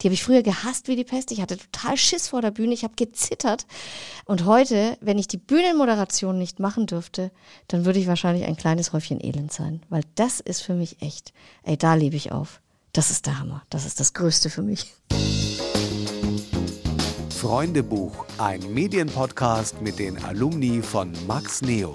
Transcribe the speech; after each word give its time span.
Die 0.00 0.06
habe 0.06 0.14
ich 0.14 0.22
früher 0.22 0.42
gehasst 0.42 0.88
wie 0.88 0.96
die 0.96 1.04
Pest. 1.04 1.32
Ich 1.32 1.40
hatte 1.40 1.56
total 1.56 1.96
Schiss 1.96 2.28
vor 2.28 2.40
der 2.40 2.50
Bühne. 2.50 2.74
Ich 2.74 2.84
habe 2.84 2.94
gezittert. 2.96 3.66
Und 4.24 4.44
heute, 4.44 4.96
wenn 5.00 5.18
ich 5.18 5.26
die 5.26 5.38
Bühnenmoderation 5.38 6.38
nicht 6.38 6.60
machen 6.60 6.86
dürfte, 6.86 7.32
dann 7.66 7.84
würde 7.84 7.98
ich 7.98 8.06
wahrscheinlich 8.06 8.44
ein 8.46 8.56
kleines 8.56 8.92
Häufchen 8.92 9.22
Elend 9.22 9.52
sein. 9.52 9.82
Weil 9.88 10.02
das 10.14 10.40
ist 10.40 10.60
für 10.60 10.74
mich 10.74 11.02
echt, 11.02 11.32
ey, 11.64 11.76
da 11.76 11.94
lebe 11.94 12.16
ich 12.16 12.30
auf. 12.32 12.60
Das 12.92 13.10
ist 13.10 13.26
der 13.26 13.38
Hammer. 13.38 13.62
Das 13.70 13.86
ist 13.86 14.00
das 14.00 14.14
Größte 14.14 14.50
für 14.50 14.62
mich. 14.62 14.94
Freundebuch, 17.30 18.26
ein 18.38 18.60
Medienpodcast 18.72 19.80
mit 19.80 19.98
den 19.98 20.22
Alumni 20.24 20.82
von 20.82 21.12
Max 21.26 21.62
Neo. 21.62 21.94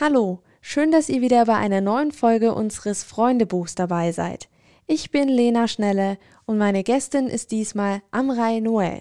Hallo, 0.00 0.40
schön, 0.66 0.90
dass 0.90 1.10
ihr 1.10 1.20
wieder 1.20 1.44
bei 1.44 1.56
einer 1.56 1.82
neuen 1.82 2.10
Folge 2.10 2.54
unseres 2.54 3.04
Freundebuchs 3.04 3.74
dabei 3.74 4.12
seid. 4.12 4.48
Ich 4.86 5.10
bin 5.10 5.28
Lena 5.28 5.68
Schnelle 5.68 6.16
und 6.46 6.56
meine 6.56 6.82
Gästin 6.82 7.26
ist 7.26 7.50
diesmal 7.50 8.00
Amrei 8.10 8.60
Noel. 8.60 9.00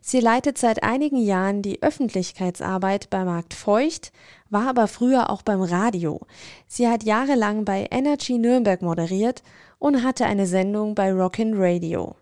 Sie 0.00 0.18
leitet 0.18 0.58
seit 0.58 0.82
einigen 0.82 1.16
Jahren 1.16 1.62
die 1.62 1.80
Öffentlichkeitsarbeit 1.82 3.10
bei 3.10 3.24
Markt 3.24 3.54
Feucht, 3.54 4.12
war 4.50 4.68
aber 4.68 4.88
früher 4.88 5.30
auch 5.30 5.42
beim 5.42 5.62
Radio. 5.62 6.20
Sie 6.66 6.88
hat 6.88 7.04
jahrelang 7.04 7.64
bei 7.64 7.86
Energy 7.92 8.36
Nürnberg 8.36 8.82
moderiert 8.82 9.44
und 9.78 10.02
hatte 10.02 10.26
eine 10.26 10.46
Sendung 10.46 10.96
bei 10.96 11.12
Rockin' 11.12 11.54
Radio. 11.54 12.16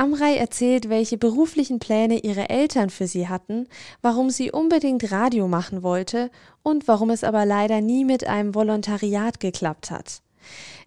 Amrei 0.00 0.36
erzählt, 0.36 0.88
welche 0.88 1.18
beruflichen 1.18 1.80
Pläne 1.80 2.20
ihre 2.20 2.48
Eltern 2.50 2.88
für 2.88 3.08
sie 3.08 3.26
hatten, 3.26 3.66
warum 4.00 4.30
sie 4.30 4.52
unbedingt 4.52 5.10
Radio 5.10 5.48
machen 5.48 5.82
wollte 5.82 6.30
und 6.62 6.86
warum 6.86 7.10
es 7.10 7.24
aber 7.24 7.44
leider 7.44 7.80
nie 7.80 8.04
mit 8.04 8.24
einem 8.24 8.54
Volontariat 8.54 9.40
geklappt 9.40 9.90
hat. 9.90 10.22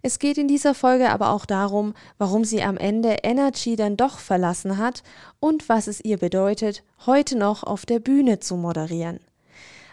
Es 0.00 0.18
geht 0.18 0.38
in 0.38 0.48
dieser 0.48 0.74
Folge 0.74 1.10
aber 1.10 1.30
auch 1.30 1.44
darum, 1.44 1.92
warum 2.16 2.46
sie 2.46 2.62
am 2.62 2.78
Ende 2.78 3.18
Energy 3.22 3.76
dann 3.76 3.98
doch 3.98 4.18
verlassen 4.18 4.78
hat 4.78 5.02
und 5.40 5.68
was 5.68 5.88
es 5.88 6.02
ihr 6.02 6.16
bedeutet, 6.16 6.82
heute 7.04 7.36
noch 7.36 7.64
auf 7.64 7.84
der 7.84 7.98
Bühne 8.00 8.40
zu 8.40 8.56
moderieren. 8.56 9.20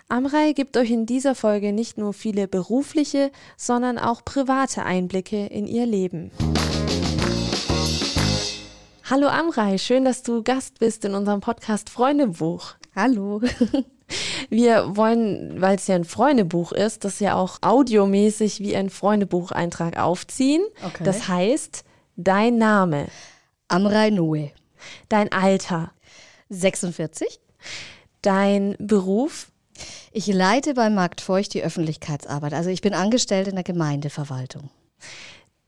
Amrei 0.08 0.54
gibt 0.54 0.78
euch 0.78 0.92
in 0.92 1.06
dieser 1.06 1.36
Folge 1.36 1.74
nicht 1.74 1.98
nur 1.98 2.14
viele 2.14 2.48
berufliche, 2.48 3.32
sondern 3.58 3.98
auch 3.98 4.24
private 4.24 4.84
Einblicke 4.84 5.46
in 5.48 5.68
ihr 5.68 5.86
Leben. 5.86 6.32
Hallo 9.10 9.28
Amrei, 9.28 9.80
schön, 9.80 10.06
dass 10.06 10.22
du 10.22 10.44
Gast 10.44 10.78
bist 10.78 11.04
in 11.04 11.16
unserem 11.16 11.42
Podcast 11.42 11.90
Freundebuch. 11.90 12.76
Hallo. 12.96 13.42
Wir 14.52 14.96
wollen, 14.96 15.60
weil 15.60 15.78
es 15.78 15.88
ja 15.88 15.96
ein 15.96 16.04
Freundebuch 16.04 16.74
ist, 16.74 17.06
das 17.06 17.20
ja 17.20 17.34
auch 17.34 17.58
audiomäßig 17.62 18.60
wie 18.60 18.76
ein 18.76 18.92
Freundebucheintrag 18.92 19.98
aufziehen. 19.98 20.62
Okay. 20.86 21.04
Das 21.04 21.28
heißt, 21.28 21.86
dein 22.18 22.60
Name. 22.60 23.08
Amrei 23.68 24.12
Noe. 24.12 24.52
Dein 25.10 25.32
Alter. 25.32 25.92
46. 26.50 27.40
Dein 28.22 28.76
Beruf. 28.78 29.52
Ich 30.12 30.28
leite 30.28 30.76
bei 30.76 30.92
Markt 30.92 31.22
Feucht 31.22 31.56
die 31.56 31.64
Öffentlichkeitsarbeit. 31.64 32.54
Also 32.54 32.70
ich 32.70 32.82
bin 32.82 32.94
angestellt 32.94 33.48
in 33.48 33.56
der 33.56 33.64
Gemeindeverwaltung. 33.64 34.70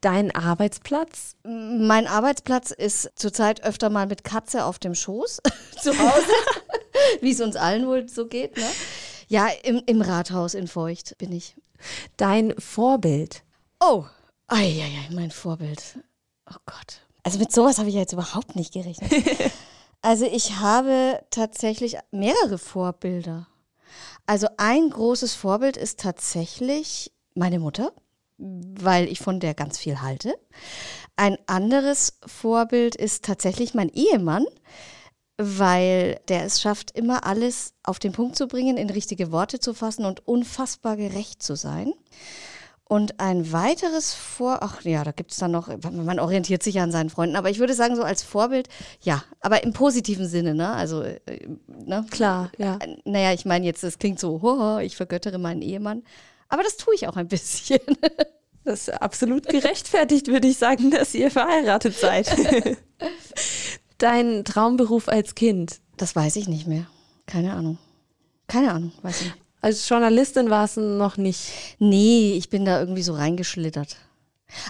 Dein 0.01 0.35
Arbeitsplatz? 0.35 1.35
Mein 1.43 2.07
Arbeitsplatz 2.07 2.71
ist 2.71 3.11
zurzeit 3.15 3.63
öfter 3.63 3.91
mal 3.91 4.07
mit 4.07 4.23
Katze 4.23 4.65
auf 4.65 4.79
dem 4.79 4.95
Schoß 4.95 5.41
zu 5.81 5.97
Hause, 5.97 6.33
wie 7.21 7.31
es 7.31 7.39
uns 7.39 7.55
allen 7.55 7.85
wohl 7.85 8.09
so 8.09 8.25
geht. 8.25 8.57
Ne? 8.57 8.65
Ja, 9.27 9.47
im, 9.63 9.83
im 9.85 10.01
Rathaus 10.01 10.55
in 10.55 10.67
Feucht 10.67 11.17
bin 11.19 11.31
ich. 11.31 11.55
Dein 12.17 12.55
Vorbild? 12.57 13.43
Oh, 13.79 14.05
ei, 14.47 14.83
mein 15.11 15.29
Vorbild. 15.29 15.99
Oh 16.49 16.57
Gott. 16.65 17.01
Also 17.21 17.37
mit 17.37 17.51
sowas 17.51 17.77
habe 17.77 17.89
ich 17.89 17.95
jetzt 17.95 18.13
überhaupt 18.13 18.55
nicht 18.55 18.73
gerechnet. 18.73 19.11
also 20.01 20.25
ich 20.25 20.57
habe 20.57 21.23
tatsächlich 21.29 21.97
mehrere 22.09 22.57
Vorbilder. 22.57 23.47
Also 24.25 24.47
ein 24.57 24.89
großes 24.89 25.35
Vorbild 25.35 25.77
ist 25.77 25.99
tatsächlich 25.99 27.11
meine 27.35 27.59
Mutter 27.59 27.93
weil 28.41 29.07
ich 29.07 29.19
von 29.19 29.39
der 29.39 29.53
ganz 29.53 29.77
viel 29.77 30.01
halte. 30.01 30.33
Ein 31.15 31.37
anderes 31.45 32.17
Vorbild 32.25 32.95
ist 32.95 33.23
tatsächlich 33.25 33.73
mein 33.73 33.89
Ehemann, 33.89 34.45
weil 35.37 36.19
der 36.27 36.43
es 36.43 36.61
schafft, 36.61 36.91
immer 36.91 37.25
alles 37.25 37.73
auf 37.83 37.99
den 37.99 38.11
Punkt 38.11 38.35
zu 38.35 38.47
bringen, 38.47 38.77
in 38.77 38.89
richtige 38.89 39.31
Worte 39.31 39.59
zu 39.59 39.73
fassen 39.73 40.05
und 40.05 40.27
unfassbar 40.27 40.97
gerecht 40.97 41.43
zu 41.43 41.55
sein. 41.55 41.93
Und 42.91 43.21
ein 43.21 43.53
weiteres 43.53 44.13
Vor, 44.13 44.57
ach 44.61 44.81
ja, 44.81 45.05
da 45.05 45.13
gibt 45.13 45.31
es 45.31 45.37
dann 45.37 45.51
noch, 45.51 45.69
man 45.91 46.19
orientiert 46.19 46.61
sich 46.61 46.75
ja 46.75 46.83
an 46.83 46.91
seinen 46.91 47.09
Freunden, 47.09 47.37
aber 47.37 47.49
ich 47.49 47.59
würde 47.59 47.73
sagen, 47.73 47.95
so 47.95 48.03
als 48.03 48.21
Vorbild, 48.21 48.67
ja, 49.01 49.23
aber 49.39 49.63
im 49.63 49.71
positiven 49.71 50.27
Sinne, 50.27 50.53
ne? 50.53 50.73
Also, 50.73 51.01
äh, 51.01 51.19
ne? 51.67 52.05
Klar, 52.11 52.51
ja. 52.57 52.79
Naja, 53.05 53.31
ich 53.31 53.45
meine 53.45 53.65
jetzt, 53.65 53.81
es 53.85 53.97
klingt 53.97 54.19
so, 54.19 54.41
hoho, 54.41 54.79
ich 54.79 54.97
vergöttere 54.97 55.37
meinen 55.37 55.61
Ehemann. 55.61 56.03
Aber 56.51 56.63
das 56.63 56.77
tue 56.77 56.93
ich 56.93 57.07
auch 57.07 57.17
ein 57.17 57.27
bisschen. 57.27 57.79
Das 58.63 58.81
ist 58.81 59.01
absolut 59.01 59.47
gerechtfertigt, 59.47 60.27
würde 60.27 60.47
ich 60.47 60.59
sagen, 60.59 60.91
dass 60.91 61.15
ihr 61.15 61.31
verheiratet 61.31 61.97
seid. 61.97 62.29
Dein 63.97 64.45
Traumberuf 64.45 65.07
als 65.07 65.33
Kind? 65.33 65.79
Das 65.97 66.15
weiß 66.15 66.35
ich 66.35 66.47
nicht 66.47 66.67
mehr. 66.67 66.85
Keine 67.25 67.53
Ahnung. 67.53 67.79
Keine 68.45 68.71
Ahnung, 68.71 68.91
weiß 69.01 69.21
ich 69.21 69.27
nicht. 69.31 69.37
Als 69.61 69.89
Journalistin 69.89 70.51
war 70.51 70.65
es 70.65 70.77
noch 70.77 71.17
nicht. 71.17 71.51
Nee, 71.79 72.33
ich 72.33 72.51
bin 72.51 72.63
da 72.63 72.79
irgendwie 72.79 73.01
so 73.01 73.13
reingeschlittert. 73.15 73.97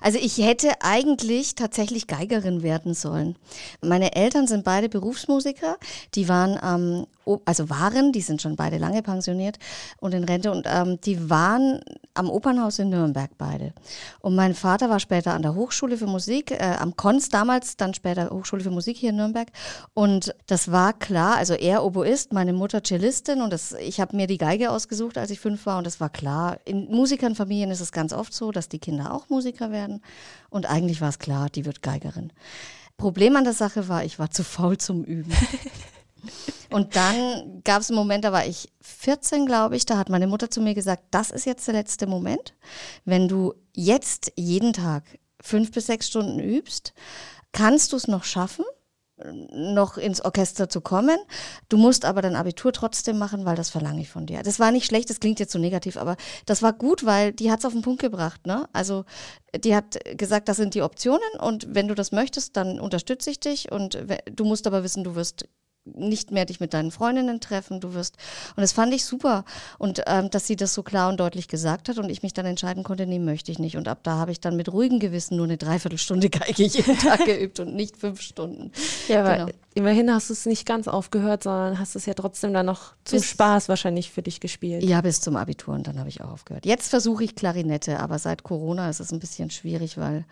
Also 0.01 0.19
ich 0.19 0.37
hätte 0.37 0.69
eigentlich 0.81 1.55
tatsächlich 1.55 2.07
Geigerin 2.07 2.63
werden 2.63 2.93
sollen. 2.93 3.35
Meine 3.81 4.15
Eltern 4.15 4.47
sind 4.47 4.63
beide 4.63 4.89
Berufsmusiker. 4.89 5.77
Die 6.15 6.29
waren 6.29 6.59
ähm, 6.63 7.07
also 7.45 7.69
waren, 7.69 8.11
die 8.11 8.21
sind 8.21 8.41
schon 8.41 8.55
beide 8.55 8.77
lange 8.77 9.01
pensioniert 9.01 9.57
und 9.99 10.13
in 10.13 10.23
Rente 10.23 10.51
und 10.51 10.67
ähm, 10.67 10.99
die 11.01 11.29
waren 11.29 11.81
am 12.13 12.29
Opernhaus 12.29 12.79
in 12.79 12.89
Nürnberg 12.89 13.31
beide. 13.37 13.73
Und 14.19 14.35
mein 14.35 14.53
Vater 14.53 14.89
war 14.89 14.99
später 14.99 15.33
an 15.33 15.41
der 15.41 15.55
Hochschule 15.55 15.97
für 15.97 16.07
Musik, 16.07 16.51
äh, 16.51 16.75
am 16.79 16.95
Konz 16.95 17.29
damals, 17.29 17.77
dann 17.77 17.93
später 17.93 18.29
Hochschule 18.29 18.63
für 18.63 18.71
Musik 18.71 18.97
hier 18.97 19.11
in 19.11 19.17
Nürnberg. 19.17 19.47
Und 19.93 20.35
das 20.47 20.71
war 20.71 20.93
klar, 20.93 21.37
also 21.37 21.53
er 21.53 21.83
Oboist, 21.83 22.33
meine 22.33 22.53
Mutter 22.53 22.83
Cellistin 22.83 23.41
und 23.41 23.53
das, 23.53 23.73
ich 23.73 23.99
habe 23.99 24.15
mir 24.15 24.27
die 24.27 24.37
Geige 24.37 24.71
ausgesucht, 24.71 25.17
als 25.17 25.31
ich 25.31 25.39
fünf 25.39 25.65
war 25.65 25.77
und 25.77 25.87
das 25.87 25.99
war 25.99 26.09
klar. 26.09 26.57
In 26.65 26.89
Musikernfamilien 26.89 27.71
ist 27.71 27.81
es 27.81 27.91
ganz 27.91 28.13
oft 28.13 28.33
so, 28.33 28.51
dass 28.51 28.69
die 28.69 28.79
Kinder 28.79 29.13
auch 29.13 29.29
Musiker 29.29 29.71
werden 29.71 30.01
und 30.49 30.65
eigentlich 30.65 31.01
war 31.01 31.09
es 31.09 31.19
klar, 31.19 31.49
die 31.49 31.65
wird 31.65 31.81
Geigerin. 31.81 32.31
Problem 32.97 33.35
an 33.35 33.45
der 33.45 33.53
Sache 33.53 33.87
war, 33.87 34.03
ich 34.03 34.19
war 34.19 34.29
zu 34.29 34.43
faul 34.43 34.77
zum 34.77 35.03
Üben. 35.03 35.33
Und 36.69 36.95
dann 36.95 37.61
gab 37.63 37.81
es 37.81 37.89
einen 37.89 37.97
Moment, 37.97 38.23
da 38.23 38.31
war 38.31 38.45
ich 38.45 38.71
14, 38.81 39.45
glaube 39.45 39.75
ich, 39.75 39.85
da 39.85 39.97
hat 39.97 40.09
meine 40.09 40.27
Mutter 40.27 40.49
zu 40.49 40.61
mir 40.61 40.73
gesagt, 40.73 41.03
das 41.11 41.31
ist 41.31 41.45
jetzt 41.45 41.67
der 41.67 41.73
letzte 41.73 42.07
Moment. 42.07 42.53
Wenn 43.05 43.27
du 43.27 43.53
jetzt 43.73 44.31
jeden 44.35 44.73
Tag 44.73 45.03
fünf 45.41 45.71
bis 45.71 45.87
sechs 45.87 46.07
Stunden 46.07 46.39
übst, 46.39 46.93
kannst 47.51 47.91
du 47.91 47.97
es 47.97 48.07
noch 48.07 48.23
schaffen, 48.23 48.65
noch 49.53 49.97
ins 49.97 50.21
Orchester 50.21 50.69
zu 50.69 50.81
kommen. 50.81 51.17
Du 51.69 51.77
musst 51.77 52.05
aber 52.05 52.21
dein 52.21 52.35
Abitur 52.35 52.73
trotzdem 52.73 53.17
machen, 53.17 53.45
weil 53.45 53.55
das 53.55 53.69
verlange 53.69 54.01
ich 54.01 54.09
von 54.09 54.25
dir. 54.25 54.43
Das 54.43 54.59
war 54.59 54.71
nicht 54.71 54.85
schlecht, 54.85 55.09
das 55.09 55.19
klingt 55.19 55.39
jetzt 55.39 55.51
so 55.51 55.59
negativ, 55.59 55.97
aber 55.97 56.17
das 56.45 56.61
war 56.61 56.73
gut, 56.73 57.05
weil 57.05 57.31
die 57.31 57.51
hat 57.51 57.59
es 57.59 57.65
auf 57.65 57.73
den 57.73 57.81
Punkt 57.81 58.01
gebracht. 58.01 58.47
Ne? 58.47 58.67
Also 58.73 59.05
die 59.55 59.75
hat 59.75 59.99
gesagt, 60.17 60.49
das 60.49 60.57
sind 60.57 60.73
die 60.73 60.81
Optionen 60.81 61.21
und 61.39 61.67
wenn 61.69 61.87
du 61.87 61.95
das 61.95 62.11
möchtest, 62.11 62.57
dann 62.57 62.79
unterstütze 62.79 63.29
ich 63.29 63.39
dich 63.39 63.71
und 63.71 63.97
du 64.31 64.45
musst 64.45 64.67
aber 64.67 64.83
wissen, 64.83 65.03
du 65.03 65.15
wirst 65.15 65.47
nicht 65.85 66.31
mehr 66.31 66.45
dich 66.45 66.59
mit 66.59 66.73
deinen 66.73 66.91
Freundinnen 66.91 67.39
treffen, 67.39 67.79
du 67.79 67.93
wirst. 67.93 68.15
Und 68.55 68.61
das 68.61 68.71
fand 68.71 68.93
ich 68.93 69.03
super. 69.03 69.45
Und 69.77 70.03
ähm, 70.05 70.29
dass 70.29 70.45
sie 70.45 70.55
das 70.55 70.73
so 70.73 70.83
klar 70.83 71.09
und 71.09 71.19
deutlich 71.19 71.47
gesagt 71.47 71.89
hat 71.89 71.97
und 71.97 72.09
ich 72.09 72.21
mich 72.21 72.33
dann 72.33 72.45
entscheiden 72.45 72.83
konnte, 72.83 73.07
nee, 73.07 73.19
möchte 73.19 73.51
ich 73.51 73.59
nicht. 73.59 73.77
Und 73.77 73.87
ab 73.87 73.99
da 74.03 74.17
habe 74.17 74.31
ich 74.31 74.39
dann 74.39 74.55
mit 74.55 74.71
ruhigem 74.71 74.99
Gewissen 74.99 75.37
nur 75.37 75.45
eine 75.45 75.57
Dreiviertelstunde 75.57 76.29
Geige 76.31 76.63
jeden 76.63 76.97
Tag 76.97 77.25
geübt 77.25 77.59
und 77.59 77.75
nicht 77.75 77.97
fünf 77.97 78.21
Stunden. 78.21 78.71
Ja, 79.07 79.21
aber 79.21 79.45
genau. 79.45 79.57
Immerhin 79.73 80.11
hast 80.13 80.29
du 80.29 80.33
es 80.33 80.45
nicht 80.45 80.65
ganz 80.65 80.87
aufgehört, 80.87 81.43
sondern 81.43 81.79
hast 81.79 81.95
es 81.95 82.05
ja 82.05 82.13
trotzdem 82.13 82.53
dann 82.53 82.65
noch 82.65 82.93
zum 83.05 83.19
bis, 83.19 83.29
Spaß 83.29 83.69
wahrscheinlich 83.69 84.11
für 84.11 84.21
dich 84.21 84.39
gespielt. 84.39 84.83
Ja, 84.83 85.01
bis 85.01 85.21
zum 85.21 85.35
Abitur 85.35 85.73
und 85.73 85.87
dann 85.87 85.99
habe 85.99 86.09
ich 86.09 86.21
auch 86.21 86.31
aufgehört. 86.31 86.65
Jetzt 86.65 86.89
versuche 86.89 87.23
ich 87.23 87.35
Klarinette, 87.35 87.99
aber 87.99 88.19
seit 88.19 88.43
Corona 88.43 88.89
ist 88.89 88.99
es 88.99 89.11
ein 89.11 89.19
bisschen 89.19 89.49
schwierig, 89.49 89.97
weil 89.97 90.25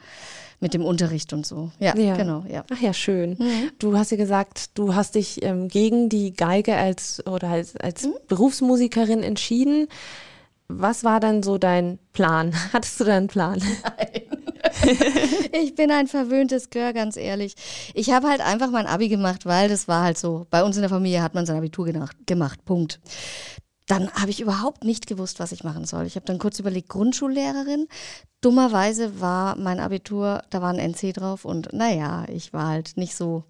mit 0.60 0.74
dem 0.74 0.84
Unterricht 0.84 1.32
und 1.34 1.46
so. 1.46 1.72
Ja, 1.80 1.96
ja. 1.98 2.16
genau. 2.16 2.44
Ja. 2.50 2.66
Ach 2.72 2.82
ja, 2.82 2.94
schön. 2.94 3.32
Mhm. 3.40 3.72
Du 3.80 3.98
hast 3.98 4.12
ja 4.12 4.18
gesagt, 4.18 4.78
du 4.78 4.94
hast 4.94 5.16
dich 5.16 5.44
ähm, 5.44 5.70
gegen 5.70 6.10
die 6.10 6.34
Geige 6.34 6.76
als 6.76 7.26
oder 7.26 7.50
als, 7.50 7.76
als 7.78 8.06
mhm. 8.06 8.14
Berufsmusikerin 8.28 9.24
entschieden. 9.24 9.88
Was 10.68 11.04
war 11.04 11.20
dann 11.20 11.44
so 11.44 11.58
dein 11.58 11.98
Plan? 12.14 12.54
Hattest 12.74 13.00
du 13.00 13.06
da 13.06 13.16
einen 13.16 13.28
Plan? 13.28 13.60
Nein. 13.84 14.49
Ich 15.52 15.76
bin 15.76 15.92
ein 15.92 16.08
verwöhntes 16.08 16.70
Gör, 16.70 16.94
ganz 16.94 17.18
ehrlich. 17.18 17.56
Ich 17.94 18.12
habe 18.12 18.28
halt 18.28 18.42
einfach 18.42 18.72
mein 18.72 18.88
Abi 18.88 19.10
gemacht, 19.10 19.46
weil 19.46 19.70
das 19.70 19.88
war 19.88 20.04
halt 20.04 20.18
so. 20.18 20.46
Bei 20.50 20.64
uns 20.64 20.76
in 20.76 20.82
der 20.82 20.90
Familie 20.90 21.22
hat 21.22 21.36
man 21.36 21.46
sein 21.46 21.58
Abitur 21.58 21.86
gemacht. 22.26 22.66
Punkt 22.66 23.00
dann 23.90 24.12
habe 24.14 24.30
ich 24.30 24.40
überhaupt 24.40 24.84
nicht 24.84 25.08
gewusst, 25.08 25.40
was 25.40 25.52
ich 25.52 25.64
machen 25.64 25.84
soll. 25.84 26.06
Ich 26.06 26.16
habe 26.16 26.26
dann 26.26 26.38
kurz 26.38 26.60
überlegt, 26.60 26.90
Grundschullehrerin. 26.90 27.88
Dummerweise 28.42 29.20
war 29.20 29.58
mein 29.58 29.82
Abitur, 29.82 30.44
da 30.50 30.62
war 30.62 30.70
ein 30.70 30.80
NC 30.80 31.12
drauf 31.14 31.44
und 31.44 31.74
naja, 31.74 32.24
ich 32.30 32.54
war 32.54 32.68
halt 32.68 32.96
nicht 32.96 33.14
so, 33.14 33.44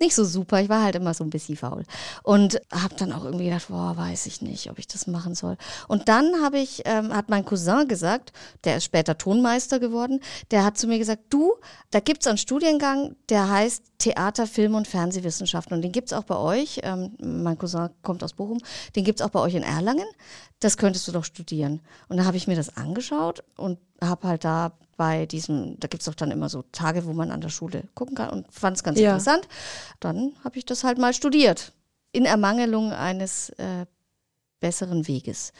nicht 0.00 0.14
so 0.14 0.22
super. 0.22 0.60
Ich 0.60 0.68
war 0.68 0.82
halt 0.82 0.96
immer 0.96 1.14
so 1.14 1.24
ein 1.24 1.30
bisschen 1.30 1.56
faul. 1.56 1.84
Und 2.24 2.60
habe 2.70 2.94
dann 2.96 3.12
auch 3.12 3.24
irgendwie 3.24 3.46
gedacht, 3.46 3.68
boah, 3.68 3.96
weiß 3.96 4.26
ich 4.26 4.42
nicht, 4.42 4.70
ob 4.70 4.78
ich 4.78 4.86
das 4.86 5.06
machen 5.06 5.34
soll. 5.34 5.56
Und 5.88 6.08
dann 6.08 6.42
habe 6.42 6.58
ich, 6.58 6.82
ähm, 6.84 7.14
hat 7.14 7.30
mein 7.30 7.46
Cousin 7.46 7.88
gesagt, 7.88 8.32
der 8.64 8.76
ist 8.76 8.84
später 8.84 9.16
Tonmeister 9.16 9.78
geworden, 9.78 10.20
der 10.50 10.64
hat 10.64 10.76
zu 10.76 10.88
mir 10.88 10.98
gesagt, 10.98 11.22
du, 11.30 11.54
da 11.90 12.00
gibt's 12.00 12.26
einen 12.26 12.36
Studiengang, 12.36 13.16
der 13.30 13.48
heißt 13.48 13.82
Theater, 13.96 14.46
Film 14.46 14.74
und 14.74 14.88
Fernsehwissenschaften. 14.88 15.76
Und 15.76 15.82
den 15.82 15.92
gibt's 15.92 16.12
auch 16.12 16.24
bei 16.24 16.36
euch. 16.36 16.80
Ähm, 16.82 17.16
mein 17.18 17.56
Cousin 17.56 17.88
kommt 18.02 18.22
aus 18.22 18.34
Bochum. 18.34 18.58
Den 18.94 19.04
gibt's 19.04 19.22
auch 19.22 19.30
bei 19.30 19.40
euch 19.40 19.54
in 19.54 19.62
Erlangen. 19.62 19.83
Das 20.60 20.76
könntest 20.76 21.06
du 21.08 21.12
doch 21.12 21.24
studieren. 21.24 21.80
Und 22.08 22.16
da 22.16 22.24
habe 22.24 22.36
ich 22.36 22.46
mir 22.46 22.56
das 22.56 22.76
angeschaut 22.76 23.42
und 23.56 23.78
habe 24.02 24.26
halt 24.28 24.44
da 24.44 24.72
bei 24.96 25.26
diesem, 25.26 25.78
da 25.80 25.88
gibt 25.88 26.02
es 26.02 26.06
doch 26.06 26.14
dann 26.14 26.30
immer 26.30 26.48
so 26.48 26.62
Tage, 26.72 27.04
wo 27.04 27.12
man 27.12 27.30
an 27.30 27.40
der 27.40 27.48
Schule 27.48 27.84
gucken 27.94 28.14
kann 28.14 28.30
und 28.30 28.52
fand 28.52 28.76
es 28.76 28.84
ganz 28.84 28.98
Ja. 28.98 29.10
interessant. 29.10 29.48
Dann 30.00 30.32
habe 30.44 30.58
ich 30.58 30.64
das 30.64 30.84
halt 30.84 30.98
mal 30.98 31.12
studiert. 31.12 31.72
In 32.12 32.24
Ermangelung 32.26 32.92
eines 32.92 33.50
äh, 33.50 33.86
besseren 34.60 35.06
Weges. 35.08 35.52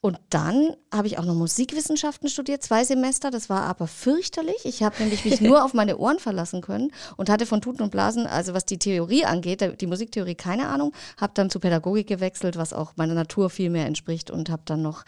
Und 0.00 0.18
dann 0.30 0.76
habe 0.92 1.08
ich 1.08 1.18
auch 1.18 1.24
noch 1.24 1.34
Musikwissenschaften 1.34 2.28
studiert, 2.28 2.62
zwei 2.62 2.84
Semester. 2.84 3.30
Das 3.30 3.48
war 3.50 3.62
aber 3.62 3.86
fürchterlich. 3.86 4.64
Ich 4.64 4.82
habe 4.82 4.96
nämlich 5.00 5.24
mich 5.24 5.40
nur 5.40 5.64
auf 5.64 5.74
meine 5.74 5.98
Ohren 5.98 6.18
verlassen 6.18 6.60
können 6.60 6.92
und 7.16 7.28
hatte 7.28 7.46
von 7.46 7.60
Tuten 7.60 7.82
und 7.82 7.90
Blasen, 7.90 8.26
also 8.26 8.54
was 8.54 8.64
die 8.64 8.78
Theorie 8.78 9.24
angeht, 9.24 9.80
die 9.80 9.86
Musiktheorie, 9.86 10.36
keine 10.36 10.68
Ahnung. 10.68 10.92
Habe 11.20 11.32
dann 11.34 11.50
zu 11.50 11.58
Pädagogik 11.58 12.06
gewechselt, 12.06 12.56
was 12.56 12.72
auch 12.72 12.92
meiner 12.96 13.14
Natur 13.14 13.50
viel 13.50 13.70
mehr 13.70 13.86
entspricht 13.86 14.30
und 14.30 14.48
habe 14.48 14.62
dann 14.64 14.82
noch 14.82 15.04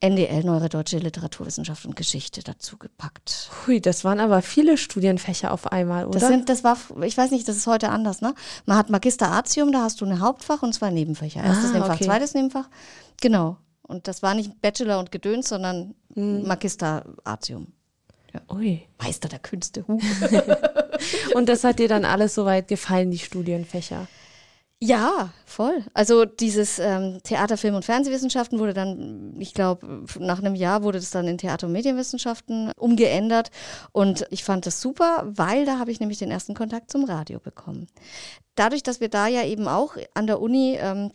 NDL, 0.00 0.44
Neuere 0.44 0.68
Deutsche 0.68 0.98
Literaturwissenschaft 0.98 1.86
und 1.86 1.96
Geschichte 1.96 2.42
dazu 2.42 2.76
gepackt. 2.76 3.50
Hui, 3.66 3.80
das 3.80 4.04
waren 4.04 4.20
aber 4.20 4.42
viele 4.42 4.76
Studienfächer 4.76 5.52
auf 5.52 5.72
einmal, 5.72 6.06
oder? 6.06 6.18
Das 6.20 6.28
sind, 6.28 6.48
das 6.48 6.64
war, 6.64 6.76
ich 7.02 7.16
weiß 7.16 7.30
nicht, 7.30 7.48
das 7.48 7.56
ist 7.56 7.66
heute 7.66 7.88
anders, 7.88 8.20
ne? 8.20 8.34
Man 8.66 8.76
hat 8.76 8.90
Magister 8.90 9.28
Artium, 9.28 9.72
da 9.72 9.80
hast 9.82 10.00
du 10.00 10.04
ein 10.04 10.20
Hauptfach 10.20 10.62
und 10.62 10.74
zwei 10.74 10.90
Nebenfächer. 10.90 11.42
Erstes 11.42 11.70
Ah, 11.70 11.72
Nebenfach, 11.72 11.94
okay. 11.94 12.04
zweites 12.04 12.34
Nebenfach. 12.34 12.68
Genau. 13.22 13.56
Und 13.82 14.06
das 14.08 14.22
war 14.22 14.34
nicht 14.34 14.60
Bachelor 14.60 14.98
und 14.98 15.10
Gedöns, 15.12 15.48
sondern 15.48 15.94
Hm. 16.14 16.46
Magister 16.46 17.04
Artium. 17.24 17.68
Ui. 18.52 18.82
Meister 19.02 19.28
der 19.30 19.38
Künste. 19.38 19.84
Huh. 19.88 19.98
Und 21.34 21.48
das 21.48 21.64
hat 21.64 21.78
dir 21.78 21.88
dann 21.88 22.04
alles 22.04 22.34
soweit 22.34 22.68
gefallen, 22.68 23.10
die 23.10 23.18
Studienfächer? 23.18 24.08
Ja, 24.82 25.30
voll. 25.46 25.82
Also 25.94 26.26
dieses 26.26 26.78
ähm, 26.78 27.18
Theater, 27.22 27.56
Film 27.56 27.76
und 27.76 27.84
Fernsehwissenschaften 27.86 28.58
wurde 28.58 28.74
dann, 28.74 29.34
ich 29.38 29.54
glaube, 29.54 30.04
nach 30.18 30.38
einem 30.38 30.54
Jahr 30.54 30.82
wurde 30.82 30.98
das 30.98 31.10
dann 31.10 31.26
in 31.26 31.38
Theater- 31.38 31.66
und 31.66 31.72
Medienwissenschaften 31.72 32.72
umgeändert. 32.76 33.50
Und 33.92 34.26
ich 34.30 34.44
fand 34.44 34.66
das 34.66 34.82
super, 34.82 35.24
weil 35.26 35.64
da 35.64 35.78
habe 35.78 35.90
ich 35.90 36.00
nämlich 36.00 36.18
den 36.18 36.30
ersten 36.30 36.52
Kontakt 36.52 36.90
zum 36.90 37.04
Radio 37.04 37.38
bekommen. 37.38 37.86
Dadurch, 38.54 38.82
dass 38.82 39.00
wir 39.00 39.08
da 39.08 39.28
ja 39.28 39.44
eben 39.44 39.66
auch 39.66 39.96
an 40.12 40.26
der 40.26 40.42
Uni 40.42 40.76
ähm, 40.78 41.10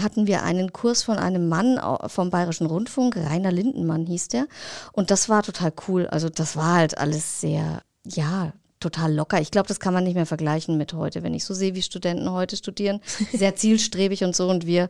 hatten 0.00 0.26
wir 0.26 0.42
einen 0.42 0.72
Kurs 0.72 1.04
von 1.04 1.18
einem 1.18 1.48
Mann 1.48 1.80
vom 2.08 2.30
Bayerischen 2.30 2.66
Rundfunk, 2.66 3.16
Rainer 3.16 3.52
Lindenmann 3.52 4.06
hieß 4.06 4.26
der. 4.26 4.48
Und 4.92 5.12
das 5.12 5.28
war 5.28 5.44
total 5.44 5.72
cool. 5.86 6.08
Also 6.08 6.28
das 6.28 6.56
war 6.56 6.74
halt 6.74 6.98
alles 6.98 7.40
sehr, 7.40 7.82
ja, 8.04 8.52
total 8.84 9.14
locker. 9.14 9.40
Ich 9.40 9.50
glaube, 9.50 9.66
das 9.66 9.80
kann 9.80 9.94
man 9.94 10.04
nicht 10.04 10.14
mehr 10.14 10.26
vergleichen 10.26 10.76
mit 10.76 10.92
heute. 10.92 11.22
Wenn 11.22 11.34
ich 11.34 11.44
so 11.44 11.54
sehe, 11.54 11.74
wie 11.74 11.82
Studenten 11.82 12.30
heute 12.30 12.56
studieren, 12.56 13.00
sehr 13.32 13.56
zielstrebig 13.56 14.24
und 14.24 14.36
so. 14.36 14.48
Und 14.48 14.66
wir, 14.66 14.88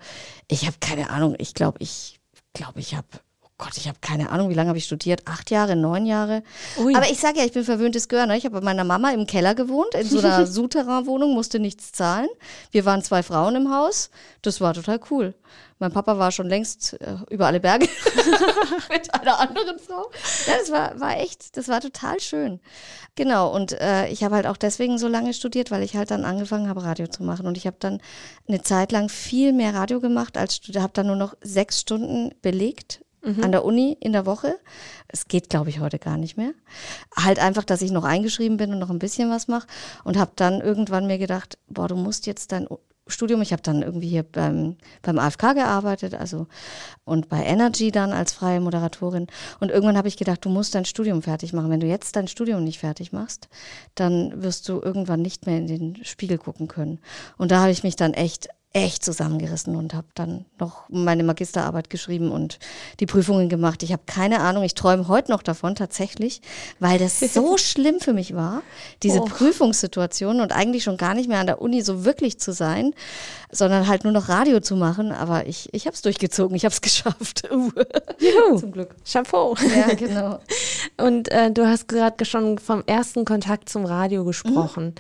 ich 0.48 0.66
habe 0.66 0.76
keine 0.80 1.10
Ahnung, 1.10 1.34
ich 1.38 1.54
glaube, 1.54 1.78
ich 1.80 2.20
glaube, 2.52 2.80
ich 2.80 2.94
habe, 2.94 3.06
Gott, 3.56 3.76
ich 3.76 3.86
habe 3.86 3.98
keine 4.00 4.30
Ahnung, 4.30 4.50
wie 4.50 4.54
lange 4.54 4.68
habe 4.68 4.78
ich 4.78 4.84
studiert? 4.84 5.28
Acht 5.28 5.52
Jahre, 5.52 5.76
neun 5.76 6.06
Jahre. 6.06 6.42
Ui. 6.76 6.92
Aber 6.96 7.08
ich 7.08 7.20
sage 7.20 7.38
ja, 7.38 7.44
ich 7.44 7.52
bin 7.52 7.62
verwöhntes 7.62 8.08
Gehör. 8.08 8.26
Ne? 8.26 8.36
Ich 8.36 8.44
habe 8.44 8.58
bei 8.58 8.64
meiner 8.64 8.82
Mama 8.82 9.12
im 9.12 9.28
Keller 9.28 9.54
gewohnt, 9.54 9.94
in 9.94 10.08
so 10.08 10.18
einer 10.18 10.44
Souterrain-Wohnung, 10.48 11.34
musste 11.34 11.60
nichts 11.60 11.92
zahlen. 11.92 12.28
Wir 12.72 12.84
waren 12.84 13.02
zwei 13.04 13.22
Frauen 13.22 13.54
im 13.54 13.72
Haus. 13.72 14.10
Das 14.42 14.60
war 14.60 14.74
total 14.74 14.98
cool. 15.10 15.34
Mein 15.78 15.92
Papa 15.92 16.18
war 16.18 16.32
schon 16.32 16.48
längst 16.48 16.94
äh, 17.00 17.16
über 17.30 17.46
alle 17.46 17.60
Berge 17.60 17.88
mit 18.90 19.14
einer 19.14 19.38
anderen 19.38 19.78
Frau. 19.78 20.10
Ja, 20.46 20.54
das 20.58 20.72
war, 20.72 20.98
war 20.98 21.20
echt, 21.20 21.56
das 21.56 21.68
war 21.68 21.80
total 21.80 22.18
schön. 22.18 22.58
Genau, 23.14 23.54
und 23.54 23.72
äh, 23.80 24.08
ich 24.08 24.24
habe 24.24 24.34
halt 24.34 24.48
auch 24.48 24.56
deswegen 24.56 24.98
so 24.98 25.06
lange 25.06 25.32
studiert, 25.32 25.70
weil 25.70 25.84
ich 25.84 25.94
halt 25.94 26.10
dann 26.10 26.24
angefangen 26.24 26.68
habe, 26.68 26.82
Radio 26.82 27.06
zu 27.06 27.22
machen. 27.22 27.46
Und 27.46 27.56
ich 27.56 27.68
habe 27.68 27.76
dann 27.78 28.00
eine 28.48 28.62
Zeit 28.62 28.90
lang 28.90 29.08
viel 29.08 29.52
mehr 29.52 29.74
Radio 29.74 30.00
gemacht, 30.00 30.36
als 30.36 30.60
habe 30.76 30.92
dann 30.92 31.06
nur 31.06 31.16
noch 31.16 31.34
sechs 31.40 31.80
Stunden 31.80 32.34
belegt 32.42 33.03
an 33.24 33.52
der 33.52 33.64
Uni 33.64 33.96
in 34.00 34.12
der 34.12 34.26
Woche. 34.26 34.58
Es 35.08 35.28
geht, 35.28 35.48
glaube 35.48 35.70
ich, 35.70 35.80
heute 35.80 35.98
gar 35.98 36.16
nicht 36.16 36.36
mehr. 36.36 36.52
Halt 37.16 37.38
einfach, 37.38 37.64
dass 37.64 37.82
ich 37.82 37.90
noch 37.90 38.04
eingeschrieben 38.04 38.56
bin 38.56 38.72
und 38.72 38.78
noch 38.78 38.90
ein 38.90 38.98
bisschen 38.98 39.30
was 39.30 39.48
mache. 39.48 39.66
Und 40.04 40.18
habe 40.18 40.32
dann 40.36 40.60
irgendwann 40.60 41.06
mir 41.06 41.18
gedacht, 41.18 41.58
boah, 41.68 41.88
du 41.88 41.96
musst 41.96 42.26
jetzt 42.26 42.52
dein 42.52 42.66
Studium, 43.06 43.42
ich 43.42 43.52
habe 43.52 43.62
dann 43.62 43.82
irgendwie 43.82 44.08
hier 44.08 44.22
beim, 44.22 44.76
beim 45.02 45.18
AFK 45.18 45.54
gearbeitet, 45.54 46.14
also 46.14 46.46
und 47.04 47.28
bei 47.28 47.44
Energy 47.44 47.90
dann 47.90 48.12
als 48.12 48.32
freie 48.32 48.60
Moderatorin. 48.60 49.26
Und 49.60 49.70
irgendwann 49.70 49.98
habe 49.98 50.08
ich 50.08 50.16
gedacht, 50.16 50.44
du 50.44 50.48
musst 50.48 50.74
dein 50.74 50.86
Studium 50.86 51.20
fertig 51.20 51.52
machen. 51.52 51.70
Wenn 51.70 51.80
du 51.80 51.86
jetzt 51.86 52.16
dein 52.16 52.28
Studium 52.28 52.64
nicht 52.64 52.78
fertig 52.78 53.12
machst, 53.12 53.48
dann 53.94 54.42
wirst 54.42 54.68
du 54.68 54.80
irgendwann 54.80 55.20
nicht 55.20 55.44
mehr 55.44 55.58
in 55.58 55.66
den 55.66 56.04
Spiegel 56.04 56.38
gucken 56.38 56.66
können. 56.66 56.98
Und 57.36 57.50
da 57.50 57.60
habe 57.60 57.72
ich 57.72 57.82
mich 57.82 57.96
dann 57.96 58.14
echt 58.14 58.48
echt 58.74 59.04
zusammengerissen 59.04 59.76
und 59.76 59.94
habe 59.94 60.08
dann 60.14 60.44
noch 60.58 60.88
meine 60.88 61.22
Magisterarbeit 61.22 61.90
geschrieben 61.90 62.32
und 62.32 62.58
die 62.98 63.06
Prüfungen 63.06 63.48
gemacht. 63.48 63.84
Ich 63.84 63.92
habe 63.92 64.02
keine 64.04 64.40
Ahnung, 64.40 64.64
ich 64.64 64.74
träume 64.74 65.06
heute 65.06 65.30
noch 65.30 65.42
davon 65.42 65.76
tatsächlich, 65.76 66.42
weil 66.80 66.98
das 66.98 67.20
so 67.20 67.56
schlimm 67.56 68.00
für 68.00 68.12
mich 68.12 68.34
war, 68.34 68.62
diese 69.02 69.20
Oh. 69.20 69.26
Prüfungssituation 69.26 70.40
und 70.40 70.50
eigentlich 70.52 70.82
schon 70.82 70.96
gar 70.96 71.14
nicht 71.14 71.28
mehr 71.28 71.38
an 71.38 71.46
der 71.46 71.62
Uni 71.62 71.82
so 71.82 72.04
wirklich 72.04 72.38
zu 72.40 72.52
sein, 72.52 72.94
sondern 73.52 73.86
halt 73.86 74.02
nur 74.02 74.12
noch 74.12 74.28
Radio 74.28 74.58
zu 74.58 74.74
machen. 74.74 75.12
Aber 75.12 75.46
ich, 75.46 75.68
ich 75.72 75.86
habe 75.86 75.94
es 75.94 76.02
durchgezogen, 76.02 76.56
ich 76.56 76.64
habe 76.64 76.72
es 76.72 76.80
geschafft. 76.82 77.48
Uh. 77.52 77.70
Juhu. 78.18 78.58
Zum 78.58 78.72
Glück. 78.72 78.96
Chapeau. 79.10 79.54
Ja, 79.76 79.94
genau. 79.94 80.40
Und 80.96 81.30
äh, 81.30 81.52
du 81.52 81.66
hast 81.68 81.86
gerade 81.86 82.24
schon 82.24 82.58
vom 82.58 82.82
ersten 82.86 83.24
Kontakt 83.24 83.68
zum 83.68 83.84
Radio 83.84 84.24
gesprochen. 84.24 84.94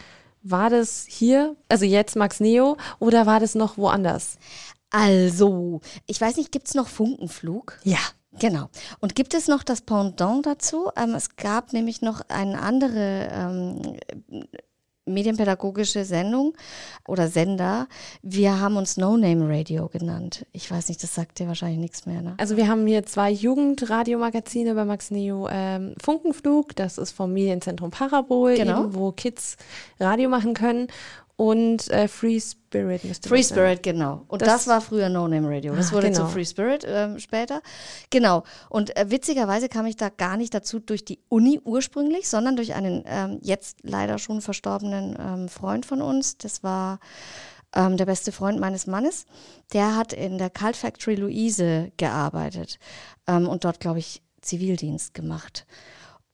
War 0.46 0.68
das 0.68 1.06
hier, 1.08 1.56
also 1.70 1.86
jetzt 1.86 2.16
Max 2.16 2.38
Neo, 2.38 2.76
oder 2.98 3.24
war 3.24 3.40
das 3.40 3.54
noch 3.54 3.78
woanders? 3.78 4.36
Also, 4.90 5.80
ich 6.06 6.20
weiß 6.20 6.36
nicht, 6.36 6.52
gibt 6.52 6.68
es 6.68 6.74
noch 6.74 6.86
Funkenflug? 6.86 7.80
Ja. 7.82 7.98
Genau. 8.40 8.68
Und 9.00 9.14
gibt 9.14 9.32
es 9.32 9.48
noch 9.48 9.62
das 9.62 9.80
Pendant 9.80 10.44
dazu? 10.44 10.90
Ähm, 10.96 11.14
es 11.14 11.36
gab 11.36 11.72
nämlich 11.72 12.02
noch 12.02 12.20
eine 12.28 12.60
andere 12.60 13.28
ähm, 13.32 13.96
medienpädagogische 15.06 16.04
Sendung 16.04 16.54
oder 17.06 17.28
Sender. 17.28 17.88
Wir 18.22 18.60
haben 18.60 18.76
uns 18.76 18.96
No 18.96 19.16
Name 19.16 19.48
Radio 19.48 19.88
genannt. 19.88 20.46
Ich 20.52 20.70
weiß 20.70 20.88
nicht, 20.88 21.02
das 21.02 21.14
sagt 21.14 21.38
dir 21.38 21.46
wahrscheinlich 21.48 21.78
nichts 21.78 22.06
mehr. 22.06 22.22
Ne? 22.22 22.34
Also 22.38 22.56
wir 22.56 22.68
haben 22.68 22.86
hier 22.86 23.04
zwei 23.04 23.30
Jugendradiomagazine 23.30 24.74
bei 24.74 24.84
Max 24.84 25.10
Neo. 25.10 25.48
Ähm, 25.50 25.94
Funkenflug, 26.02 26.74
das 26.76 26.98
ist 26.98 27.12
vom 27.12 27.32
Medienzentrum 27.32 27.90
Parabol, 27.90 28.54
Genau. 28.56 28.84
eben, 28.84 28.94
wo 28.94 29.12
Kids 29.12 29.56
Radio 30.00 30.28
machen 30.28 30.54
können. 30.54 30.88
Und 31.36 31.90
äh, 31.90 32.06
Free 32.06 32.38
Spirit 32.38 33.02
müsste 33.04 33.28
Free. 33.28 33.42
Spirit, 33.42 33.82
genau. 33.82 34.22
Und 34.28 34.40
Das- 34.40 34.48
das, 34.48 34.66
war 34.68 34.80
früher 34.80 35.08
No 35.08 35.26
Name 35.26 35.48
Radio. 35.48 35.74
Das 35.74 35.88
Ah, 35.90 35.94
wurde 35.94 36.10
genau. 36.12 36.26
zu 36.26 36.32
Free 36.32 36.44
Spirit 36.44 36.84
ähm, 36.86 37.18
später. 37.18 37.60
Genau. 38.10 38.44
Und 38.70 38.96
äh, 38.96 39.10
witzigerweise 39.10 39.68
kam 39.68 39.86
ich 39.86 39.96
da 39.96 40.10
gar 40.10 40.36
nicht 40.36 40.54
dazu 40.54 40.78
durch 40.78 41.04
die 41.04 41.18
Uni 41.28 41.60
ursprünglich, 41.64 42.28
sondern 42.28 42.54
durch 42.54 42.74
einen 42.74 43.02
ähm, 43.06 43.38
jetzt 43.42 43.78
leider 43.82 44.18
schon 44.18 44.42
verstorbenen 44.42 45.16
ähm, 45.18 45.48
Freund 45.48 45.86
von 45.86 46.02
uns. 46.02 46.38
Das 46.38 46.62
war 46.62 47.00
ähm, 47.74 47.96
der 47.96 48.06
beste 48.06 48.30
Freund 48.30 48.60
meines 48.60 48.86
Mannes. 48.86 49.26
Der 49.72 49.96
hat 49.96 50.12
in 50.12 50.38
der 50.38 50.50
Cult 50.50 50.76
Factory 50.76 51.16
Luise 51.16 51.90
gearbeitet 51.96 52.78
ähm, 53.26 53.48
und 53.48 53.64
dort, 53.64 53.80
glaube 53.80 53.98
ich, 53.98 54.22
Zivildienst 54.40 55.14
gemacht. 55.14 55.66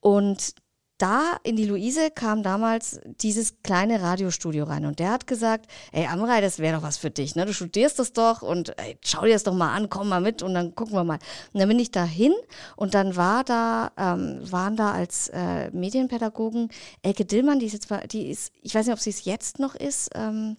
Und 0.01 0.55
da 1.01 1.37
in 1.43 1.57
die 1.57 1.65
Luise 1.65 2.11
kam 2.11 2.43
damals 2.43 3.01
dieses 3.21 3.63
kleine 3.63 4.03
Radiostudio 4.03 4.65
rein 4.65 4.85
und 4.85 4.99
der 4.99 5.11
hat 5.11 5.27
gesagt, 5.27 5.67
ey 5.93 6.07
Amrei, 6.07 6.41
das 6.41 6.59
wäre 6.59 6.77
doch 6.77 6.83
was 6.83 6.99
für 6.99 7.11
dich, 7.11 7.35
ne? 7.35 7.47
Du 7.47 7.55
studierst 7.55 7.99
das 7.99 8.13
doch 8.13 8.43
und 8.43 8.79
ey, 8.79 8.99
schau 9.03 9.23
dir 9.23 9.33
das 9.33 9.45
doch 9.45 9.55
mal 9.55 9.75
an, 9.75 9.89
komm 9.89 10.09
mal 10.09 10.21
mit 10.21 10.43
und 10.43 10.55
dann 10.55 10.75
gucken 10.75 10.95
wir 10.95 11.05
mal. 11.05 11.19
Und 11.53 11.61
dann 11.61 11.69
bin 11.69 11.79
ich 11.79 11.91
da 11.91 12.05
hin 12.05 12.33
und 12.77 12.95
dann 12.95 13.17
war 13.17 13.45
da, 13.45 13.93
ähm, 13.97 14.41
waren 14.51 14.77
da 14.77 14.93
als 14.93 15.29
äh, 15.29 15.71
Medienpädagogen 15.71 16.69
Elke 17.03 17.25
Dillmann, 17.25 17.59
die 17.59 17.67
ist 17.67 17.73
jetzt, 17.73 17.89
die 18.13 18.31
ist, 18.31 18.53
ich 18.63 18.75
weiß 18.75 18.87
nicht, 18.87 18.95
ob 18.95 19.01
sie 19.01 19.11
es 19.11 19.25
jetzt 19.25 19.59
noch 19.59 19.75
ist, 19.75 20.11
ähm, 20.15 20.57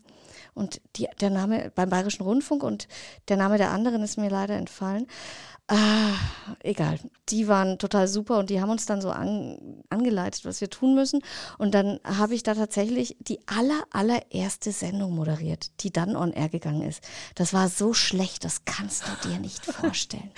und 0.53 0.81
die, 0.95 1.07
der 1.19 1.29
Name 1.29 1.71
beim 1.75 1.89
Bayerischen 1.89 2.23
Rundfunk 2.23 2.63
und 2.63 2.87
der 3.29 3.37
Name 3.37 3.57
der 3.57 3.71
anderen 3.71 4.01
ist 4.03 4.17
mir 4.17 4.29
leider 4.29 4.55
entfallen. 4.55 5.07
Ah, 5.73 6.15
egal. 6.63 6.99
Die 7.29 7.47
waren 7.47 7.79
total 7.79 8.05
super 8.09 8.39
und 8.39 8.49
die 8.49 8.59
haben 8.59 8.69
uns 8.69 8.85
dann 8.85 8.99
so 8.99 9.09
an, 9.09 9.81
angeleitet, 9.89 10.43
was 10.43 10.59
wir 10.59 10.69
tun 10.69 10.95
müssen. 10.95 11.21
Und 11.57 11.73
dann 11.73 12.01
habe 12.03 12.35
ich 12.35 12.43
da 12.43 12.55
tatsächlich 12.55 13.15
die 13.19 13.39
aller, 13.47 13.81
allererste 13.89 14.73
Sendung 14.73 15.15
moderiert, 15.15 15.67
die 15.79 15.93
dann 15.93 16.17
on 16.17 16.33
air 16.33 16.49
gegangen 16.49 16.81
ist. 16.81 17.01
Das 17.35 17.53
war 17.53 17.69
so 17.69 17.93
schlecht, 17.93 18.43
das 18.43 18.65
kannst 18.65 19.03
du 19.07 19.29
dir 19.29 19.39
nicht 19.39 19.65
vorstellen. 19.73 20.29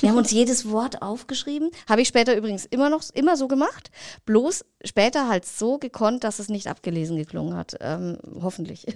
Wir 0.00 0.10
haben 0.10 0.18
uns 0.18 0.32
jedes 0.32 0.68
Wort 0.68 1.02
aufgeschrieben. 1.02 1.70
Habe 1.88 2.02
ich 2.02 2.08
später 2.08 2.36
übrigens 2.36 2.64
immer 2.64 2.90
noch 2.90 3.04
immer 3.14 3.36
so 3.36 3.46
gemacht. 3.46 3.92
Bloß 4.24 4.64
später 4.84 5.28
halt 5.28 5.46
so 5.46 5.78
gekonnt, 5.78 6.24
dass 6.24 6.40
es 6.40 6.48
nicht 6.48 6.66
abgelesen 6.66 7.16
geklungen 7.16 7.54
hat. 7.56 7.76
Ähm, 7.80 8.18
hoffentlich. 8.42 8.86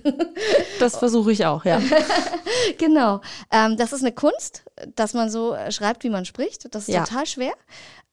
Das 0.80 0.96
versuche 0.96 1.30
ich 1.30 1.46
auch, 1.46 1.64
ja. 1.64 1.80
genau. 2.78 3.20
Ähm, 3.52 3.76
das 3.76 3.92
ist 3.92 4.00
eine 4.00 4.12
Kunst, 4.12 4.64
dass 4.96 5.14
man 5.14 5.30
so 5.30 5.56
schreibt, 5.70 5.83
wie 6.04 6.10
man 6.10 6.24
spricht. 6.24 6.74
Das 6.74 6.88
ist 6.88 6.94
Ja. 6.94 7.04
total 7.04 7.26
schwer. 7.26 7.52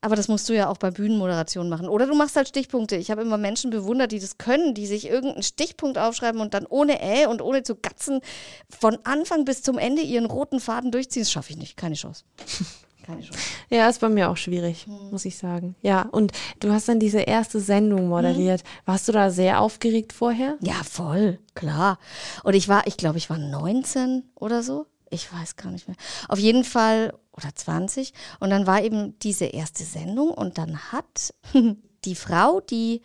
Aber 0.04 0.16
das 0.16 0.28
musst 0.28 0.50
du 0.50 0.54
ja 0.54 0.68
auch 0.68 0.78
bei 0.78 0.90
Bühnenmoderationen 0.90 1.70
machen. 1.70 1.88
Oder 1.88 2.08
du 2.08 2.16
machst 2.16 2.36
halt 2.36 2.48
Stichpunkte. 2.48 2.96
Ich 2.96 3.12
habe 3.12 3.22
immer 3.22 3.38
Menschen 3.38 3.70
bewundert, 3.70 4.12
die 4.12 4.20
das 4.20 4.40
können, 4.40 4.74
die 4.74 4.88
sich 4.88 5.08
irgendeinen 5.08 5.44
Stichpunkt 5.44 6.00
aufschreiben 6.00 6.42
und 6.42 6.56
dann 6.56 6.66
ohne 6.66 7.00
Ä 7.04 7.28
und 7.28 7.40
ohne 7.42 7.62
zu 7.62 7.76
gatzen 7.76 8.20
von 8.68 8.98
Anfang 9.04 9.46
bis 9.46 9.62
zum 9.62 9.78
Ende 9.78 10.02
ihren 10.02 10.26
roten 10.26 10.60
Faden 10.60 10.92
durchziehen. 10.92 11.22
Das 11.22 11.32
schaffe 11.32 11.52
ich 11.52 11.58
nicht. 11.58 11.78
Keine 11.78 11.94
Chance. 11.96 12.24
Keine 13.06 13.22
Chance. 13.22 13.40
Ja, 13.70 13.90
ist 13.90 14.00
bei 14.02 14.10
mir 14.10 14.30
auch 14.30 14.38
schwierig, 14.38 14.86
muss 14.88 15.26
ich 15.26 15.38
sagen. 15.38 15.76
Ja, 15.82 16.04
und 16.12 16.32
du 16.60 16.72
hast 16.72 16.88
dann 16.88 17.00
diese 17.00 17.20
erste 17.22 17.60
Sendung 17.60 18.08
moderiert. 18.10 18.64
Warst 18.86 19.08
du 19.08 19.12
da 19.12 19.32
sehr 19.32 19.60
aufgeregt 19.60 20.14
vorher? 20.14 20.56
Ja, 20.62 20.82
voll, 20.84 21.40
klar. 21.56 21.98
Und 22.44 22.54
ich 22.56 22.68
war, 22.70 22.86
ich 22.86 22.98
glaube, 22.98 23.18
ich 23.18 23.30
war 23.32 23.40
19 23.40 24.24
oder 24.36 24.62
so. 24.62 24.86
Ich 25.10 25.32
weiß 25.34 25.56
gar 25.58 25.72
nicht 25.72 25.88
mehr. 25.88 25.98
Auf 26.30 26.38
jeden 26.40 26.64
Fall, 26.64 27.14
oder 27.34 27.54
20. 27.54 28.14
Und 28.40 28.50
dann 28.50 28.68
war 28.68 28.82
eben 28.82 29.18
diese 29.20 29.46
erste 29.46 29.84
Sendung 29.84 30.30
und 30.32 30.58
dann 30.58 30.92
hat 30.92 31.34
die 32.06 32.16
Frau, 32.16 32.62
die 32.62 33.02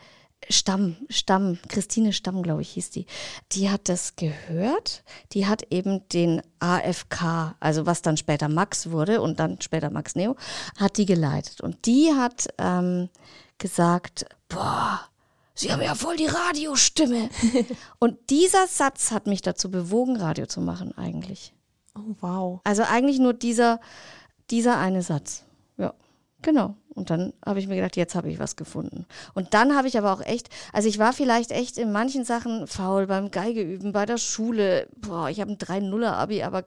Stamm, 0.49 0.97
Stamm, 1.09 1.59
Christine 1.68 2.12
Stamm, 2.12 2.42
glaube 2.42 2.62
ich, 2.62 2.71
hieß 2.71 2.90
die, 2.90 3.06
die 3.52 3.71
hat 3.71 3.88
das 3.88 4.16
gehört. 4.16 5.02
Die 5.33 5.47
hat 5.47 5.62
eben 5.73 6.06
den 6.11 6.42
AFK, 6.61 7.56
also 7.59 7.87
was 7.87 8.02
dann 8.02 8.16
später 8.16 8.49
Max 8.49 8.90
wurde 8.90 9.21
und 9.21 9.40
dann 9.40 9.61
später 9.61 9.90
Max 9.90 10.14
Neo, 10.14 10.37
hat 10.76 10.99
die 10.99 11.06
geleitet. 11.06 11.61
Und 11.62 11.87
die 11.87 12.12
hat 12.14 12.49
ähm, 12.59 13.09
gesagt, 13.59 14.26
boah, 14.49 15.00
Sie 15.59 15.73
haben 15.73 15.80
ja 15.80 15.95
voll 15.95 16.16
die 16.18 16.26
Radiostimme. 16.26 17.30
Und 17.99 18.28
dieser 18.28 18.66
Satz 18.66 19.11
hat 19.11 19.26
mich 19.26 19.40
dazu 19.40 19.71
bewogen, 19.71 20.16
Radio 20.16 20.45
zu 20.45 20.61
machen, 20.61 20.97
eigentlich. 20.99 21.54
Oh, 21.96 22.14
wow. 22.20 22.60
Also 22.64 22.82
eigentlich 22.82 23.18
nur 23.18 23.32
dieser, 23.32 23.80
dieser 24.50 24.78
eine 24.78 25.02
Satz. 25.02 25.44
Ja, 25.78 25.94
genau. 26.42 26.74
Und 26.94 27.10
dann 27.10 27.34
habe 27.44 27.58
ich 27.58 27.68
mir 27.68 27.76
gedacht, 27.76 27.96
jetzt 27.96 28.14
habe 28.14 28.30
ich 28.30 28.38
was 28.38 28.56
gefunden. 28.56 29.04
Und 29.34 29.52
dann 29.52 29.76
habe 29.76 29.86
ich 29.86 29.98
aber 29.98 30.12
auch 30.12 30.22
echt, 30.22 30.48
also 30.72 30.88
ich 30.88 30.98
war 30.98 31.12
vielleicht 31.12 31.50
echt 31.50 31.76
in 31.76 31.92
manchen 31.92 32.24
Sachen 32.24 32.66
faul, 32.66 33.06
beim 33.06 33.30
Geige 33.30 33.60
üben, 33.60 33.92
bei 33.92 34.06
der 34.06 34.16
Schule. 34.16 34.88
Boah, 34.96 35.28
ich 35.28 35.40
habe 35.40 35.52
ein 35.52 35.58
3-0er-Abi, 35.58 36.42
aber 36.42 36.64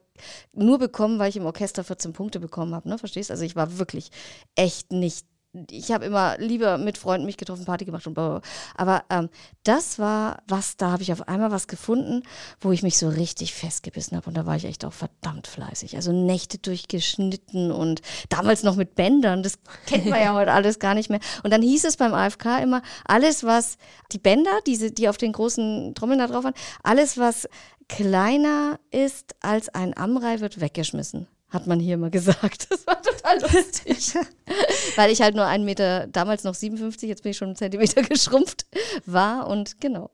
nur 0.54 0.78
bekommen, 0.78 1.18
weil 1.18 1.30
ich 1.30 1.38
im 1.38 1.48
Orchester 1.48 1.84
14 1.84 2.14
Punkte 2.14 2.40
bekommen 2.40 2.76
habe, 2.76 2.88
ne? 2.88 3.00
Verstehst? 3.00 3.32
Also 3.32 3.44
ich 3.44 3.56
war 3.56 3.80
wirklich 3.80 4.12
echt 4.56 4.92
nicht 4.92 5.26
ich 5.72 5.92
habe 5.92 6.06
immer 6.06 6.38
lieber 6.38 6.78
mit 6.78 6.98
Freunden 6.98 7.26
mich 7.26 7.38
getroffen, 7.38 7.66
Party 7.66 7.84
gemacht 7.86 8.06
und 8.06 8.14
bla. 8.14 8.30
bla, 8.30 8.40
bla. 8.40 8.50
Aber 8.76 9.04
ähm, 9.10 9.30
das 9.64 9.98
war 9.98 10.44
was, 10.48 10.78
da 10.78 10.92
habe 10.92 11.02
ich 11.02 11.12
auf 11.12 11.28
einmal 11.28 11.50
was 11.50 11.68
gefunden, 11.68 12.22
wo 12.62 12.72
ich 12.72 12.84
mich 12.84 12.98
so 12.98 13.10
richtig 13.10 13.54
festgebissen 13.56 14.16
habe. 14.16 14.28
Und 14.28 14.38
da 14.38 14.46
war 14.46 14.56
ich 14.56 14.66
echt 14.66 14.86
auch 14.86 14.94
verdammt 14.94 15.48
fleißig. 15.48 15.96
Also 15.96 16.12
Nächte 16.12 16.60
durchgeschnitten 16.60 17.72
und 17.72 18.02
damals 18.30 18.62
noch 18.62 18.76
mit 18.76 18.94
Bändern. 18.94 19.42
Das 19.42 19.58
kennt 19.88 20.06
man 20.06 20.22
ja 20.22 20.34
heute 20.36 20.52
alles 20.52 20.78
gar 20.78 20.94
nicht 20.94 21.10
mehr. 21.10 21.20
Und 21.44 21.52
dann 21.52 21.64
hieß 21.64 21.84
es 21.86 21.98
beim 21.98 22.14
AFK 22.14 22.62
immer, 22.62 22.84
alles 23.06 23.44
was, 23.44 23.78
die 24.12 24.20
Bänder, 24.20 24.60
diese, 24.68 24.92
die 24.92 25.10
auf 25.10 25.18
den 25.18 25.32
großen 25.32 25.96
Trommeln 25.96 26.20
da 26.20 26.28
drauf 26.28 26.44
waren, 26.44 26.54
alles 26.84 27.18
was 27.18 27.50
kleiner 27.88 28.80
ist 28.92 29.36
als 29.42 29.70
ein 29.70 29.98
Amrei 29.98 30.42
wird 30.42 30.62
weggeschmissen. 30.62 31.28
Hat 31.50 31.66
man 31.68 31.80
hier 31.80 31.96
immer 31.96 32.10
gesagt. 32.10 32.68
Das 32.80 32.86
war 32.86 33.02
total 33.02 33.42
lustig. 33.42 34.14
Weil 34.96 35.12
ich 35.12 35.22
halt 35.22 35.36
nur 35.36 35.46
einen 35.46 35.66
Meter, 35.66 36.08
damals 36.08 36.44
noch 36.44 36.54
57, 36.54 37.10
jetzt 37.10 37.24
bin 37.24 37.32
ich 37.32 37.38
schon 37.38 37.50
einen 37.50 37.56
Zentimeter 37.56 38.02
geschrumpft 38.10 38.66
war 39.06 39.48
und 39.48 39.82
genau. 39.82 40.12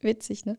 Witzig, 0.00 0.44
ne? 0.44 0.58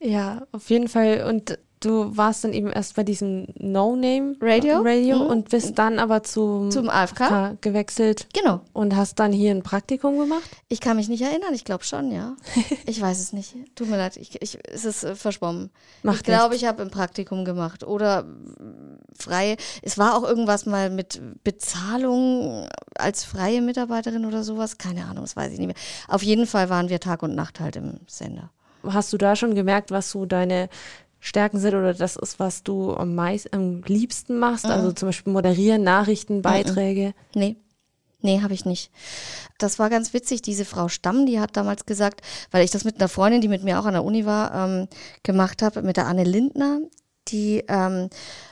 Ja, 0.00 0.46
auf 0.52 0.68
jeden 0.70 0.88
Fall. 0.88 1.24
Und 1.28 1.58
du 1.80 2.16
warst 2.16 2.44
dann 2.44 2.52
eben 2.52 2.68
erst 2.70 2.94
bei 2.96 3.02
diesem 3.04 3.46
No-Name 3.58 4.36
Radio? 4.40 4.78
Radio 4.82 5.18
Mhm. 5.18 5.26
und 5.26 5.48
bist 5.48 5.78
dann 5.78 5.98
aber 5.98 6.22
zum, 6.22 6.70
Zum 6.70 6.88
AFK? 6.88 7.20
AFK 7.22 7.62
gewechselt 7.62 8.28
Genau. 8.34 8.60
und 8.72 8.94
hast 8.96 9.18
dann 9.18 9.32
hier 9.32 9.50
ein 9.50 9.62
Praktikum 9.62 10.18
gemacht. 10.18 10.42
Ich 10.68 10.80
kann 10.80 10.96
mich 10.96 11.08
nicht 11.08 11.22
erinnern, 11.22 11.54
ich 11.54 11.64
glaube 11.64 11.84
schon, 11.84 12.12
ja. 12.12 12.36
Ich 12.86 13.00
weiß 13.00 13.18
es 13.18 13.32
nicht. 13.32 13.54
Tut 13.74 13.88
mir 13.88 13.96
leid, 13.96 14.16
ich, 14.16 14.40
ich, 14.42 14.58
es 14.70 14.84
ist 14.84 15.04
äh, 15.04 15.14
verschwommen. 15.14 15.70
Macht 16.02 16.16
ich 16.18 16.22
glaube, 16.24 16.54
ich 16.54 16.64
habe 16.66 16.82
ein 16.82 16.90
Praktikum 16.90 17.44
gemacht 17.44 17.82
oder 17.84 18.24
freie. 19.18 19.56
Es 19.82 19.98
war 19.98 20.16
auch 20.16 20.22
irgendwas 20.24 20.66
mal 20.66 20.90
mit 20.90 21.20
Bezahlung 21.44 22.68
als 22.96 23.24
freie 23.24 23.60
Mitarbeiterin 23.62 24.26
oder 24.26 24.42
sowas. 24.42 24.78
Keine 24.78 25.04
Ahnung, 25.04 25.22
das 25.24 25.36
weiß 25.36 25.52
ich 25.52 25.58
nicht 25.58 25.68
mehr. 25.68 25.76
Auf 26.08 26.22
jeden 26.22 26.46
Fall 26.46 26.68
waren 26.68 26.88
wir 26.88 27.00
Tag 27.00 27.22
und 27.22 27.34
Nacht 27.34 27.60
halt 27.60 27.76
im 27.76 28.00
Sender. 28.06 28.50
Hast 28.86 29.12
du 29.12 29.18
da 29.18 29.36
schon 29.36 29.54
gemerkt, 29.54 29.90
was 29.90 30.10
so 30.10 30.24
deine 30.26 30.68
Stärken 31.20 31.58
sind 31.58 31.74
oder 31.74 31.94
das 31.94 32.16
ist, 32.16 32.38
was 32.40 32.62
du 32.62 32.94
am 32.94 33.14
meisten, 33.14 33.54
am 33.54 33.82
liebsten 33.82 34.38
machst? 34.38 34.64
Mhm. 34.64 34.70
Also 34.70 34.92
zum 34.92 35.08
Beispiel 35.08 35.32
moderieren, 35.32 35.82
Nachrichten, 35.82 36.42
Beiträge. 36.42 37.14
Nee. 37.34 37.56
Nee, 38.22 38.42
habe 38.42 38.52
ich 38.52 38.66
nicht. 38.66 38.90
Das 39.58 39.78
war 39.78 39.88
ganz 39.88 40.12
witzig. 40.12 40.42
Diese 40.42 40.64
Frau 40.64 40.88
Stamm, 40.88 41.24
die 41.24 41.40
hat 41.40 41.56
damals 41.56 41.86
gesagt, 41.86 42.20
weil 42.50 42.64
ich 42.64 42.70
das 42.70 42.84
mit 42.84 42.96
einer 42.96 43.08
Freundin, 43.08 43.40
die 43.40 43.48
mit 43.48 43.62
mir 43.62 43.80
auch 43.80 43.86
an 43.86 43.94
der 43.94 44.04
Uni 44.04 44.26
war, 44.26 44.54
ähm, 44.54 44.88
gemacht 45.22 45.62
habe, 45.62 45.82
mit 45.82 45.96
der 45.96 46.06
Anne 46.06 46.24
Lindner, 46.24 46.80
die 47.28 47.64
ähm, 47.68 48.10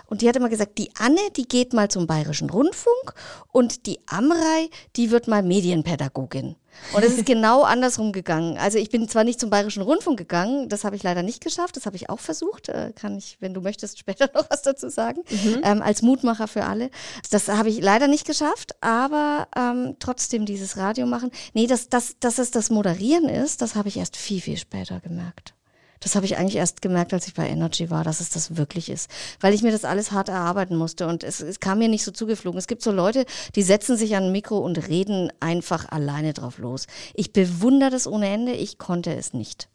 und 0.08 0.22
die 0.22 0.28
hat 0.28 0.36
immer 0.36 0.48
gesagt, 0.48 0.78
die 0.78 0.90
Anne, 0.98 1.20
die 1.36 1.46
geht 1.46 1.74
mal 1.74 1.88
zum 1.88 2.06
Bayerischen 2.06 2.48
Rundfunk 2.50 3.14
und 3.52 3.86
die 3.86 4.00
Amrei, 4.06 4.70
die 4.96 5.10
wird 5.10 5.28
mal 5.28 5.42
Medienpädagogin. 5.42 6.56
Und 6.94 7.04
es 7.04 7.18
ist 7.18 7.26
genau 7.26 7.62
andersrum 7.62 8.12
gegangen. 8.12 8.56
Also 8.56 8.78
ich 8.78 8.88
bin 8.88 9.06
zwar 9.08 9.24
nicht 9.24 9.38
zum 9.38 9.50
Bayerischen 9.50 9.82
Rundfunk 9.82 10.18
gegangen, 10.18 10.68
das 10.70 10.84
habe 10.84 10.96
ich 10.96 11.02
leider 11.02 11.22
nicht 11.22 11.42
geschafft, 11.42 11.76
das 11.76 11.84
habe 11.84 11.96
ich 11.96 12.08
auch 12.08 12.20
versucht. 12.20 12.70
Äh, 12.70 12.92
kann 12.94 13.18
ich, 13.18 13.36
wenn 13.40 13.52
du 13.52 13.60
möchtest, 13.60 13.98
später 13.98 14.30
noch 14.34 14.48
was 14.50 14.62
dazu 14.62 14.88
sagen. 14.88 15.22
Ähm, 15.62 15.82
als 15.82 16.00
Mutmacher 16.00 16.48
für 16.48 16.64
alle. 16.64 16.90
Das 17.30 17.48
habe 17.48 17.68
ich 17.68 17.80
leider 17.80 18.08
nicht 18.08 18.26
geschafft, 18.26 18.76
aber 18.80 19.48
ähm, 19.54 19.96
trotzdem 19.98 20.46
dieses 20.46 20.78
Radio 20.78 21.06
machen. 21.06 21.30
Nee, 21.52 21.66
dass, 21.66 21.90
dass, 21.90 22.18
dass 22.18 22.38
es 22.38 22.50
das 22.50 22.70
Moderieren 22.70 23.28
ist, 23.28 23.60
das 23.60 23.74
habe 23.74 23.88
ich 23.88 23.98
erst 23.98 24.16
viel, 24.16 24.40
viel 24.40 24.56
später 24.56 25.00
gemerkt. 25.00 25.54
Das 26.00 26.14
habe 26.14 26.26
ich 26.26 26.36
eigentlich 26.36 26.56
erst 26.56 26.82
gemerkt, 26.82 27.12
als 27.12 27.26
ich 27.26 27.34
bei 27.34 27.48
Energy 27.48 27.90
war, 27.90 28.04
dass 28.04 28.20
es 28.20 28.30
das 28.30 28.56
wirklich 28.56 28.88
ist. 28.88 29.10
Weil 29.40 29.54
ich 29.54 29.62
mir 29.62 29.72
das 29.72 29.84
alles 29.84 30.12
hart 30.12 30.28
erarbeiten 30.28 30.76
musste 30.76 31.06
und 31.06 31.24
es, 31.24 31.40
es 31.40 31.60
kam 31.60 31.78
mir 31.78 31.88
nicht 31.88 32.04
so 32.04 32.12
zugeflogen. 32.12 32.58
Es 32.58 32.68
gibt 32.68 32.82
so 32.82 32.92
Leute, 32.92 33.24
die 33.54 33.62
setzen 33.62 33.96
sich 33.96 34.14
an 34.16 34.24
ein 34.24 34.32
Mikro 34.32 34.58
und 34.58 34.88
reden 34.88 35.32
einfach 35.40 35.90
alleine 35.90 36.32
drauf 36.32 36.58
los. 36.58 36.86
Ich 37.14 37.32
bewundere 37.32 37.90
das 37.90 38.06
ohne 38.06 38.28
Ende, 38.28 38.52
ich 38.52 38.78
konnte 38.78 39.14
es 39.14 39.32
nicht. 39.32 39.68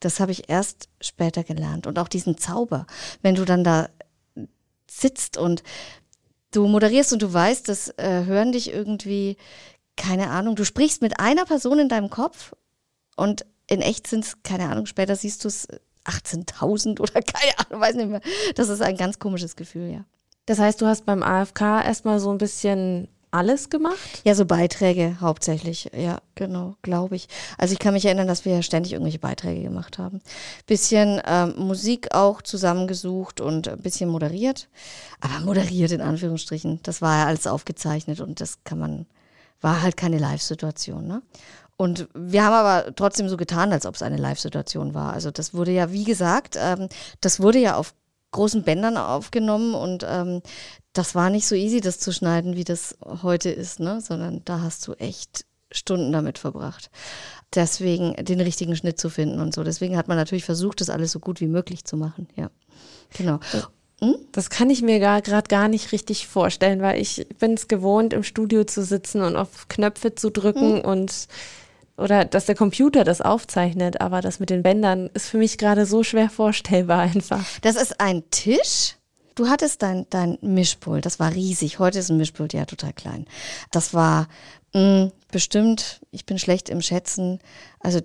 Das 0.00 0.20
habe 0.20 0.32
ich 0.32 0.48
erst 0.50 0.88
später 1.00 1.44
gelernt. 1.44 1.86
Und 1.86 1.98
auch 1.98 2.08
diesen 2.08 2.36
Zauber, 2.36 2.86
wenn 3.22 3.36
du 3.36 3.44
dann 3.44 3.64
da 3.64 3.88
sitzt 4.90 5.36
und 5.36 5.62
du 6.50 6.66
moderierst 6.66 7.12
und 7.12 7.22
du 7.22 7.32
weißt, 7.32 7.68
das 7.68 7.88
äh, 7.96 8.24
hören 8.24 8.52
dich 8.52 8.72
irgendwie, 8.72 9.36
keine 9.96 10.30
Ahnung, 10.30 10.56
du 10.56 10.64
sprichst 10.64 11.02
mit 11.02 11.20
einer 11.20 11.44
Person 11.44 11.78
in 11.78 11.88
deinem 11.88 12.10
Kopf 12.10 12.54
und 13.16 13.46
in 13.68 13.80
echt 13.80 14.06
sind 14.06 14.24
es, 14.24 14.42
keine 14.42 14.68
Ahnung, 14.68 14.86
später 14.86 15.16
siehst 15.16 15.44
du 15.44 15.48
es 15.48 15.68
18.000 16.04 17.00
oder 17.00 17.22
keine 17.22 17.58
Ahnung, 17.58 17.80
weiß 17.80 17.94
nicht 17.96 18.08
mehr. 18.08 18.20
Das 18.54 18.68
ist 18.68 18.82
ein 18.82 18.96
ganz 18.96 19.18
komisches 19.18 19.56
Gefühl, 19.56 19.90
ja. 19.90 20.04
Das 20.46 20.58
heißt, 20.58 20.80
du 20.80 20.86
hast 20.86 21.06
beim 21.06 21.22
AFK 21.22 21.60
erstmal 21.84 22.20
so 22.20 22.30
ein 22.30 22.38
bisschen 22.38 23.08
alles 23.34 23.68
gemacht? 23.68 23.98
Ja, 24.22 24.34
so 24.34 24.46
Beiträge 24.46 25.16
hauptsächlich, 25.20 25.90
ja, 25.96 26.18
genau, 26.36 26.76
glaube 26.82 27.16
ich. 27.16 27.26
Also 27.58 27.72
ich 27.72 27.80
kann 27.80 27.94
mich 27.94 28.04
erinnern, 28.04 28.28
dass 28.28 28.44
wir 28.44 28.54
ja 28.54 28.62
ständig 28.62 28.92
irgendwelche 28.92 29.18
Beiträge 29.18 29.62
gemacht 29.62 29.98
haben. 29.98 30.20
Bisschen 30.66 31.20
ähm, 31.26 31.54
Musik 31.58 32.14
auch 32.14 32.42
zusammengesucht 32.42 33.40
und 33.40 33.66
ein 33.66 33.80
bisschen 33.80 34.08
moderiert. 34.08 34.68
Aber 35.20 35.40
moderiert 35.40 35.90
in 35.90 36.00
Anführungsstrichen. 36.00 36.78
Das 36.84 37.02
war 37.02 37.18
ja 37.18 37.26
alles 37.26 37.48
aufgezeichnet 37.48 38.20
und 38.20 38.40
das 38.40 38.62
kann 38.62 38.78
man, 38.78 39.06
war 39.60 39.82
halt 39.82 39.96
keine 39.96 40.18
Live-Situation, 40.18 41.06
ne? 41.06 41.22
Und 41.76 42.08
wir 42.14 42.44
haben 42.44 42.54
aber 42.54 42.94
trotzdem 42.94 43.28
so 43.28 43.36
getan, 43.36 43.72
als 43.72 43.84
ob 43.86 43.96
es 43.96 44.02
eine 44.02 44.16
Live-Situation 44.16 44.94
war. 44.94 45.12
Also 45.12 45.30
das 45.30 45.54
wurde 45.54 45.72
ja, 45.72 45.90
wie 45.90 46.04
gesagt, 46.04 46.56
ähm, 46.60 46.88
das 47.20 47.40
wurde 47.40 47.58
ja 47.58 47.76
auf 47.76 47.94
großen 48.30 48.62
Bändern 48.62 48.96
aufgenommen 48.96 49.74
und 49.74 50.04
ähm, 50.08 50.42
das 50.92 51.14
war 51.14 51.30
nicht 51.30 51.46
so 51.46 51.54
easy, 51.54 51.80
das 51.80 51.98
zu 51.98 52.12
schneiden, 52.12 52.56
wie 52.56 52.64
das 52.64 52.96
heute 53.22 53.50
ist, 53.50 53.80
ne? 53.80 54.00
Sondern 54.00 54.42
da 54.44 54.60
hast 54.60 54.86
du 54.86 54.92
echt 54.94 55.44
Stunden 55.70 56.12
damit 56.12 56.38
verbracht. 56.38 56.90
Deswegen 57.54 58.14
den 58.24 58.40
richtigen 58.40 58.76
Schnitt 58.76 59.00
zu 59.00 59.08
finden 59.08 59.40
und 59.40 59.54
so. 59.54 59.64
Deswegen 59.64 59.96
hat 59.96 60.08
man 60.08 60.16
natürlich 60.16 60.44
versucht, 60.44 60.80
das 60.80 60.90
alles 60.90 61.12
so 61.12 61.20
gut 61.20 61.40
wie 61.40 61.46
möglich 61.46 61.84
zu 61.84 61.96
machen, 61.96 62.28
ja. 62.36 62.50
Genau. 63.16 63.38
Hm? 64.00 64.16
Das 64.32 64.50
kann 64.50 64.70
ich 64.70 64.82
mir 64.82 64.98
gerade 64.98 65.48
gar 65.48 65.68
nicht 65.68 65.92
richtig 65.92 66.26
vorstellen, 66.26 66.82
weil 66.82 67.00
ich 67.00 67.26
bin 67.38 67.54
es 67.54 67.68
gewohnt, 67.68 68.12
im 68.12 68.22
Studio 68.22 68.64
zu 68.64 68.84
sitzen 68.84 69.22
und 69.22 69.36
auf 69.36 69.68
Knöpfe 69.68 70.14
zu 70.14 70.30
drücken 70.30 70.78
hm. 70.78 70.84
und 70.84 71.28
oder 71.96 72.24
dass 72.24 72.46
der 72.46 72.54
Computer 72.54 73.04
das 73.04 73.20
aufzeichnet, 73.20 74.00
aber 74.00 74.20
das 74.20 74.40
mit 74.40 74.50
den 74.50 74.62
Bändern 74.62 75.10
ist 75.14 75.28
für 75.28 75.38
mich 75.38 75.58
gerade 75.58 75.86
so 75.86 76.02
schwer 76.02 76.28
vorstellbar 76.28 77.00
einfach. 77.00 77.44
Das 77.62 77.76
ist 77.76 78.00
ein 78.00 78.28
Tisch. 78.30 78.96
Du 79.34 79.48
hattest 79.48 79.82
dein, 79.82 80.06
dein 80.10 80.38
Mischpult, 80.42 81.06
das 81.06 81.18
war 81.18 81.32
riesig. 81.32 81.78
Heute 81.78 81.98
ist 81.98 82.08
ein 82.08 82.16
Mischpult 82.16 82.52
ja 82.52 82.66
total 82.66 82.92
klein. 82.92 83.26
Das 83.72 83.92
war 83.92 84.28
mh, 84.74 84.80
hm, 84.80 85.12
bestimmt, 85.30 86.00
ich 86.10 86.24
bin 86.24 86.38
schlecht 86.38 86.68
im 86.68 86.80
Schätzen, 86.80 87.40
also 87.80 88.00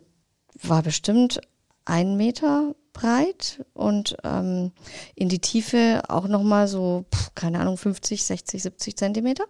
war 0.61 0.81
bestimmt 0.81 1.39
ein 1.85 2.17
Meter 2.17 2.75
breit 2.99 3.63
und 3.73 4.17
ähm, 4.25 4.71
in 5.15 5.29
die 5.29 5.39
Tiefe 5.39 6.03
auch 6.09 6.27
nochmal 6.27 6.67
so, 6.67 7.05
pff, 7.13 7.33
keine 7.33 7.59
Ahnung, 7.59 7.77
50, 7.77 8.23
60, 8.23 8.63
70 8.63 8.97
Zentimeter. 8.97 9.45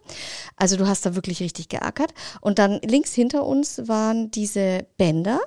Also 0.56 0.78
du 0.78 0.88
hast 0.88 1.06
da 1.06 1.16
wirklich 1.16 1.40
richtig 1.40 1.68
geackert. 1.70 2.14
Und 2.42 2.60
dann 2.60 2.80
links 2.84 3.14
hinter 3.14 3.46
uns 3.46 3.82
waren 3.88 4.30
diese 4.30 4.86
Bänder, 4.98 5.40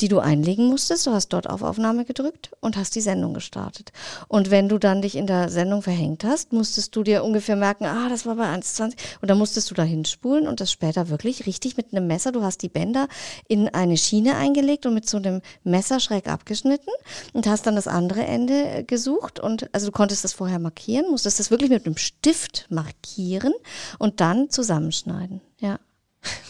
die 0.00 0.08
du 0.08 0.18
einlegen 0.18 0.68
musstest. 0.68 1.06
Du 1.06 1.10
hast 1.10 1.28
dort 1.28 1.48
auf 1.48 1.62
Aufnahme 1.62 2.06
gedrückt 2.06 2.52
und 2.60 2.76
hast 2.76 2.94
die 2.94 3.02
Sendung 3.02 3.34
gestartet. 3.34 3.92
Und 4.28 4.50
wenn 4.50 4.70
du 4.70 4.78
dann 4.78 5.02
dich 5.02 5.14
in 5.14 5.26
der 5.26 5.50
Sendung 5.50 5.82
verhängt 5.82 6.24
hast, 6.24 6.52
musstest 6.52 6.96
du 6.96 7.02
dir 7.02 7.22
ungefähr 7.22 7.56
merken, 7.56 7.84
ah, 7.84 8.08
das 8.08 8.24
war 8.24 8.36
bei 8.36 8.46
1,20 8.46 8.94
und 9.20 9.30
dann 9.30 9.36
musstest 9.36 9.70
du 9.70 9.74
da 9.74 9.82
hinspulen 9.82 10.48
und 10.48 10.60
das 10.60 10.72
später 10.72 11.10
wirklich 11.10 11.44
richtig 11.46 11.76
mit 11.76 11.92
einem 11.92 12.06
Messer. 12.06 12.32
Du 12.32 12.42
hast 12.42 12.62
die 12.62 12.70
Bänder 12.70 13.08
in 13.46 13.68
eine 13.68 13.98
Schiene 13.98 14.36
eingelegt 14.36 14.86
und 14.86 14.94
mit 14.94 15.06
so 15.06 15.18
einem 15.18 15.42
Messer 15.64 16.00
schräg 16.00 16.28
abgeschnitten 16.28 16.90
und 17.34 17.41
hast 17.48 17.66
dann 17.66 17.76
das 17.76 17.88
andere 17.88 18.24
Ende 18.24 18.54
äh, 18.54 18.84
gesucht 18.84 19.40
und 19.40 19.72
also 19.74 19.86
du 19.86 19.92
konntest 19.92 20.24
das 20.24 20.32
vorher 20.32 20.58
markieren, 20.58 21.10
musstest 21.10 21.40
das 21.40 21.50
wirklich 21.50 21.70
mit 21.70 21.86
einem 21.86 21.96
Stift 21.96 22.66
markieren 22.70 23.52
und 23.98 24.20
dann 24.20 24.50
zusammenschneiden. 24.50 25.40
Ja. 25.58 25.78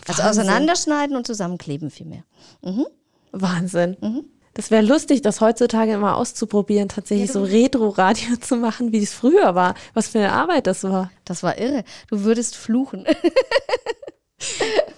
Also 0.07 0.23
auseinanderschneiden 0.23 1.17
und 1.17 1.27
zusammenkleben 1.27 1.91
vielmehr. 1.91 2.25
Mhm. 2.63 2.87
Wahnsinn. 3.33 3.97
Mhm. 4.01 4.25
Das 4.55 4.71
wäre 4.71 4.83
lustig, 4.83 5.23
das 5.23 5.41
heutzutage 5.41 5.93
immer 5.93 6.17
auszuprobieren, 6.17 6.89
tatsächlich 6.89 7.29
ja, 7.29 7.33
so 7.33 7.43
Retro-Radio 7.43 8.37
zu 8.41 8.57
machen, 8.57 8.93
wie 8.93 9.03
es 9.03 9.15
früher 9.15 9.55
war. 9.55 9.75
Was 9.95 10.09
für 10.09 10.19
eine 10.19 10.33
Arbeit 10.33 10.67
das 10.67 10.85
war. 10.85 11.11
Das 11.25 11.43
war 11.43 11.59
irre. 11.59 11.85
Du 12.09 12.25
würdest 12.25 12.57
fluchen. 12.57 13.07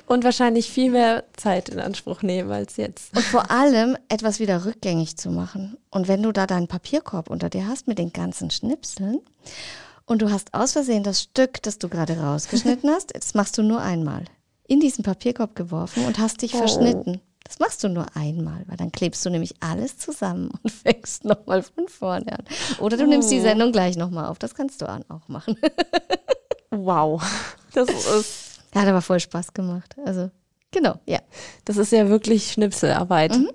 Und 0.07 0.23
wahrscheinlich 0.23 0.71
viel 0.71 0.91
mehr 0.91 1.25
Zeit 1.35 1.71
in 1.71 1.81
Anspruch 1.81 2.23
nehmen 2.23 2.53
als 2.53 2.77
jetzt. 2.77 3.17
Und 3.17 3.25
vor 3.25 3.51
allem 3.51 3.97
etwas 4.09 4.39
wieder 4.39 4.65
rückgängig 4.65 5.17
zu 5.17 5.31
machen. 5.31 5.79
Und 5.91 6.09
wenn 6.09 6.23
du 6.23 6.31
da 6.31 6.47
deinen 6.47 6.69
Papierkorb 6.69 7.31
unter 7.31 7.49
dir 7.49 7.67
hast 7.67 7.89
mit 7.89 7.99
den 7.99 8.13
ganzen 8.13 8.51
Schnipseln 8.51 9.21
und 10.05 10.21
du 10.21 10.31
hast 10.31 10.53
aus 10.53 10.73
Versehen 10.73 11.03
das 11.05 11.23
Stück, 11.23 11.63
das 11.63 11.79
du 11.79 11.89
gerade 11.89 12.19
rausgeschnitten 12.19 12.91
hast, 12.91 13.15
das 13.17 13.35
machst 13.35 13.57
du 13.57 13.63
nur 13.63 13.81
einmal, 13.81 14.25
in 14.67 14.81
diesen 14.81 15.05
Papierkorb 15.05 15.57
geworfen 15.57 16.05
und 16.05 16.19
hast 16.19 16.43
dich 16.43 16.55
oh. 16.55 16.59
verschnitten. 16.59 17.21
Das 17.45 17.59
machst 17.59 17.85
du 17.85 17.89
nur 17.89 18.07
einmal, 18.15 18.65
weil 18.67 18.77
dann 18.79 18.91
klebst 18.91 19.25
du 19.25 19.31
nämlich 19.31 19.55
alles 19.61 19.99
zusammen 19.99 20.51
und 20.63 20.71
fängst 20.73 21.25
nochmal 21.25 21.63
von 21.63 21.89
vorne 21.89 22.39
an. 22.39 22.45
Oder 22.81 22.97
du 22.97 23.05
oh. 23.05 23.07
nimmst 23.07 23.31
die 23.31 23.41
oh. 23.41 23.43
Sendung 23.43 23.73
gleich 23.73 23.97
nochmal 23.97 24.27
auf. 24.27 24.39
Das 24.39 24.55
kannst 24.55 24.83
du 24.83 24.87
auch 24.87 25.29
machen. 25.29 25.57
wow. 26.71 27.23
Das 27.73 27.89
ist 27.89 28.44
hat 28.83 28.89
aber 28.89 29.03
voll 29.03 29.21
Spaß 29.21 29.53
gemacht. 29.55 29.97
Also, 30.05 30.31
genau, 30.71 31.01
ja. 31.07 31.21
Das 31.65 31.77
ist 31.77 31.93
ja 31.93 32.09
wirklich 32.09 32.53
Schnipselarbeit. 32.53 33.37
Mhm. 33.37 33.51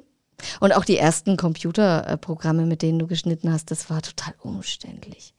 Und 0.60 0.74
auch 0.74 0.86
die 0.86 0.98
ersten 0.98 1.38
Computerprogramme, 1.38 2.66
mit 2.66 2.82
denen 2.82 3.00
du 3.00 3.08
geschnitten 3.08 3.52
hast, 3.52 3.72
das 3.72 3.90
war 3.90 4.02
total 4.02 4.34
umständlich. 4.42 5.34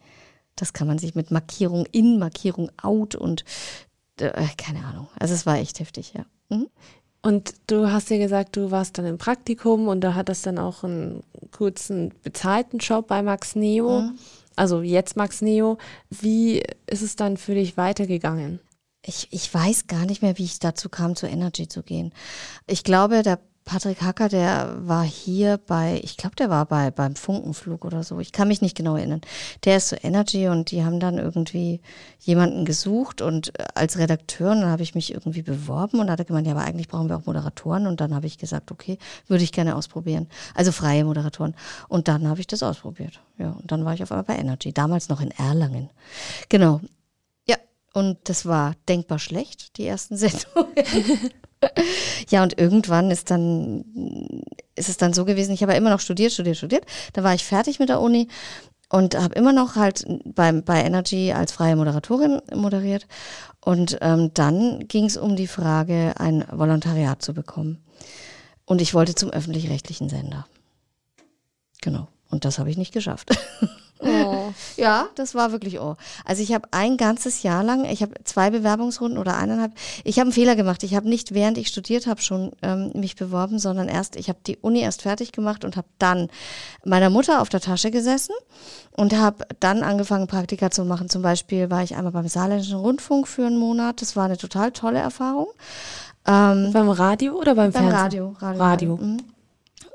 Das 0.57 0.73
kann 0.73 0.87
man 0.87 0.99
sich 0.99 1.15
mit 1.15 1.31
Markierung 1.31 1.87
in, 1.91 2.19
Markierung 2.19 2.71
out 2.83 3.15
und 3.15 3.45
äh, 4.19 4.47
keine 4.59 4.85
Ahnung. 4.85 5.09
Also 5.19 5.35
es 5.35 5.47
war 5.47 5.57
echt 5.57 5.81
heftig, 5.81 6.13
ja. 6.15 6.27
Mhm. 6.51 6.69
Und 7.23 7.55
du 7.67 7.91
hast 7.91 8.11
ja 8.11 8.19
gesagt, 8.19 8.57
du 8.57 8.71
warst 8.71 8.97
dann 8.97 9.05
im 9.05 9.19
Praktikum 9.19 9.89
und 9.89 10.01
da 10.01 10.15
hattest 10.15 10.47
dann 10.47 10.59
auch 10.59 10.85
einen 10.85 11.23
kurzen 11.51 12.15
bezahlten 12.23 12.79
Job 12.79 13.09
bei 13.09 13.23
Max 13.23 13.55
Neo. 13.57 14.03
Mhm. 14.03 14.19
Also 14.57 14.81
jetzt 14.83 15.17
Max 15.17 15.43
Neo. 15.43 15.79
Wie 16.09 16.63
ist 16.87 17.03
es 17.03 17.17
dann 17.17 17.37
für 17.37 17.55
dich 17.55 17.77
weitergegangen? 17.77 18.61
Ich, 19.05 19.29
ich 19.31 19.53
weiß 19.53 19.87
gar 19.87 20.07
nicht 20.07 20.23
mehr, 20.23 20.39
wie 20.39 20.45
ich 20.45 20.59
dazu 20.59 20.89
kam, 20.89 21.17
zu 21.17 21.27
Energy 21.27 21.69
zu 21.69 21.83
gehen. 21.83 22.13
Ich 22.67 22.85
glaube, 22.85 23.23
der 23.23 23.39
Patrick 23.65 24.03
Hacker, 24.03 24.29
der 24.29 24.75
war 24.89 25.05
hier 25.05 25.59
bei, 25.59 26.01
ich 26.03 26.17
glaube, 26.17 26.35
der 26.35 26.51
war 26.51 26.67
bei 26.67 26.91
beim 26.91 27.15
Funkenflug 27.15 27.85
oder 27.85 28.03
so. 28.03 28.19
Ich 28.19 28.33
kann 28.33 28.49
mich 28.49 28.63
nicht 28.63 28.77
genau 28.77 28.97
erinnern. 28.97 29.21
Der 29.65 29.77
ist 29.77 29.89
zu 29.89 29.97
Energy 29.97 30.49
und 30.49 30.71
die 30.73 30.83
haben 30.83 30.99
dann 30.99 31.19
irgendwie 31.19 31.81
jemanden 32.19 32.65
gesucht 32.65 33.23
und 33.23 33.57
äh, 33.59 33.67
als 33.75 33.97
Redakteur, 33.97 34.53
und 34.53 34.63
dann 34.63 34.71
habe 34.71 34.83
ich 34.83 34.95
mich 34.95 35.13
irgendwie 35.13 35.43
beworben 35.43 36.01
und 36.01 36.11
hat 36.11 36.19
er 36.19 36.25
gemeint, 36.25 36.47
ja, 36.47 36.53
aber 36.55 36.65
eigentlich 36.65 36.89
brauchen 36.89 37.09
wir 37.09 37.17
auch 37.17 37.27
Moderatoren 37.27 37.87
und 37.87 38.01
dann 38.01 38.15
habe 38.15 38.27
ich 38.27 38.39
gesagt, 38.39 38.73
okay, 38.73 38.99
würde 39.29 39.45
ich 39.45 39.53
gerne 39.53 39.77
ausprobieren. 39.77 40.27
Also 40.55 40.73
freie 40.73 41.05
Moderatoren. 41.05 41.55
Und 41.87 42.09
dann 42.09 42.27
habe 42.27 42.41
ich 42.41 42.49
das 42.49 42.63
ausprobiert. 42.63 43.21
Ja, 43.39 43.51
und 43.51 43.71
dann 43.71 43.85
war 43.85 43.95
ich 43.95 44.03
auf 44.03 44.11
einmal 44.11 44.25
bei 44.25 44.37
Energy, 44.37 44.73
damals 44.73 45.09
noch 45.09 45.21
in 45.21 45.31
Erlangen. 45.31 45.91
Genau. 46.49 46.81
Und 47.93 48.19
das 48.25 48.47
war 48.47 48.75
denkbar 48.89 49.19
schlecht, 49.19 49.77
die 49.77 49.87
ersten 49.87 50.17
Sendungen. 50.19 50.75
ja, 52.31 52.43
und 52.43 52.59
irgendwann 52.59 53.11
ist 53.11 53.31
dann, 53.31 53.85
ist 54.77 54.89
es 54.89 54.97
dann 54.97 55.13
so 55.13 55.25
gewesen, 55.25 55.53
ich 55.53 55.63
habe 55.63 55.73
ja 55.73 55.79
immer 55.79 55.91
noch 55.91 56.01
studiert, 56.01 56.33
studiert, 56.33 56.57
studiert. 56.57 56.87
Da 57.13 57.25
war 57.25 57.35
ich 57.35 57.45
fertig 57.45 57.79
mit 57.79 57.89
der 57.89 58.01
Uni 58.01 58.29
und 58.89 59.17
habe 59.17 59.35
immer 59.35 59.53
noch 59.53 59.77
halt 59.77 60.05
beim, 60.25 60.65
bei 60.65 60.83
Energy 60.83 61.33
als 61.33 61.53
freie 61.53 61.77
Moderatorin 61.77 62.41
moderiert. 62.55 63.07
Und 63.61 63.99
ähm, 64.01 64.33
dann 64.35 64.87
ging 64.89 65.05
es 65.05 65.17
um 65.17 65.37
die 65.37 65.47
Frage, 65.47 66.15
ein 66.19 66.45
Volontariat 66.51 67.23
zu 67.23 67.35
bekommen. 67.35 67.85
Und 68.65 68.81
ich 68.81 68.95
wollte 68.95 69.15
zum 69.15 69.31
öffentlich-rechtlichen 69.31 70.09
Sender. 70.09 70.47
Genau. 71.83 72.09
Und 72.31 72.45
das 72.45 72.59
habe 72.59 72.71
ich 72.71 72.77
nicht 72.77 72.93
geschafft. 72.93 73.31
Oh. 74.03 74.53
Ja, 74.77 75.09
das 75.15 75.35
war 75.35 75.53
wirklich 75.53 75.79
oh. 75.79 75.97
Also 76.25 76.43
ich 76.43 76.55
habe 76.55 76.69
ein 76.71 76.97
ganzes 76.97 77.43
Jahr 77.43 77.63
lang, 77.63 77.85
ich 77.85 78.03
habe 78.03 78.15
zwei 78.25 78.51
Bewerbungsrunden 78.51 79.19
oder 79.19 79.37
eineinhalb. 79.37 79.73
Ich 80.05 80.19
habe 80.19 80.27
einen 80.27 80.33
Fehler 80.33 80.57
gemacht. 80.57 80.83
Ich 80.83 80.95
habe 80.95 81.09
nicht 81.09 81.35
während 81.35 81.59
ich 81.59 81.69
studiert 81.69 82.07
habe 82.07 82.23
schon 82.23 82.53
ähm, 82.63 82.93
mich 82.95 83.17
beworben, 83.17 83.59
sondern 83.59 83.89
erst, 83.89 84.17
ich 84.17 84.29
habe 84.29 84.39
die 84.47 84.57
Uni 84.57 84.81
erst 84.81 85.03
fertig 85.03 85.33
gemacht 85.33 85.65
und 85.65 85.77
habe 85.77 85.89
dann 85.99 86.29
meiner 86.85 87.11
Mutter 87.11 87.41
auf 87.43 87.49
der 87.49 87.61
Tasche 87.61 87.91
gesessen 87.91 88.35
und 88.97 89.17
habe 89.17 89.45
dann 89.61 89.83
angefangen 89.83 90.27
Praktika 90.27 90.71
zu 90.71 90.85
machen. 90.85 91.09
Zum 91.09 91.23
Beispiel 91.23 91.71
war 91.71 91.83
ich 91.83 91.97
einmal 91.97 92.13
beim 92.13 92.29
Saarländischen 92.29 92.79
Rundfunk 92.79 93.29
für 93.29 93.47
einen 93.47 93.59
Monat. 93.59 94.01
Das 94.03 94.17
war 94.17 94.25
eine 94.25 94.37
total 94.37 94.73
tolle 94.73 94.99
Erfahrung. 94.99 95.49
Ähm, 96.27 96.71
beim 96.73 96.91
Radio 96.91 97.35
oder 97.35 97.55
beim, 97.55 97.73
beim 97.73 97.89
Fernsehen? 97.89 97.99
Radio. 97.99 98.37
Radio. 98.41 98.63
Radio. 98.63 98.97
Mhm. 98.97 99.19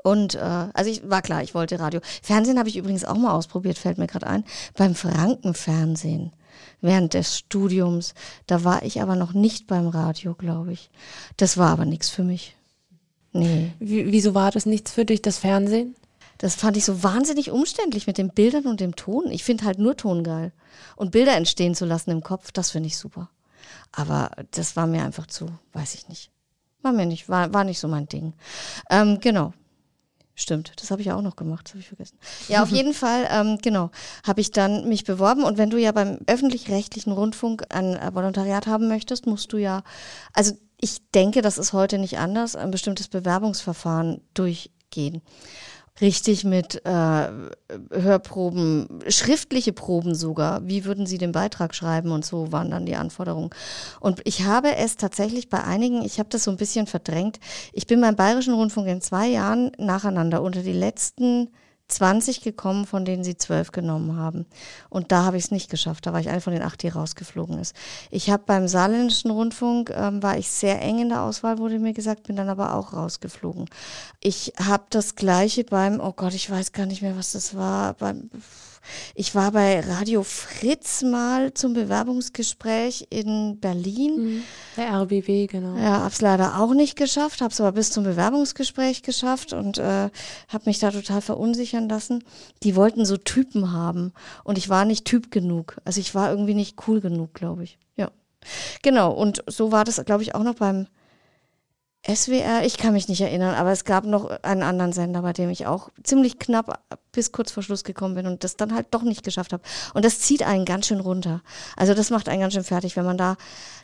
Und 0.06 0.36
äh, 0.36 0.38
also 0.38 0.88
ich 0.88 1.10
war 1.10 1.20
klar, 1.20 1.42
ich 1.42 1.52
wollte 1.52 1.80
Radio. 1.80 2.00
Fernsehen 2.22 2.60
habe 2.60 2.68
ich 2.68 2.76
übrigens 2.76 3.04
auch 3.04 3.16
mal 3.16 3.32
ausprobiert, 3.32 3.76
fällt 3.76 3.98
mir 3.98 4.06
gerade 4.06 4.28
ein. 4.28 4.44
Beim 4.76 4.94
Frankenfernsehen 4.94 6.32
während 6.80 7.14
des 7.14 7.36
Studiums. 7.36 8.14
Da 8.46 8.62
war 8.62 8.84
ich 8.84 9.02
aber 9.02 9.16
noch 9.16 9.32
nicht 9.32 9.66
beim 9.66 9.88
Radio, 9.88 10.34
glaube 10.34 10.72
ich. 10.72 10.90
Das 11.38 11.58
war 11.58 11.70
aber 11.70 11.86
nichts 11.86 12.08
für 12.08 12.22
mich. 12.22 12.54
Nee. 13.32 13.72
Wie, 13.80 14.12
wieso 14.12 14.32
war 14.32 14.52
das 14.52 14.64
nichts 14.64 14.92
für 14.92 15.04
dich, 15.04 15.22
das 15.22 15.38
Fernsehen? 15.38 15.96
Das 16.38 16.54
fand 16.54 16.76
ich 16.76 16.84
so 16.84 17.02
wahnsinnig 17.02 17.50
umständlich 17.50 18.06
mit 18.06 18.16
den 18.16 18.28
Bildern 18.28 18.66
und 18.66 18.78
dem 18.78 18.94
Ton. 18.94 19.28
Ich 19.32 19.42
finde 19.42 19.64
halt 19.64 19.80
nur 19.80 19.96
Ton 19.96 20.22
geil. 20.22 20.52
Und 20.94 21.10
Bilder 21.10 21.34
entstehen 21.34 21.74
zu 21.74 21.84
lassen 21.84 22.12
im 22.12 22.22
Kopf, 22.22 22.52
das 22.52 22.70
finde 22.70 22.86
ich 22.86 22.96
super. 22.96 23.28
Aber 23.90 24.30
das 24.52 24.76
war 24.76 24.86
mir 24.86 25.02
einfach 25.02 25.26
zu, 25.26 25.48
weiß 25.72 25.94
ich 25.94 26.08
nicht. 26.08 26.30
War 26.82 26.92
mir 26.92 27.06
nicht, 27.06 27.28
war, 27.28 27.52
war 27.52 27.64
nicht 27.64 27.80
so 27.80 27.88
mein 27.88 28.06
Ding. 28.06 28.34
Ähm, 28.88 29.18
genau. 29.18 29.52
Stimmt, 30.38 30.72
das 30.76 30.90
habe 30.90 31.00
ich 31.00 31.10
auch 31.12 31.22
noch 31.22 31.34
gemacht, 31.34 31.64
das 31.64 31.72
habe 31.72 31.80
ich 31.80 31.88
vergessen. 31.88 32.18
Ja, 32.48 32.62
auf 32.62 32.68
jeden 32.70 32.92
Fall, 32.92 33.26
ähm, 33.30 33.58
genau, 33.62 33.90
habe 34.24 34.42
ich 34.42 34.50
dann 34.50 34.86
mich 34.86 35.04
beworben. 35.04 35.42
Und 35.42 35.56
wenn 35.56 35.70
du 35.70 35.78
ja 35.78 35.92
beim 35.92 36.18
öffentlich-rechtlichen 36.26 37.10
Rundfunk 37.10 37.64
ein 37.70 37.98
Volontariat 38.14 38.66
haben 38.66 38.86
möchtest, 38.86 39.26
musst 39.26 39.54
du 39.54 39.56
ja, 39.56 39.82
also 40.34 40.52
ich 40.78 41.10
denke, 41.12 41.40
das 41.40 41.56
ist 41.56 41.72
heute 41.72 41.98
nicht 41.98 42.18
anders, 42.18 42.54
ein 42.54 42.70
bestimmtes 42.70 43.08
Bewerbungsverfahren 43.08 44.20
durchgehen 44.34 45.22
richtig 46.00 46.44
mit 46.44 46.84
äh, 46.84 47.28
Hörproben, 47.90 49.00
schriftliche 49.08 49.72
Proben 49.72 50.14
sogar. 50.14 50.66
Wie 50.66 50.84
würden 50.84 51.06
Sie 51.06 51.18
den 51.18 51.32
Beitrag 51.32 51.74
schreiben 51.74 52.10
und 52.10 52.24
so 52.24 52.52
waren 52.52 52.70
dann 52.70 52.86
die 52.86 52.96
Anforderungen. 52.96 53.50
Und 54.00 54.20
ich 54.24 54.44
habe 54.44 54.76
es 54.76 54.96
tatsächlich 54.96 55.48
bei 55.48 55.64
einigen, 55.64 56.02
ich 56.04 56.18
habe 56.18 56.28
das 56.28 56.44
so 56.44 56.50
ein 56.50 56.56
bisschen 56.56 56.86
verdrängt. 56.86 57.40
Ich 57.72 57.86
bin 57.86 58.00
beim 58.00 58.16
Bayerischen 58.16 58.54
Rundfunk 58.54 58.88
in 58.88 59.00
zwei 59.00 59.28
Jahren 59.28 59.72
nacheinander 59.78 60.42
unter 60.42 60.62
die 60.62 60.72
letzten 60.72 61.48
20 61.88 62.40
gekommen, 62.40 62.84
von 62.84 63.04
denen 63.04 63.22
sie 63.22 63.36
zwölf 63.36 63.70
genommen 63.70 64.16
haben. 64.16 64.46
Und 64.88 65.12
da 65.12 65.24
habe 65.24 65.36
ich 65.36 65.44
es 65.44 65.50
nicht 65.50 65.70
geschafft. 65.70 66.06
Da 66.06 66.12
war 66.12 66.20
ich 66.20 66.28
eine 66.28 66.40
von 66.40 66.52
den 66.52 66.62
acht, 66.62 66.82
die 66.82 66.88
rausgeflogen 66.88 67.58
ist. 67.58 67.76
Ich 68.10 68.30
habe 68.30 68.42
beim 68.44 68.66
Saarländischen 68.66 69.30
Rundfunk, 69.30 69.90
ähm, 69.94 70.22
war 70.22 70.36
ich 70.36 70.50
sehr 70.50 70.82
eng 70.82 70.98
in 70.98 71.08
der 71.10 71.22
Auswahl, 71.22 71.58
wurde 71.58 71.78
mir 71.78 71.92
gesagt, 71.92 72.24
bin 72.24 72.36
dann 72.36 72.48
aber 72.48 72.74
auch 72.74 72.92
rausgeflogen. 72.92 73.66
Ich 74.20 74.52
habe 74.58 74.84
das 74.90 75.14
gleiche 75.14 75.64
beim, 75.64 76.00
oh 76.00 76.12
Gott, 76.12 76.34
ich 76.34 76.50
weiß 76.50 76.72
gar 76.72 76.86
nicht 76.86 77.02
mehr, 77.02 77.16
was 77.16 77.32
das 77.32 77.54
war, 77.54 77.94
beim 77.94 78.30
Ich 79.14 79.34
war 79.34 79.52
bei 79.52 79.80
Radio 79.80 80.22
Fritz 80.22 81.02
mal 81.02 81.54
zum 81.54 81.74
Bewerbungsgespräch 81.74 83.06
in 83.10 83.58
Berlin. 83.60 84.16
Mhm. 84.16 84.42
Der 84.76 84.88
RBW, 84.90 85.46
genau. 85.46 85.76
Ja, 85.76 86.02
hab's 86.02 86.20
leider 86.20 86.60
auch 86.60 86.74
nicht 86.74 86.96
geschafft, 86.96 87.40
hab's 87.40 87.60
aber 87.60 87.72
bis 87.72 87.90
zum 87.90 88.04
Bewerbungsgespräch 88.04 89.02
geschafft 89.02 89.52
und 89.52 89.78
äh, 89.78 90.10
habe 90.48 90.64
mich 90.66 90.78
da 90.78 90.90
total 90.90 91.20
verunsichern 91.20 91.88
lassen. 91.88 92.24
Die 92.62 92.76
wollten 92.76 93.04
so 93.04 93.16
Typen 93.16 93.72
haben 93.72 94.12
und 94.44 94.58
ich 94.58 94.68
war 94.68 94.84
nicht 94.84 95.04
Typ 95.04 95.30
genug. 95.30 95.76
Also 95.84 96.00
ich 96.00 96.14
war 96.14 96.30
irgendwie 96.30 96.54
nicht 96.54 96.86
cool 96.86 97.00
genug, 97.00 97.34
glaube 97.34 97.64
ich. 97.64 97.78
Ja. 97.96 98.10
Genau, 98.82 99.12
und 99.12 99.42
so 99.46 99.72
war 99.72 99.84
das, 99.84 100.02
glaube 100.04 100.22
ich, 100.22 100.34
auch 100.34 100.42
noch 100.42 100.54
beim 100.54 100.86
SWR, 102.08 102.64
ich 102.64 102.78
kann 102.78 102.92
mich 102.92 103.08
nicht 103.08 103.20
erinnern, 103.20 103.56
aber 103.56 103.72
es 103.72 103.84
gab 103.84 104.04
noch 104.04 104.30
einen 104.42 104.62
anderen 104.62 104.92
Sender, 104.92 105.22
bei 105.22 105.32
dem 105.32 105.50
ich 105.50 105.66
auch 105.66 105.90
ziemlich 106.04 106.38
knapp 106.38 106.80
bis 107.10 107.32
kurz 107.32 107.50
vor 107.50 107.64
Schluss 107.64 107.82
gekommen 107.82 108.14
bin 108.14 108.26
und 108.26 108.44
das 108.44 108.56
dann 108.56 108.72
halt 108.72 108.86
doch 108.92 109.02
nicht 109.02 109.24
geschafft 109.24 109.52
habe. 109.52 109.62
Und 109.92 110.04
das 110.04 110.20
zieht 110.20 110.44
einen 110.44 110.64
ganz 110.64 110.86
schön 110.86 111.00
runter. 111.00 111.42
Also 111.76 111.94
das 111.94 112.10
macht 112.10 112.28
einen 112.28 112.40
ganz 112.40 112.54
schön 112.54 112.62
fertig, 112.62 112.96
wenn 112.96 113.04
man 113.04 113.18
da 113.18 113.36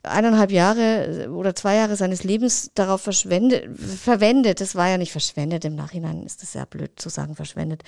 eineinhalb 0.05 0.53
Jahre 0.53 1.31
oder 1.33 1.57
zwei 1.57 1.75
Jahre 1.75 1.97
seines 1.97 2.23
Lebens 2.23 2.71
darauf 2.75 3.01
verschwendet, 3.01 3.69
verwendet. 3.77 4.61
Das 4.61 4.77
war 4.77 4.89
ja 4.89 4.99
nicht 4.99 5.13
verschwendet, 5.13 5.65
im 5.65 5.75
Nachhinein 5.75 6.23
ist 6.23 6.43
das 6.43 6.53
sehr 6.53 6.67
blöd 6.67 6.93
zu 7.01 7.09
sagen, 7.09 7.35
verschwendet. 7.35 7.83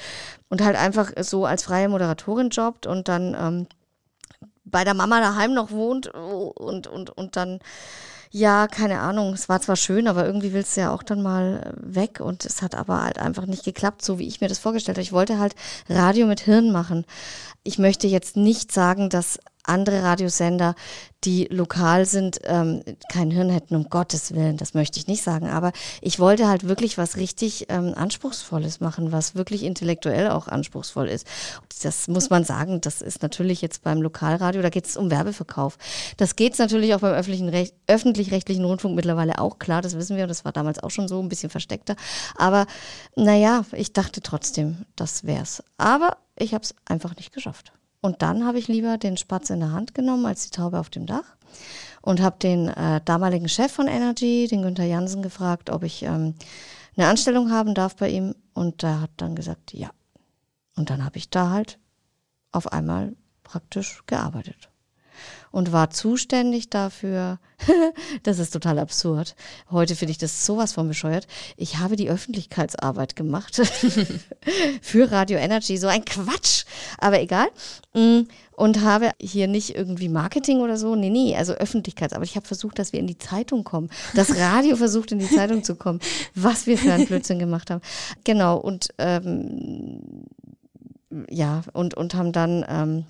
Und 0.49 0.63
halt 0.63 0.77
einfach 0.77 1.13
so 1.21 1.47
als 1.47 1.63
freie 1.63 1.89
Moderatorin 1.89 2.49
jobbt 2.49 2.87
und 2.87 3.07
dann 3.07 3.37
ähm, 3.39 3.67
bei 4.65 4.83
der 4.83 4.95
Mama 4.95 5.21
daheim 5.21 5.55
noch 5.55 5.71
wohnt 5.71 6.09
und, 6.09 6.89
und, 6.89 7.11
und 7.11 7.37
dann 7.37 7.61
ja, 8.37 8.67
keine 8.67 8.99
Ahnung, 8.99 9.33
es 9.33 9.49
war 9.49 9.61
zwar 9.61 9.77
schön, 9.77 10.09
aber 10.09 10.27
irgendwie 10.27 10.53
willst 10.53 10.77
du 10.77 10.81
ja 10.81 10.93
auch 10.93 11.05
dann 11.05 11.23
mal 11.23 11.63
äh, 11.63 11.95
weg 11.95 12.19
und 12.19 12.45
es 12.45 12.63
hat 12.63 12.75
aber 12.75 13.01
halt 13.01 13.17
einfach 13.17 13.47
nicht 13.47 13.65
geklappt, 13.65 14.05
so 14.05 14.19
wie 14.19 14.27
ich 14.27 14.41
mir 14.41 14.49
das 14.49 14.59
vorgestellt 14.59 14.99
habe. 14.99 15.05
Ich 15.05 15.13
wollte 15.13 15.39
halt 15.39 15.55
Radio 15.89 16.27
mit 16.27 16.41
Hirn 16.41 16.73
machen. 16.73 17.05
Ich 17.65 17.79
möchte 17.79 18.07
jetzt 18.07 18.37
nicht 18.37 18.73
sagen, 18.73 19.09
dass 19.09 19.39
andere 19.65 20.03
Radiosender, 20.03 20.75
die 21.25 21.45
lokal 21.51 22.05
sind, 22.05 22.41
ähm, 22.45 22.83
kein 23.11 23.31
Hirn 23.31 23.49
hätten, 23.49 23.75
um 23.75 23.89
Gottes 23.89 24.35
Willen, 24.35 24.59
das 24.59 24.75
möchte 24.75 24.99
ich 24.99 25.07
nicht 25.07 25.23
sagen. 25.23 25.49
Aber 25.49 25.73
ich 26.03 26.19
wollte 26.19 26.47
halt 26.47 26.69
wirklich 26.69 26.99
was 26.99 27.17
richtig 27.17 27.67
ähm, 27.71 27.95
Anspruchsvolles 27.97 28.81
machen, 28.81 29.11
was 29.11 29.35
wirklich 29.35 29.63
intellektuell 29.63 30.31
auch 30.31 30.49
anspruchsvoll 30.49 31.09
ist. 31.09 31.27
Das 31.83 32.09
muss 32.09 32.29
man 32.29 32.45
sagen, 32.45 32.83
das 32.83 33.01
ist 33.01 33.23
natürlich 33.23 33.63
jetzt 33.63 33.83
beim 33.83 34.03
Lokalradio, 34.03 34.61
da 34.61 34.69
geht 34.69 34.85
es 34.85 34.99
um 34.99 35.11
Werbeverkauf. 35.11 35.79
Das 36.19 36.37
geht 36.37 36.53
es 36.53 36.59
natürlich 36.59 36.95
auch 36.95 37.01
beim 37.01 37.15
öffentlich-rechtlichen 37.15 38.65
Rundfunk 38.67 38.95
mittlerweile 38.95 39.39
auch, 39.39 39.59
klar, 39.59 39.81
das 39.81 39.97
wissen 39.97 40.19
wir, 40.19 40.27
das 40.27 40.45
war 40.45 40.53
damals 40.53 40.79
auch 40.83 40.91
schon 40.91 41.09
so 41.09 41.23
ein 41.23 41.31
bisschen 41.31 41.49
versteckter. 41.49 41.97
Aber 42.37 42.67
naja, 43.17 43.65
ich 43.73 43.95
dachte 43.95 44.21
trotzdem, 44.21 44.85
das 44.95 45.25
wär's. 45.25 45.63
Aber 45.79 46.19
ich 46.37 46.55
habe 46.55 46.63
es 46.63 46.75
einfach 46.85 47.17
nicht 47.17 47.33
geschafft. 47.33 47.73
Und 48.01 48.23
dann 48.23 48.45
habe 48.45 48.59
ich 48.59 48.69
lieber 48.69 48.99
den 48.99 49.17
Spatz 49.17 49.51
in 49.51 49.61
der 49.61 49.73
Hand 49.73 49.95
genommen 49.95 50.27
als 50.27 50.45
die 50.45 50.51
Taube 50.51 50.79
auf 50.79 50.91
dem 50.91 51.07
Dach 51.07 51.37
und 52.03 52.21
habe 52.21 52.37
den 52.39 52.69
äh, 52.69 53.01
damaligen 53.05 53.49
Chef 53.49 53.73
von 53.73 53.87
Energy, 53.87 54.47
den 54.47 54.63
Günther 54.63 54.85
Jansen, 54.85 55.23
gefragt, 55.23 55.71
ob 55.71 55.85
ich 55.85 56.03
ähm, 56.03 56.35
eine 56.97 57.09
Anstellung 57.09 57.51
haben 57.51 57.75
darf 57.75 57.97
bei 57.97 58.11
ihm. 58.11 58.35
Und 58.53 58.83
der 58.83 59.01
hat 59.01 59.11
dann 59.17 59.35
gesagt, 59.35 59.73
ja. 59.73 59.91
Und 60.77 60.91
dann 60.91 61.05
habe 61.05 61.17
ich 61.17 61.31
da 61.31 61.51
halt 61.51 61.79
auf 62.53 62.73
einmal 62.73 63.17
praktisch 63.43 64.03
gearbeitet 64.07 64.69
und 65.55 65.71
war 65.71 65.91
zuständig 65.91 66.69
dafür, 66.69 67.39
das 68.25 68.41
ist 68.41 68.51
total 68.51 68.81
absurd. 68.81 69.37
Heute 69.71 69.95
finde 69.95 70.11
ich 70.11 70.19
das 70.19 70.45
sowas 70.45 70.73
von 70.73 70.89
bescheuert. 70.89 71.29
Ich 71.57 71.79
habe 71.79 71.95
die 71.95 72.11
Öffentlichkeitsarbeit 72.11 73.15
gemacht 73.15 73.55
für 74.83 75.13
Radio 75.13 75.39
Energy. 75.39 75.77
So 75.77 75.87
ein 75.87 76.05
Quatsch, 76.05 76.65
aber 76.99 77.21
egal. 77.21 77.47
Mm, 77.95 78.23
und 78.57 78.81
habe 78.81 79.13
hier 79.21 79.47
nicht 79.47 79.77
irgendwie 79.77 80.09
Marketing 80.09 80.59
oder 80.59 80.77
so. 80.77 80.97
Nee, 80.97 81.11
nee, 81.11 81.37
also 81.37 81.53
Öffentlichkeitsarbeit. 81.53 82.29
Ich 82.29 82.35
habe 82.35 82.49
versucht, 82.49 82.81
dass 82.81 82.93
wir 82.93 82.99
in 82.99 83.07
die 83.07 83.19
Zeitung 83.19 83.63
kommen. 83.63 83.91
Das 84.17 84.37
Radio 84.37 84.75
versucht, 84.75 85.13
in 85.13 85.21
die 85.21 85.31
Zeitung 85.31 85.63
zu 85.63 85.77
kommen. 85.77 86.01
Was 86.35 86.67
wir 86.67 86.77
für 86.77 86.93
einen 86.93 87.07
Blödsinn 87.07 87.39
gemacht 87.39 87.71
haben. 87.71 87.81
Genau, 88.25 88.57
und 88.57 88.89
ähm, 88.99 90.01
ja, 91.31 91.63
und, 91.75 91.95
und 91.95 92.15
haben 92.15 92.33
dann. 92.33 92.65
Ähm, 92.69 93.05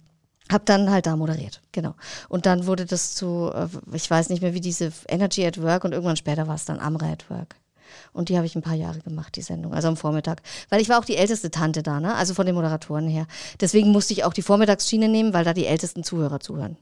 hab 0.50 0.66
dann 0.66 0.90
halt 0.90 1.06
da 1.06 1.16
moderiert, 1.16 1.62
genau. 1.72 1.94
Und 2.28 2.46
dann 2.46 2.66
wurde 2.66 2.84
das 2.84 3.14
zu, 3.14 3.50
äh, 3.54 3.68
ich 3.94 4.10
weiß 4.10 4.28
nicht 4.28 4.42
mehr, 4.42 4.54
wie 4.54 4.60
diese 4.60 4.92
Energy 5.08 5.44
at 5.46 5.60
Work 5.62 5.84
und 5.84 5.92
irgendwann 5.92 6.16
später 6.16 6.46
war 6.46 6.54
es 6.54 6.64
dann 6.64 6.78
Amra 6.78 7.12
at 7.12 7.30
Work. 7.30 7.56
Und 8.12 8.28
die 8.28 8.36
habe 8.36 8.46
ich 8.46 8.54
ein 8.54 8.62
paar 8.62 8.74
Jahre 8.74 9.00
gemacht, 9.00 9.36
die 9.36 9.42
Sendung, 9.42 9.72
also 9.72 9.88
am 9.88 9.96
Vormittag. 9.96 10.42
Weil 10.68 10.80
ich 10.80 10.88
war 10.88 10.98
auch 10.98 11.04
die 11.04 11.16
älteste 11.16 11.50
Tante 11.50 11.82
da, 11.82 12.00
ne? 12.00 12.14
Also 12.14 12.34
von 12.34 12.46
den 12.46 12.54
Moderatoren 12.54 13.08
her. 13.08 13.26
Deswegen 13.60 13.90
musste 13.90 14.12
ich 14.12 14.24
auch 14.24 14.32
die 14.32 14.42
Vormittagsschiene 14.42 15.08
nehmen, 15.08 15.32
weil 15.32 15.44
da 15.44 15.52
die 15.52 15.66
ältesten 15.66 16.04
Zuhörer 16.04 16.40
zuhören. 16.40 16.76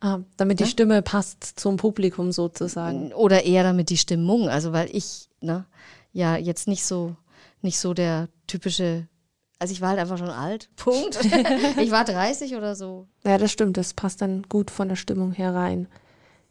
Ah, 0.00 0.20
damit 0.36 0.60
die 0.60 0.64
ja? 0.64 0.70
Stimme 0.70 1.02
passt 1.02 1.58
zum 1.58 1.76
Publikum 1.76 2.32
sozusagen. 2.32 3.12
Oder 3.12 3.44
eher 3.44 3.62
damit 3.62 3.90
die 3.90 3.96
Stimmung. 3.96 4.48
Also 4.48 4.72
weil 4.72 4.94
ich, 4.94 5.28
ne, 5.40 5.64
ja, 6.12 6.36
jetzt 6.36 6.68
nicht 6.68 6.84
so, 6.84 7.16
nicht 7.62 7.78
so 7.78 7.94
der 7.94 8.28
typische 8.46 9.08
also 9.58 9.72
ich 9.72 9.80
war 9.80 9.90
halt 9.90 9.98
einfach 9.98 10.18
schon 10.18 10.30
alt. 10.30 10.68
Punkt. 10.76 11.18
ich 11.80 11.90
war 11.90 12.04
30 12.04 12.56
oder 12.56 12.74
so. 12.74 13.06
Ja, 13.24 13.38
das 13.38 13.52
stimmt. 13.52 13.76
Das 13.76 13.94
passt 13.94 14.20
dann 14.20 14.42
gut 14.48 14.70
von 14.70 14.88
der 14.88 14.96
Stimmung 14.96 15.32
her 15.32 15.54
rein. 15.54 15.88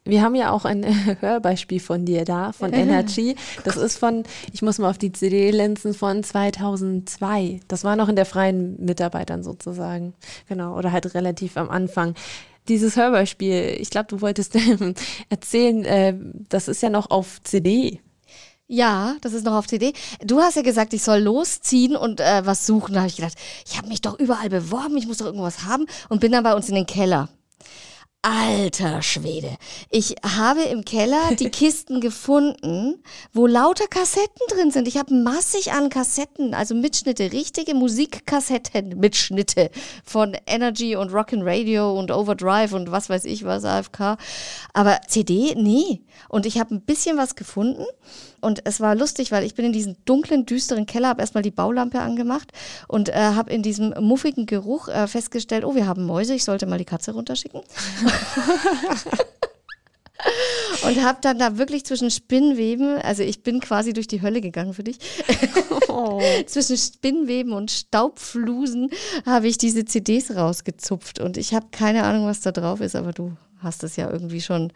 Wir 0.08 0.22
haben 0.22 0.36
ja 0.36 0.52
auch 0.52 0.66
ein 0.66 0.86
Hörbeispiel 1.20 1.80
von 1.80 2.06
dir 2.06 2.26
da, 2.26 2.52
von 2.52 2.74
Energy. 2.74 3.36
Das 3.64 3.76
ist 3.76 3.98
von, 3.98 4.24
ich 4.54 4.62
muss 4.62 4.78
mal 4.78 4.90
auf 4.90 5.00
die 5.00 5.12
CD 5.12 5.50
linsen, 5.50 5.94
von 5.96 6.24
2002. 6.24 7.62
Das 7.68 7.84
war 7.84 7.96
noch 7.96 8.08
in 8.08 8.16
der 8.16 8.26
freien 8.26 8.84
Mitarbeitern 8.84 9.44
sozusagen. 9.44 10.14
Genau, 10.48 10.78
oder 10.78 10.92
halt 10.92 11.14
relativ 11.16 11.58
am 11.58 11.70
Anfang. 11.70 12.14
Dieses 12.68 12.96
Hörbeispiel, 12.96 13.78
ich 13.80 13.90
glaube, 13.90 14.08
du 14.10 14.22
wolltest 14.22 14.56
erzählen, 15.30 15.86
äh, 15.86 16.16
das 16.50 16.68
ist 16.68 16.82
ja 16.82 16.90
noch 16.90 17.10
auf 17.10 17.42
CD. 17.44 18.00
Ja, 18.68 19.16
das 19.22 19.34
ist 19.34 19.46
noch 19.46 19.54
auf 19.54 19.68
CD. 19.68 19.94
Du 20.24 20.40
hast 20.40 20.56
ja 20.56 20.64
gesagt, 20.64 20.94
ich 20.94 21.04
soll 21.04 21.20
losziehen 21.20 21.96
und 21.96 22.20
äh, 22.20 22.46
was 22.46 22.66
suchen. 22.66 22.94
Da 22.94 23.02
habe 23.02 23.10
ich 23.10 23.16
gedacht, 23.16 23.36
ich 23.66 23.78
habe 23.78 23.88
mich 23.88 24.02
doch 24.02 24.18
überall 24.20 24.50
beworben, 24.50 24.98
ich 24.98 25.06
muss 25.06 25.18
doch 25.18 25.28
irgendwas 25.28 25.64
haben 25.66 25.86
und 26.10 26.20
bin 26.20 26.32
dann 26.32 26.44
bei 26.44 26.56
uns 26.56 26.68
in 26.68 26.76
den 26.76 26.88
Keller. 26.88 27.30
Alter 28.28 29.04
Schwede. 29.04 29.56
Ich 29.92 30.16
habe 30.24 30.64
im 30.64 30.84
Keller 30.84 31.36
die 31.36 31.50
Kisten 31.52 32.02
gefunden, 32.02 32.96
wo 33.34 33.46
lauter 33.46 33.86
Kassetten 33.86 34.48
drin 34.50 34.72
sind. 34.72 34.88
Ich 34.88 34.98
habe 34.98 35.14
massig 35.14 35.74
an 35.74 35.90
Kassetten, 35.90 36.56
also 36.56 36.74
Mitschnitte, 36.74 37.32
richtige 37.32 37.76
Musikkassetten, 37.76 39.00
Mitschnitte 39.00 39.70
von 40.04 40.36
Energy 40.48 40.96
und 40.96 41.14
Rock 41.14 41.34
and 41.34 41.44
Radio 41.46 42.00
und 42.00 42.10
Overdrive 42.10 42.74
und 42.74 42.90
was 42.90 43.10
weiß 43.10 43.26
ich 43.26 43.44
was, 43.44 43.64
AFK. 43.64 44.18
Aber 44.74 45.02
CD, 45.08 45.54
nee. 45.56 46.02
Und 46.28 46.48
ich 46.48 46.58
habe 46.58 46.74
ein 46.74 46.82
bisschen 46.82 47.18
was 47.18 47.36
gefunden 47.36 47.86
und 48.42 48.62
es 48.66 48.80
war 48.80 48.96
lustig, 48.96 49.32
weil 49.32 49.44
ich 49.44 49.54
bin 49.54 49.66
in 49.66 49.74
diesen 49.74 49.98
dunklen, 50.06 50.46
düsteren 50.46 50.86
Keller, 50.86 51.10
habe 51.10 51.22
erstmal 51.22 51.44
die 51.44 51.52
Baulampe 51.52 52.00
angemacht 52.00 52.52
und 52.88 53.10
äh, 53.10 53.14
habe 53.14 53.52
in 53.52 53.62
diesem 53.62 53.94
muffigen 54.00 54.46
Geruch 54.46 54.88
äh, 54.88 55.08
festgestellt, 55.08 55.66
oh, 55.66 55.76
wir 55.76 55.88
haben 55.88 56.06
Mäuse, 56.06 56.34
ich 56.34 56.44
sollte 56.44 56.66
mal 56.66 56.78
die 56.78 56.86
Katze 56.86 57.14
runterschicken. 57.14 57.62
und 60.84 61.04
habe 61.04 61.20
dann 61.22 61.40
da 61.40 61.58
wirklich 61.58 61.86
zwischen 61.86 62.12
Spinnweben, 62.12 63.02
also 63.02 63.24
ich 63.24 63.44
bin 63.44 63.60
quasi 63.60 63.94
durch 63.94 64.08
die 64.08 64.22
Hölle 64.22 64.42
gegangen 64.42 64.74
für 64.74 64.84
dich, 64.84 64.98
oh. 65.88 66.22
zwischen 66.46 66.78
Spinnweben 66.78 67.54
und 67.54 67.72
Staubflusen 67.72 68.90
habe 69.26 69.48
ich 69.48 69.58
diese 69.58 69.86
CDs 69.86 70.36
rausgezupft 70.36 71.20
und 71.20 71.38
ich 71.38 71.54
habe 71.54 71.68
keine 71.72 72.04
Ahnung, 72.04 72.28
was 72.28 72.42
da 72.42 72.52
drauf 72.52 72.82
ist, 72.82 72.96
aber 72.96 73.12
du 73.12 73.36
hast 73.62 73.84
es 73.84 73.96
ja 73.96 74.10
irgendwie 74.10 74.42
schon 74.42 74.72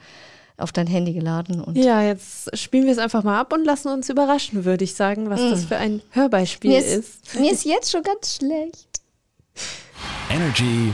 auf 0.60 0.71
dein 0.71 0.88
Handy 0.88 1.13
geladen. 1.13 1.62
Und 1.62 1.78
ja, 1.78 2.02
jetzt 2.02 2.56
spielen 2.58 2.86
wir 2.86 2.91
es 2.91 2.97
einfach 2.97 3.23
mal 3.23 3.39
ab 3.39 3.54
und 3.54 3.63
lassen 3.63 3.89
uns 3.89 4.10
überraschen, 4.10 4.65
würde 4.65 4.84
ich 4.84 4.93
sagen, 4.93 5.30
was 5.30 5.39
mm. 5.39 5.49
das 5.52 5.65
für 5.65 5.78
ein 5.78 6.02
Hörbeispiel 6.12 6.71
mir 6.71 6.80
ist, 6.80 6.97
ist. 6.97 7.39
Mir 7.39 7.52
ist 7.52 7.65
jetzt 7.65 7.91
schon 7.91 8.04
ganz 8.04 8.36
schlecht. 8.36 8.88
Energy 10.30 10.93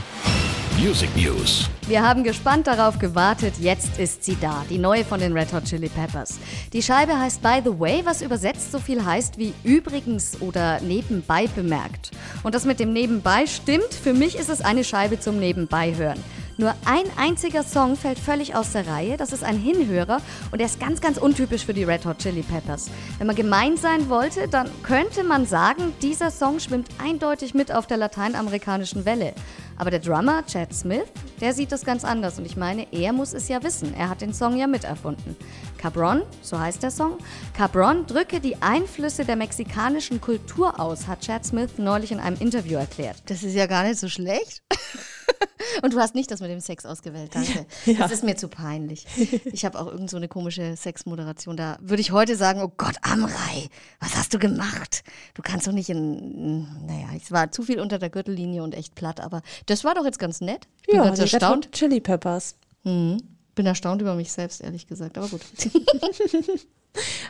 Music 0.78 1.08
News. 1.16 1.70
Wir 1.88 2.06
haben 2.06 2.22
gespannt 2.22 2.66
darauf 2.66 2.98
gewartet. 2.98 3.54
Jetzt 3.58 3.98
ist 3.98 4.24
sie 4.24 4.36
da, 4.38 4.62
die 4.68 4.76
neue 4.76 5.06
von 5.06 5.20
den 5.20 5.32
Red 5.32 5.50
Hot 5.54 5.64
Chili 5.64 5.88
Peppers. 5.88 6.38
Die 6.74 6.82
Scheibe 6.82 7.18
heißt 7.18 7.40
By 7.40 7.62
the 7.64 7.80
Way, 7.80 8.02
was 8.04 8.20
übersetzt 8.20 8.72
so 8.72 8.78
viel 8.78 9.02
heißt 9.02 9.38
wie 9.38 9.54
übrigens 9.64 10.38
oder 10.42 10.78
nebenbei 10.82 11.46
bemerkt. 11.46 12.10
Und 12.42 12.54
das 12.54 12.66
mit 12.66 12.78
dem 12.78 12.92
Nebenbei 12.92 13.46
stimmt. 13.46 13.94
Für 13.94 14.12
mich 14.12 14.36
ist 14.36 14.50
es 14.50 14.60
eine 14.60 14.84
Scheibe 14.84 15.18
zum 15.18 15.40
Nebenbei 15.40 15.94
hören. 15.94 16.22
Nur 16.58 16.74
ein 16.86 17.04
einziger 17.18 17.62
Song 17.62 17.96
fällt 17.96 18.18
völlig 18.18 18.54
aus 18.54 18.72
der 18.72 18.86
Reihe. 18.86 19.18
Das 19.18 19.34
ist 19.34 19.44
ein 19.44 19.58
Hinhörer 19.58 20.22
und 20.50 20.58
der 20.58 20.66
ist 20.66 20.80
ganz, 20.80 21.02
ganz 21.02 21.18
untypisch 21.18 21.66
für 21.66 21.74
die 21.74 21.84
Red 21.84 22.06
Hot 22.06 22.18
Chili 22.18 22.42
Peppers. 22.42 22.90
Wenn 23.18 23.26
man 23.26 23.36
gemein 23.36 23.76
sein 23.76 24.08
wollte, 24.08 24.48
dann 24.48 24.70
könnte 24.82 25.22
man 25.22 25.44
sagen, 25.44 25.92
dieser 26.00 26.30
Song 26.30 26.58
schwimmt 26.58 26.88
eindeutig 26.96 27.52
mit 27.52 27.72
auf 27.72 27.86
der 27.86 27.98
lateinamerikanischen 27.98 29.04
Welle. 29.04 29.34
Aber 29.76 29.90
der 29.90 30.00
Drummer, 30.00 30.46
Chad 30.46 30.72
Smith, 30.72 31.04
der 31.42 31.52
sieht 31.52 31.72
das 31.72 31.84
ganz 31.84 32.04
anders. 32.04 32.38
Und 32.38 32.46
ich 32.46 32.56
meine, 32.56 32.86
er 32.90 33.12
muss 33.12 33.34
es 33.34 33.48
ja 33.48 33.62
wissen. 33.62 33.92
Er 33.94 34.08
hat 34.08 34.22
den 34.22 34.32
Song 34.32 34.56
ja 34.56 34.66
miterfunden. 34.66 35.36
Cabron, 35.78 36.22
so 36.42 36.58
heißt 36.58 36.82
der 36.82 36.90
Song. 36.90 37.18
Cabron 37.54 38.06
drücke 38.06 38.40
die 38.40 38.60
Einflüsse 38.62 39.24
der 39.24 39.36
mexikanischen 39.36 40.20
Kultur 40.20 40.80
aus, 40.80 41.06
hat 41.06 41.20
Chad 41.20 41.44
Smith 41.44 41.72
neulich 41.78 42.12
in 42.12 42.20
einem 42.20 42.36
Interview 42.38 42.78
erklärt. 42.78 43.22
Das 43.26 43.42
ist 43.42 43.54
ja 43.54 43.66
gar 43.66 43.84
nicht 43.84 43.98
so 43.98 44.08
schlecht. 44.08 44.62
Und 45.82 45.92
du 45.92 45.98
hast 45.98 46.14
nicht 46.14 46.30
das 46.30 46.40
mit 46.40 46.50
dem 46.50 46.60
Sex 46.60 46.86
ausgewählt, 46.86 47.34
danke. 47.34 47.66
Ja. 47.84 47.98
Das 47.98 48.12
ist 48.12 48.24
mir 48.24 48.36
zu 48.36 48.48
peinlich. 48.48 49.06
Ich 49.52 49.64
habe 49.64 49.78
auch 49.78 49.86
irgend 49.86 50.10
so 50.10 50.16
eine 50.16 50.28
komische 50.28 50.76
Sexmoderation. 50.76 51.56
Da 51.56 51.78
würde 51.80 52.00
ich 52.00 52.10
heute 52.10 52.36
sagen, 52.36 52.60
oh 52.62 52.72
Gott, 52.76 52.96
Amrei, 53.02 53.68
was 54.00 54.16
hast 54.16 54.34
du 54.34 54.38
gemacht? 54.38 55.02
Du 55.34 55.42
kannst 55.42 55.66
doch 55.66 55.72
nicht 55.72 55.88
in, 55.88 56.62
naja, 56.86 57.08
es 57.16 57.32
war 57.32 57.50
zu 57.50 57.62
viel 57.62 57.80
unter 57.80 57.98
der 57.98 58.10
Gürtellinie 58.10 58.62
und 58.62 58.74
echt 58.74 58.94
platt, 58.94 59.20
aber 59.20 59.42
das 59.66 59.84
war 59.84 59.94
doch 59.94 60.04
jetzt 60.04 60.18
ganz 60.18 60.40
nett. 60.40 60.68
Ich 60.82 60.86
bin 60.88 60.96
Ja, 60.96 61.04
ganz 61.04 61.18
erstaunt. 61.18 61.72
Chili 61.72 62.00
Peppers. 62.00 62.56
Mhm. 62.84 63.18
Bin 63.56 63.66
erstaunt 63.66 64.00
über 64.00 64.14
mich 64.14 64.30
selbst, 64.30 64.60
ehrlich 64.60 64.86
gesagt, 64.86 65.18
aber 65.18 65.28
gut. 65.28 65.40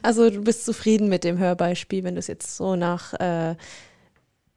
Also 0.01 0.31
du 0.31 0.43
bist 0.43 0.65
zufrieden 0.65 1.09
mit 1.09 1.25
dem 1.25 1.39
Hörbeispiel, 1.39 2.05
wenn 2.05 2.15
du 2.15 2.21
es 2.21 2.29
jetzt 2.29 2.57
so 2.57 2.77
nach 2.77 3.15
äh, 3.15 3.57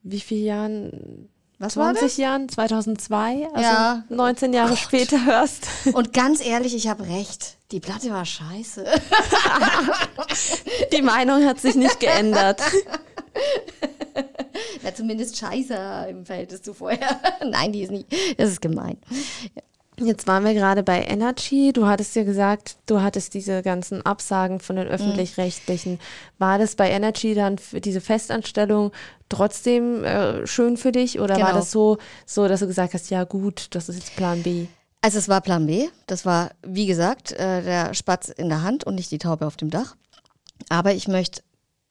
wie 0.03 0.19
vielen 0.19 0.45
Jahren? 0.45 1.29
Was 1.57 1.75
war 1.77 1.95
20 1.95 2.17
Jahren? 2.19 2.47
2002? 2.47 3.47
Also 3.51 3.61
Ja. 3.61 4.03
19 4.09 4.53
Jahre 4.53 4.77
später 4.77 5.25
hörst. 5.25 5.67
Und 5.93 6.13
ganz 6.13 6.45
ehrlich, 6.45 6.75
ich 6.75 6.87
habe 6.87 7.07
recht. 7.07 7.57
Die 7.71 7.79
Platte 7.79 8.11
war 8.11 8.23
scheiße. 8.23 8.85
Die 10.93 11.01
Meinung 11.01 11.43
hat 11.43 11.59
sich 11.59 11.73
nicht 11.73 11.99
geändert. 11.99 12.61
Na, 14.83 14.93
zumindest 14.93 15.37
scheiße 15.37 16.07
im 16.09 16.25
Verhältnis 16.25 16.61
zu 16.61 16.73
vorher. 16.73 17.19
Nein, 17.45 17.71
die 17.73 17.81
ist 17.81 17.91
nicht. 17.91 18.05
Das 18.37 18.49
ist 18.51 18.61
gemein. 18.61 18.97
Jetzt 20.01 20.27
waren 20.27 20.45
wir 20.45 20.53
gerade 20.53 20.83
bei 20.83 21.03
Energy. 21.03 21.73
Du 21.73 21.85
hattest 21.85 22.15
ja 22.15 22.23
gesagt, 22.23 22.77
du 22.85 23.01
hattest 23.01 23.33
diese 23.33 23.61
ganzen 23.61 24.05
Absagen 24.05 24.59
von 24.59 24.77
den 24.77 24.87
öffentlich-rechtlichen. 24.87 25.99
War 26.37 26.57
das 26.57 26.75
bei 26.75 26.89
Energy 26.89 27.33
dann 27.33 27.57
für 27.57 27.81
diese 27.81 28.01
Festanstellung 28.01 28.91
trotzdem 29.27 30.03
äh, 30.03 30.47
schön 30.47 30.77
für 30.77 30.91
dich 30.91 31.19
oder 31.19 31.35
war 31.35 31.47
Genau. 31.47 31.53
das 31.59 31.71
so, 31.71 31.97
so, 32.25 32.47
dass 32.47 32.61
du 32.61 32.67
gesagt 32.67 32.93
hast, 32.93 33.09
ja 33.09 33.23
gut, 33.25 33.67
das 33.71 33.89
ist 33.89 33.95
jetzt 33.97 34.15
Plan 34.15 34.41
B? 34.43 34.67
Also 35.01 35.17
es 35.17 35.29
war 35.29 35.41
Plan 35.41 35.65
B. 35.65 35.87
Das 36.07 36.25
war, 36.25 36.51
wie 36.65 36.85
gesagt, 36.85 37.31
äh, 37.33 37.61
der 37.63 37.93
Spatz 37.93 38.29
in 38.29 38.49
der 38.49 38.63
Hand 38.63 38.83
und 38.85 38.95
nicht 38.95 39.11
die 39.11 39.17
Taube 39.19 39.45
auf 39.47 39.57
dem 39.57 39.69
Dach. 39.69 39.95
Aber 40.69 40.93
ich 40.93 41.07
möchte, 41.07 41.41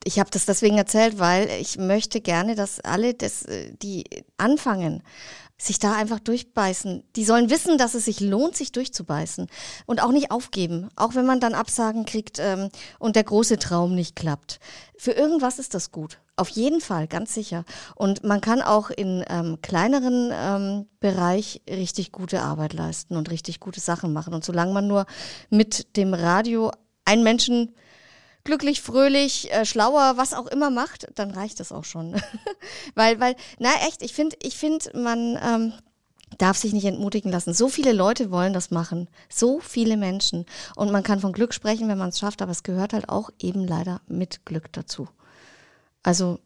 ich 0.04 0.18
habe 0.18 0.30
das 0.30 0.44
deswegen 0.46 0.76
erzählt, 0.78 1.18
weil 1.18 1.48
ich 1.60 1.78
möchte 1.78 2.20
gerne, 2.20 2.54
dass 2.54 2.80
alle, 2.80 3.14
das, 3.14 3.44
äh, 3.44 3.72
die 3.82 4.04
anfangen, 4.36 5.02
sich 5.60 5.80
da 5.80 5.94
einfach 5.94 6.20
durchbeißen. 6.20 7.02
Die 7.16 7.24
sollen 7.24 7.50
wissen, 7.50 7.78
dass 7.78 7.94
es 7.94 8.04
sich 8.04 8.20
lohnt, 8.20 8.56
sich 8.56 8.70
durchzubeißen 8.70 9.48
und 9.86 10.02
auch 10.02 10.12
nicht 10.12 10.30
aufgeben, 10.30 10.88
auch 10.94 11.16
wenn 11.16 11.26
man 11.26 11.40
dann 11.40 11.54
Absagen 11.54 12.04
kriegt 12.04 12.38
ähm, 12.38 12.68
und 13.00 13.16
der 13.16 13.24
große 13.24 13.58
Traum 13.58 13.94
nicht 13.94 14.14
klappt. 14.14 14.60
Für 14.96 15.12
irgendwas 15.12 15.58
ist 15.58 15.74
das 15.74 15.90
gut. 15.90 16.20
Auf 16.36 16.48
jeden 16.50 16.80
Fall, 16.80 17.08
ganz 17.08 17.34
sicher. 17.34 17.64
Und 17.96 18.22
man 18.22 18.40
kann 18.40 18.62
auch 18.62 18.90
in 18.90 19.24
ähm, 19.28 19.58
kleineren 19.60 20.30
ähm, 20.32 20.86
Bereich 21.00 21.62
richtig 21.68 22.12
gute 22.12 22.42
Arbeit 22.42 22.72
leisten 22.72 23.16
und 23.16 23.30
richtig 23.30 23.58
gute 23.58 23.80
Sachen 23.80 24.12
machen. 24.12 24.34
Und 24.34 24.44
solange 24.44 24.72
man 24.72 24.86
nur 24.86 25.06
mit 25.50 25.96
dem 25.96 26.14
Radio 26.14 26.70
einen 27.04 27.24
Menschen 27.24 27.74
glücklich, 28.48 28.80
fröhlich, 28.80 29.52
äh, 29.52 29.66
schlauer, 29.66 30.16
was 30.16 30.32
auch 30.32 30.46
immer 30.46 30.70
macht, 30.70 31.06
dann 31.16 31.30
reicht 31.30 31.60
das 31.60 31.70
auch 31.70 31.84
schon. 31.84 32.14
weil, 32.94 33.20
weil, 33.20 33.36
na 33.58 33.68
echt, 33.86 34.00
ich 34.00 34.14
finde, 34.14 34.36
ich 34.42 34.56
finde, 34.56 34.90
man 34.98 35.38
ähm, 35.44 35.72
darf 36.38 36.56
sich 36.56 36.72
nicht 36.72 36.86
entmutigen 36.86 37.30
lassen. 37.30 37.52
So 37.52 37.68
viele 37.68 37.92
Leute 37.92 38.30
wollen 38.30 38.54
das 38.54 38.70
machen. 38.70 39.08
So 39.28 39.60
viele 39.60 39.98
Menschen. 39.98 40.46
Und 40.76 40.90
man 40.90 41.02
kann 41.02 41.20
von 41.20 41.34
Glück 41.34 41.52
sprechen, 41.52 41.88
wenn 41.88 41.98
man 41.98 42.08
es 42.08 42.18
schafft, 42.18 42.40
aber 42.40 42.52
es 42.52 42.62
gehört 42.62 42.94
halt 42.94 43.10
auch 43.10 43.28
eben 43.38 43.68
leider 43.68 44.00
mit 44.06 44.46
Glück 44.46 44.72
dazu. 44.72 45.10
Also, 46.02 46.38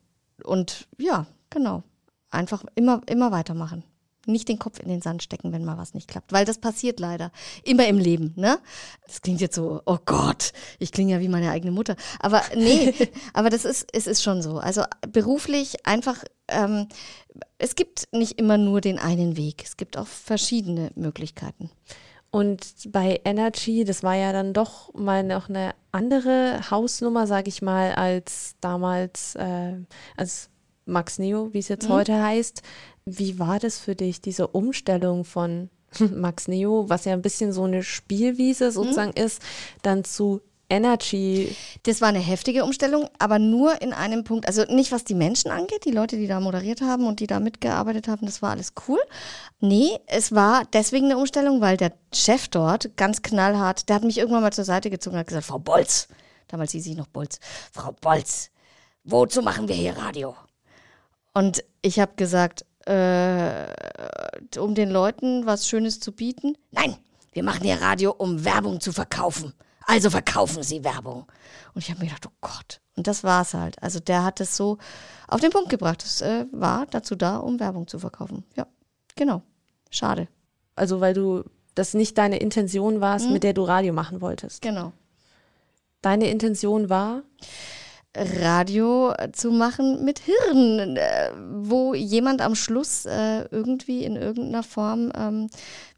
und 0.42 0.88
ja, 0.98 1.26
genau. 1.50 1.84
Einfach 2.32 2.64
immer, 2.74 3.00
immer 3.06 3.30
weitermachen. 3.30 3.84
Nicht 4.26 4.48
den 4.48 4.58
Kopf 4.58 4.78
in 4.78 4.88
den 4.88 5.02
Sand 5.02 5.22
stecken, 5.22 5.52
wenn 5.52 5.64
mal 5.64 5.78
was 5.78 5.94
nicht 5.94 6.08
klappt. 6.08 6.32
Weil 6.32 6.44
das 6.44 6.58
passiert 6.58 7.00
leider. 7.00 7.32
Immer 7.64 7.86
im 7.88 7.98
Leben, 7.98 8.32
ne? 8.36 8.58
Das 9.06 9.20
klingt 9.20 9.40
jetzt 9.40 9.56
so, 9.56 9.82
oh 9.84 9.98
Gott, 10.04 10.52
ich 10.78 10.92
klinge 10.92 11.12
ja 11.12 11.20
wie 11.20 11.28
meine 11.28 11.50
eigene 11.50 11.72
Mutter. 11.72 11.96
Aber 12.20 12.42
nee, 12.54 12.94
aber 13.32 13.50
das 13.50 13.64
ist, 13.64 13.88
es 13.92 14.06
ist 14.06 14.22
schon 14.22 14.42
so. 14.42 14.58
Also 14.58 14.82
beruflich 15.10 15.86
einfach, 15.86 16.22
ähm, 16.48 16.88
es 17.58 17.74
gibt 17.74 18.08
nicht 18.12 18.38
immer 18.38 18.58
nur 18.58 18.80
den 18.80 18.98
einen 18.98 19.36
Weg. 19.36 19.62
Es 19.64 19.76
gibt 19.76 19.96
auch 19.96 20.06
verschiedene 20.06 20.90
Möglichkeiten. 20.94 21.70
Und 22.34 22.90
bei 22.90 23.20
Energy, 23.24 23.84
das 23.84 24.02
war 24.02 24.14
ja 24.14 24.32
dann 24.32 24.54
doch 24.54 24.94
mal 24.94 25.22
noch 25.22 25.50
eine 25.50 25.74
andere 25.92 26.70
Hausnummer, 26.70 27.26
sage 27.26 27.50
ich 27.50 27.60
mal, 27.60 27.92
als 27.92 28.54
damals, 28.62 29.34
äh, 29.34 29.74
als 30.16 30.48
Max 30.86 31.18
Neo, 31.18 31.52
wie 31.52 31.58
es 31.58 31.68
jetzt 31.68 31.90
heute 31.90 32.22
heißt. 32.22 32.62
Wie 33.04 33.38
war 33.38 33.58
das 33.58 33.78
für 33.78 33.94
dich, 33.94 34.20
diese 34.20 34.46
Umstellung 34.48 35.24
von 35.24 35.70
Max 36.14 36.48
Neo, 36.48 36.88
was 36.88 37.04
ja 37.04 37.12
ein 37.12 37.22
bisschen 37.22 37.52
so 37.52 37.64
eine 37.64 37.82
Spielwiese 37.82 38.70
sozusagen 38.70 39.12
ist, 39.12 39.42
dann 39.82 40.04
zu 40.04 40.40
Energy? 40.68 41.54
Das 41.82 42.00
war 42.00 42.08
eine 42.08 42.20
heftige 42.20 42.64
Umstellung, 42.64 43.08
aber 43.18 43.38
nur 43.38 43.82
in 43.82 43.92
einem 43.92 44.24
Punkt. 44.24 44.46
Also 44.46 44.64
nicht, 44.64 44.92
was 44.92 45.04
die 45.04 45.14
Menschen 45.14 45.50
angeht, 45.50 45.84
die 45.84 45.90
Leute, 45.90 46.16
die 46.16 46.26
da 46.26 46.40
moderiert 46.40 46.80
haben 46.80 47.06
und 47.06 47.20
die 47.20 47.26
da 47.26 47.40
mitgearbeitet 47.40 48.08
haben, 48.08 48.24
das 48.24 48.40
war 48.40 48.52
alles 48.52 48.72
cool. 48.88 49.00
Nee, 49.60 49.98
es 50.06 50.32
war 50.32 50.64
deswegen 50.72 51.06
eine 51.06 51.18
Umstellung, 51.18 51.60
weil 51.60 51.76
der 51.76 51.92
Chef 52.14 52.48
dort 52.48 52.96
ganz 52.96 53.22
knallhart, 53.22 53.88
der 53.88 53.96
hat 53.96 54.04
mich 54.04 54.18
irgendwann 54.18 54.42
mal 54.42 54.52
zur 54.52 54.64
Seite 54.64 54.90
gezogen 54.90 55.16
und 55.16 55.20
hat 55.20 55.26
gesagt, 55.26 55.46
Frau 55.46 55.58
Bolz, 55.58 56.08
damals 56.48 56.72
hieß 56.72 56.86
ich 56.86 56.96
noch 56.96 57.08
Bolz, 57.08 57.38
Frau 57.72 57.92
Bolz, 57.92 58.50
wozu 59.04 59.42
machen 59.42 59.68
wir 59.68 59.74
hier 59.74 59.96
Radio? 59.96 60.36
Und 61.34 61.64
ich 61.80 61.98
habe 61.98 62.12
gesagt, 62.16 62.64
äh, 62.86 63.66
um 64.58 64.74
den 64.74 64.90
Leuten 64.90 65.46
was 65.46 65.68
Schönes 65.68 66.00
zu 66.00 66.12
bieten? 66.12 66.56
Nein, 66.70 66.96
wir 67.32 67.42
machen 67.42 67.64
hier 67.64 67.80
Radio, 67.80 68.12
um 68.12 68.44
Werbung 68.44 68.80
zu 68.80 68.92
verkaufen. 68.92 69.52
Also 69.86 70.10
verkaufen 70.10 70.62
Sie 70.62 70.84
Werbung. 70.84 71.26
Und 71.74 71.82
ich 71.82 71.90
habe 71.90 72.00
mir 72.00 72.06
gedacht, 72.06 72.26
oh 72.26 72.36
Gott. 72.40 72.80
Und 72.96 73.06
das 73.06 73.24
war's 73.24 73.54
halt. 73.54 73.82
Also 73.82 74.00
der 74.00 74.22
hat 74.24 74.40
es 74.40 74.56
so 74.56 74.78
auf 75.28 75.40
den 75.40 75.50
Punkt 75.50 75.70
gebracht. 75.70 76.04
Es 76.04 76.20
äh, 76.20 76.46
war 76.52 76.86
dazu 76.86 77.16
da, 77.16 77.38
um 77.38 77.58
Werbung 77.58 77.88
zu 77.88 77.98
verkaufen. 77.98 78.44
Ja, 78.54 78.66
genau. 79.16 79.42
Schade. 79.90 80.28
Also 80.76 81.00
weil 81.00 81.14
du 81.14 81.44
das 81.74 81.94
nicht 81.94 82.18
deine 82.18 82.38
Intention 82.38 83.00
warst, 83.00 83.30
mit 83.30 83.42
der 83.42 83.54
du 83.54 83.62
Radio 83.62 83.92
machen 83.92 84.20
wolltest. 84.20 84.60
Genau. 84.60 84.92
Deine 86.02 86.28
Intention 86.28 86.90
war, 86.90 87.22
Radio 88.14 89.14
zu 89.32 89.50
machen 89.50 90.04
mit 90.04 90.20
Hirn, 90.20 90.96
äh, 90.96 91.30
wo 91.62 91.94
jemand 91.94 92.42
am 92.42 92.54
Schluss 92.54 93.06
äh, 93.06 93.44
irgendwie 93.50 94.04
in 94.04 94.16
irgendeiner 94.16 94.62
Form 94.62 95.10
ähm, 95.16 95.48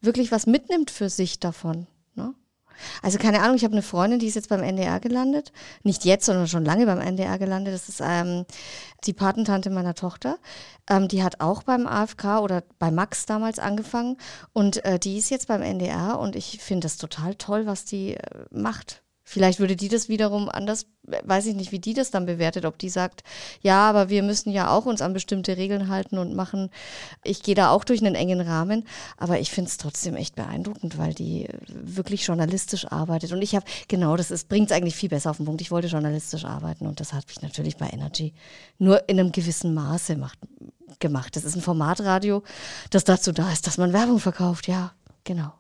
wirklich 0.01 0.31
was 0.31 0.47
mitnimmt 0.47 0.91
für 0.91 1.09
sich 1.09 1.41
davon. 1.41 1.87
Ne? 2.15 2.35
Also 3.03 3.19
keine 3.19 3.43
Ahnung, 3.43 3.57
ich 3.57 3.65
habe 3.65 3.73
eine 3.73 3.83
Freundin, 3.83 4.21
die 4.21 4.27
ist 4.27 4.37
jetzt 4.37 4.49
beim 4.49 4.63
NDR 4.63 5.01
gelandet. 5.01 5.53
Nicht 5.83 6.05
jetzt, 6.05 6.27
sondern 6.27 6.47
schon 6.47 6.65
lange 6.65 6.87
beim 6.87 7.01
NDR 7.01 7.39
gelandet. 7.39 7.75
Das 7.75 7.89
ist 7.89 8.01
ähm, 8.01 8.45
die 9.05 9.13
Patentante 9.13 9.71
meiner 9.71 9.95
Tochter. 9.95 10.39
Ähm, 10.89 11.09
die 11.09 11.23
hat 11.23 11.41
auch 11.41 11.63
beim 11.65 11.87
AFK 11.87 12.41
oder 12.41 12.63
bei 12.79 12.91
Max 12.91 13.27
damals 13.27 13.59
angefangen. 13.59 14.19
Und 14.53 14.85
äh, 14.85 14.99
die 14.99 15.19
ist 15.19 15.31
jetzt 15.31 15.49
beim 15.49 15.63
NDR 15.63 16.19
und 16.19 16.37
ich 16.37 16.59
finde 16.61 16.85
das 16.85 16.97
total 16.97 17.35
toll, 17.35 17.67
was 17.67 17.85
die 17.85 18.15
äh, 18.15 18.21
macht. 18.51 19.04
Vielleicht 19.35 19.59
würde 19.59 19.75
die 19.75 19.89
das 19.89 20.09
wiederum 20.09 20.49
anders, 20.49 20.87
weiß 21.03 21.47
ich 21.47 21.57
nicht, 21.57 21.73
wie 21.73 21.81
die 21.81 21.93
das 21.93 22.13
dann 22.13 22.25
bewertet, 22.25 22.65
ob 22.65 22.79
die 22.79 22.89
sagt, 22.89 23.25
ja, 23.63 23.81
aber 23.81 24.09
wir 24.09 24.23
müssen 24.23 24.53
ja 24.53 24.71
auch 24.71 24.87
uns 24.87 25.03
an 25.03 25.13
bestimmte 25.13 25.57
Regeln 25.57 25.89
halten 25.89 26.19
und 26.19 26.37
machen, 26.37 26.71
ich 27.25 27.43
gehe 27.43 27.57
da 27.57 27.71
auch 27.71 27.83
durch 27.83 28.01
einen 28.01 28.15
engen 28.15 28.41
Rahmen, 28.41 28.87
aber 29.17 29.41
ich 29.41 29.51
finde 29.51 29.71
es 29.71 29.77
trotzdem 29.77 30.15
echt 30.15 30.37
beeindruckend, 30.37 30.99
weil 30.99 31.15
die 31.15 31.49
wirklich 31.67 32.25
journalistisch 32.25 32.87
arbeitet 32.93 33.33
und 33.33 33.43
ich 33.43 33.57
habe, 33.57 33.67
genau, 33.89 34.17
das 34.17 34.45
bringt 34.45 34.71
es 34.71 34.77
eigentlich 34.77 34.95
viel 34.95 35.09
besser 35.09 35.31
auf 35.31 35.39
den 35.39 35.47
Punkt, 35.47 35.63
ich 35.63 35.73
wollte 35.73 35.89
journalistisch 35.89 36.45
arbeiten 36.45 36.87
und 36.87 37.01
das 37.01 37.13
habe 37.13 37.27
ich 37.29 37.43
natürlich 37.43 37.77
bei 37.77 37.89
Energy 37.89 38.35
nur 38.79 39.09
in 39.09 39.19
einem 39.19 39.33
gewissen 39.33 39.75
Maße 39.75 40.15
macht, 40.15 40.39
gemacht. 41.01 41.35
Das 41.35 41.43
ist 41.43 41.57
ein 41.57 41.61
Formatradio, 41.61 42.45
das 42.91 43.03
dazu 43.03 43.33
da 43.33 43.51
ist, 43.51 43.67
dass 43.67 43.79
man 43.79 43.93
Werbung 43.93 44.21
verkauft, 44.21 44.69
ja, 44.69 44.93
genau. 45.25 45.53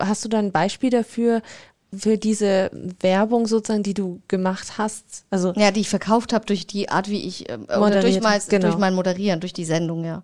hast 0.00 0.24
du 0.24 0.30
da 0.30 0.38
ein 0.38 0.50
Beispiel 0.50 0.88
dafür, 0.88 1.42
für 1.96 2.18
diese 2.18 2.70
Werbung 3.00 3.46
sozusagen, 3.46 3.82
die 3.82 3.94
du 3.94 4.20
gemacht 4.28 4.78
hast? 4.78 5.24
Also 5.30 5.52
ja, 5.56 5.70
die 5.70 5.80
ich 5.80 5.88
verkauft 5.88 6.32
habe 6.32 6.46
durch 6.46 6.66
die 6.66 6.88
Art, 6.88 7.08
wie 7.08 7.22
ich, 7.26 7.48
äh, 7.48 7.58
oder 7.68 8.00
durch 8.00 8.20
mein, 8.20 8.40
genau. 8.48 8.68
durch 8.68 8.78
mein 8.78 8.94
Moderieren, 8.94 9.40
durch 9.40 9.52
die 9.52 9.64
Sendung, 9.64 10.04
ja. 10.04 10.22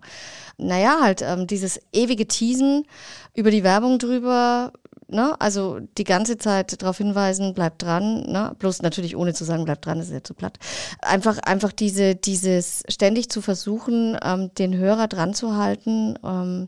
Naja, 0.57 0.99
halt 1.01 1.21
ähm, 1.21 1.47
dieses 1.47 1.79
ewige 1.91 2.27
Teasen 2.27 2.85
über 3.33 3.49
die 3.49 3.63
Werbung 3.63 3.97
drüber, 3.97 4.71
ne? 5.07 5.35
also 5.39 5.79
die 5.97 6.03
ganze 6.03 6.37
Zeit 6.37 6.81
darauf 6.81 6.97
hinweisen, 6.97 7.53
bleibt 7.53 7.81
dran, 7.81 8.23
ne? 8.23 8.55
bloß 8.59 8.81
natürlich 8.81 9.15
ohne 9.15 9.33
zu 9.33 9.45
sagen, 9.45 9.65
bleibt 9.65 9.85
dran, 9.85 9.97
das 9.97 10.07
ist 10.07 10.13
ja 10.13 10.23
zu 10.23 10.33
platt. 10.33 10.59
Einfach, 11.01 11.39
einfach 11.39 11.71
diese, 11.71 12.15
dieses 12.15 12.83
ständig 12.87 13.29
zu 13.29 13.41
versuchen, 13.41 14.17
ähm, 14.23 14.51
den 14.55 14.77
Hörer 14.77 15.07
dran 15.07 15.33
zu 15.33 15.55
halten. 15.55 16.19
Ähm, 16.23 16.67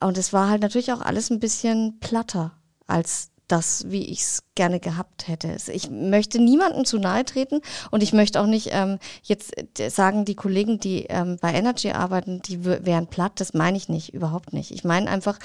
und 0.00 0.18
es 0.18 0.32
war 0.32 0.48
halt 0.48 0.62
natürlich 0.62 0.92
auch 0.92 1.00
alles 1.00 1.30
ein 1.30 1.40
bisschen 1.40 1.98
platter 2.00 2.52
als 2.86 3.30
das, 3.48 3.84
wie 3.88 4.04
ich 4.04 4.22
es 4.22 4.42
gerne 4.54 4.80
gehabt 4.80 5.28
hätte. 5.28 5.56
Ich 5.72 5.90
möchte 5.90 6.38
niemandem 6.38 6.84
zu 6.84 6.98
nahe 6.98 7.24
treten 7.24 7.60
und 7.90 8.02
ich 8.02 8.12
möchte 8.12 8.40
auch 8.40 8.46
nicht 8.46 8.70
ähm, 8.72 8.98
jetzt 9.22 9.52
äh, 9.78 9.88
sagen, 9.88 10.24
die 10.24 10.34
Kollegen, 10.34 10.80
die 10.80 11.04
ähm, 11.04 11.38
bei 11.40 11.52
Energy 11.52 11.90
arbeiten, 11.90 12.42
die 12.42 12.64
wären 12.64 13.06
platt. 13.06 13.32
Das 13.36 13.54
meine 13.54 13.76
ich 13.76 13.88
nicht, 13.88 14.14
überhaupt 14.14 14.52
nicht. 14.52 14.70
Ich 14.70 14.84
meine 14.84 15.10
einfach, 15.10 15.38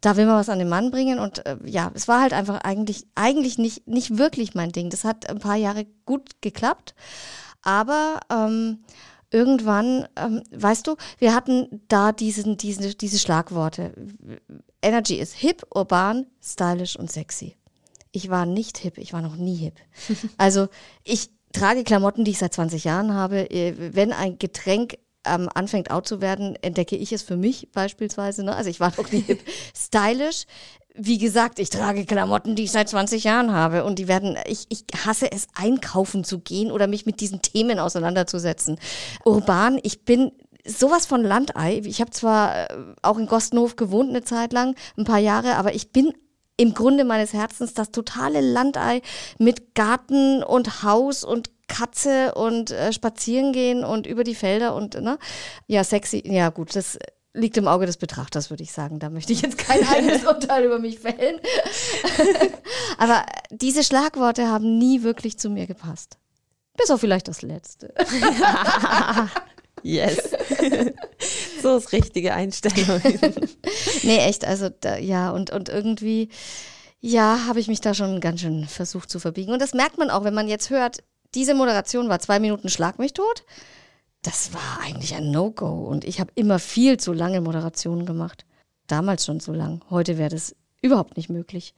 da 0.00 0.16
will 0.16 0.26
man 0.26 0.36
was 0.36 0.48
an 0.48 0.58
den 0.58 0.68
Mann 0.68 0.90
bringen 0.90 1.18
und 1.18 1.44
äh, 1.46 1.56
ja, 1.64 1.90
es 1.94 2.08
war 2.08 2.20
halt 2.20 2.32
einfach 2.32 2.60
eigentlich, 2.60 3.06
eigentlich 3.14 3.58
nicht, 3.58 3.86
nicht 3.86 4.18
wirklich 4.18 4.54
mein 4.54 4.72
Ding. 4.72 4.90
Das 4.90 5.04
hat 5.04 5.28
ein 5.28 5.38
paar 5.38 5.56
Jahre 5.56 5.86
gut 6.04 6.40
geklappt, 6.40 6.94
aber 7.62 8.20
ähm, 8.30 8.84
irgendwann, 9.30 10.06
ähm, 10.16 10.42
weißt 10.50 10.86
du, 10.86 10.96
wir 11.18 11.34
hatten 11.34 11.82
da 11.88 12.12
diesen, 12.12 12.56
diese, 12.56 12.94
diese 12.94 13.18
Schlagworte. 13.18 13.92
Energy 14.82 15.16
ist 15.16 15.34
hip, 15.34 15.66
urban, 15.74 16.26
stylish 16.42 16.96
und 16.96 17.10
sexy. 17.10 17.56
Ich 18.12 18.30
war 18.30 18.46
nicht 18.46 18.78
hip, 18.78 18.98
ich 18.98 19.12
war 19.12 19.22
noch 19.22 19.36
nie 19.36 19.56
hip. 19.56 19.74
Also 20.38 20.68
ich 21.04 21.30
trage 21.52 21.84
Klamotten, 21.84 22.24
die 22.24 22.30
ich 22.32 22.38
seit 22.38 22.54
20 22.54 22.84
Jahren 22.84 23.14
habe. 23.14 23.50
Äh, 23.50 23.94
Wenn 23.94 24.12
ein 24.12 24.38
Getränk 24.38 24.98
ähm, 25.24 25.48
anfängt 25.54 25.90
out 25.90 26.06
zu 26.06 26.20
werden, 26.20 26.56
entdecke 26.62 26.96
ich 26.96 27.12
es 27.12 27.22
für 27.22 27.36
mich 27.36 27.70
beispielsweise. 27.72 28.44
Ne? 28.44 28.54
Also 28.54 28.70
ich 28.70 28.80
war 28.80 28.92
noch 28.96 29.10
nie 29.10 29.20
hip. 29.26 29.40
Stylish. 29.74 30.44
Wie 30.98 31.18
gesagt, 31.18 31.58
ich 31.58 31.70
trage 31.70 32.06
Klamotten, 32.06 32.56
die 32.56 32.64
ich 32.64 32.72
seit 32.72 32.88
20 32.88 33.24
Jahren 33.24 33.52
habe 33.52 33.84
und 33.84 33.98
die 33.98 34.08
werden, 34.08 34.36
ich, 34.46 34.66
ich 34.70 34.84
hasse 35.04 35.30
es, 35.30 35.46
einkaufen 35.54 36.24
zu 36.24 36.38
gehen 36.38 36.70
oder 36.70 36.86
mich 36.86 37.06
mit 37.06 37.20
diesen 37.20 37.42
Themen 37.42 37.78
auseinanderzusetzen. 37.78 38.78
Urban, 39.24 39.78
ich 39.82 40.04
bin 40.04 40.32
sowas 40.66 41.06
von 41.06 41.22
Landei. 41.22 41.80
Ich 41.84 42.00
habe 42.00 42.10
zwar 42.10 42.70
äh, 42.70 42.74
auch 43.02 43.18
in 43.18 43.26
Gostenhof 43.26 43.76
gewohnt 43.76 44.10
eine 44.10 44.24
Zeit 44.24 44.52
lang, 44.52 44.74
ein 44.96 45.04
paar 45.04 45.18
Jahre, 45.18 45.56
aber 45.56 45.74
ich 45.74 45.92
bin 45.92 46.12
im 46.56 46.74
Grunde 46.74 47.04
meines 47.04 47.32
Herzens 47.32 47.74
das 47.74 47.90
totale 47.90 48.40
Landei 48.40 49.02
mit 49.38 49.74
Garten 49.74 50.42
und 50.42 50.82
Haus 50.82 51.22
und 51.22 51.50
Katze 51.68 52.34
und 52.34 52.70
äh, 52.70 52.92
spazieren 52.92 53.52
gehen 53.52 53.84
und 53.84 54.06
über 54.06 54.24
die 54.24 54.34
Felder 54.34 54.74
und 54.74 55.00
ne? 55.00 55.18
Ja, 55.66 55.84
sexy. 55.84 56.22
Ja, 56.24 56.50
gut, 56.50 56.74
das 56.76 56.98
liegt 57.36 57.56
im 57.56 57.68
Auge 57.68 57.86
des 57.86 57.96
Betrachters, 57.98 58.50
würde 58.50 58.62
ich 58.62 58.72
sagen. 58.72 58.98
Da 58.98 59.10
möchte 59.10 59.32
ich 59.32 59.42
jetzt 59.42 59.58
kein 59.58 59.86
eigenes 59.88 60.24
Urteil 60.24 60.64
über 60.64 60.78
mich 60.78 60.98
fällen. 60.98 61.40
Aber 62.98 63.24
diese 63.50 63.84
Schlagworte 63.84 64.48
haben 64.48 64.78
nie 64.78 65.02
wirklich 65.02 65.38
zu 65.38 65.50
mir 65.50 65.66
gepasst. 65.66 66.18
Bis 66.76 66.90
auf 66.90 67.00
vielleicht 67.00 67.28
das 67.28 67.42
letzte. 67.42 67.94
yes. 69.82 70.30
so 71.62 71.76
ist 71.76 71.92
richtige 71.92 72.34
Einstellung. 72.34 73.00
Nee, 74.02 74.18
echt, 74.18 74.44
also 74.44 74.68
da, 74.68 74.98
ja, 74.98 75.30
und, 75.30 75.50
und 75.50 75.70
irgendwie, 75.70 76.28
ja, 77.00 77.46
habe 77.46 77.60
ich 77.60 77.68
mich 77.68 77.80
da 77.80 77.94
schon 77.94 78.20
ganz 78.20 78.40
schön 78.40 78.66
versucht 78.66 79.10
zu 79.10 79.20
verbiegen. 79.20 79.52
Und 79.52 79.62
das 79.62 79.72
merkt 79.72 79.96
man 79.96 80.10
auch, 80.10 80.24
wenn 80.24 80.34
man 80.34 80.48
jetzt 80.48 80.68
hört, 80.68 81.02
diese 81.34 81.54
Moderation 81.54 82.08
war 82.08 82.18
zwei 82.18 82.40
Minuten 82.40 82.68
Schlag 82.68 82.98
mich 82.98 83.14
tot. 83.14 83.44
Das 84.26 84.52
war 84.52 84.80
eigentlich 84.82 85.14
ein 85.14 85.30
No-Go. 85.30 85.68
Und 85.68 86.04
ich 86.04 86.18
habe 86.18 86.32
immer 86.34 86.58
viel 86.58 86.96
zu 86.96 87.12
lange 87.12 87.40
Moderationen 87.40 88.06
gemacht. 88.06 88.44
Damals 88.88 89.24
schon 89.24 89.38
so 89.38 89.52
lang. 89.52 89.82
Heute 89.88 90.18
wäre 90.18 90.30
das 90.30 90.56
überhaupt 90.82 91.16
nicht 91.16 91.28
möglich. 91.28 91.74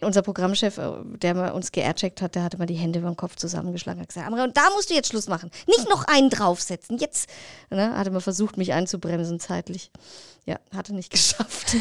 Unser 0.00 0.22
Programmchef, 0.22 0.78
äh, 0.78 0.92
der 1.04 1.54
uns 1.54 1.72
geaircheckt 1.72 2.22
hat, 2.22 2.36
der 2.36 2.42
hatte 2.42 2.56
mal 2.56 2.64
die 2.64 2.74
Hände 2.74 3.00
über 3.00 3.10
den 3.10 3.18
Kopf 3.18 3.36
zusammengeschlagen 3.36 3.98
und 3.98 4.04
hat 4.04 4.08
gesagt, 4.08 4.26
Amra, 4.26 4.44
und 4.44 4.56
da 4.56 4.70
musst 4.74 4.88
du 4.88 4.94
jetzt 4.94 5.08
Schluss 5.08 5.28
machen. 5.28 5.50
Nicht 5.66 5.90
noch 5.90 6.04
einen 6.04 6.30
draufsetzen. 6.30 6.96
Jetzt 6.96 7.28
ne, 7.68 7.94
hatte 7.94 8.10
mal 8.10 8.20
versucht, 8.20 8.56
mich 8.56 8.72
einzubremsen 8.72 9.38
zeitlich. 9.38 9.90
Ja, 10.46 10.58
hatte 10.74 10.94
nicht 10.94 11.10
geschafft. 11.10 11.76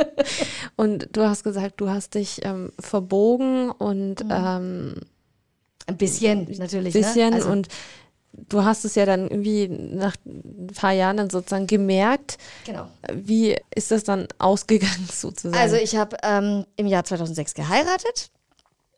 Und 0.76 1.08
du 1.16 1.22
hast 1.22 1.44
gesagt, 1.44 1.80
du 1.80 1.88
hast 1.88 2.14
dich 2.14 2.44
ähm, 2.44 2.72
verbogen 2.78 3.70
und 3.70 4.20
ähm, 4.28 5.00
Ein 5.86 5.96
bisschen, 5.96 6.46
natürlich. 6.58 6.92
bisschen 6.92 7.30
ne? 7.30 7.36
also, 7.36 7.48
und 7.48 7.68
du 8.48 8.64
hast 8.64 8.84
es 8.84 8.94
ja 8.94 9.06
dann 9.06 9.28
irgendwie 9.28 9.68
nach 9.68 10.16
ein 10.26 10.68
paar 10.74 10.92
Jahren 10.92 11.16
dann 11.16 11.30
sozusagen 11.30 11.66
gemerkt. 11.66 12.38
Genau. 12.64 12.88
Wie 13.12 13.56
ist 13.74 13.90
das 13.90 14.04
dann 14.04 14.28
ausgegangen 14.38 15.08
sozusagen? 15.12 15.60
Also 15.60 15.76
ich 15.76 15.96
habe 15.96 16.16
ähm, 16.22 16.66
im 16.76 16.86
Jahr 16.86 17.04
2006 17.04 17.54
geheiratet 17.54 18.30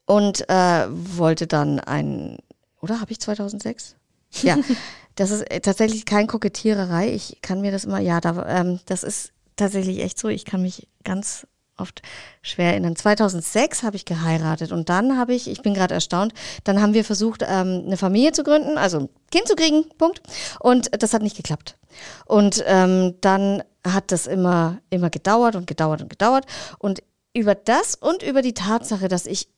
und 0.06 0.48
äh, 0.48 0.86
wollte 0.88 1.46
dann 1.46 1.80
ein, 1.80 2.38
oder 2.80 3.00
habe 3.00 3.12
ich 3.12 3.20
2006? 3.20 3.96
Ja, 4.42 4.58
das 5.14 5.30
ist 5.30 5.42
äh, 5.50 5.60
tatsächlich 5.60 6.04
kein 6.04 6.26
Kokettiererei. 6.26 7.12
Ich 7.12 7.38
kann 7.42 7.60
mir 7.60 7.72
das 7.72 7.84
immer, 7.84 8.00
ja, 8.00 8.20
da, 8.20 8.46
ähm, 8.46 8.80
das 8.86 9.02
ist 9.02 9.32
tatsächlich 9.56 10.00
echt 10.00 10.18
so. 10.18 10.28
Ich 10.28 10.44
kann 10.44 10.62
mich 10.62 10.88
ganz 11.04 11.46
oft 11.78 12.02
schwer 12.42 12.72
erinnern. 12.72 12.96
2006 12.96 13.82
habe 13.82 13.96
ich 13.96 14.04
geheiratet 14.04 14.72
und 14.72 14.88
dann 14.88 15.18
habe 15.18 15.34
ich, 15.34 15.48
ich 15.48 15.62
bin 15.62 15.74
gerade 15.74 15.94
erstaunt, 15.94 16.34
dann 16.64 16.80
haben 16.80 16.94
wir 16.94 17.04
versucht, 17.04 17.42
ähm, 17.42 17.84
eine 17.86 17.96
Familie 17.96 18.32
zu 18.32 18.42
gründen, 18.42 18.78
also 18.78 19.00
ein 19.00 19.08
Kind 19.30 19.48
zu 19.48 19.56
kriegen, 19.56 19.88
Punkt. 19.98 20.22
Und 20.60 20.90
das 21.02 21.14
hat 21.14 21.22
nicht 21.22 21.36
geklappt. 21.36 21.76
Und 22.26 22.62
ähm, 22.66 23.14
dann 23.20 23.62
hat 23.86 24.12
das 24.12 24.26
immer, 24.26 24.78
immer 24.90 25.10
gedauert 25.10 25.56
und 25.56 25.66
gedauert 25.66 26.02
und 26.02 26.10
gedauert. 26.10 26.46
Und 26.78 27.02
über 27.34 27.54
das 27.54 27.94
und 27.94 28.22
über 28.22 28.42
die 28.42 28.54
Tatsache, 28.54 29.08
dass 29.08 29.26
ich 29.26 29.48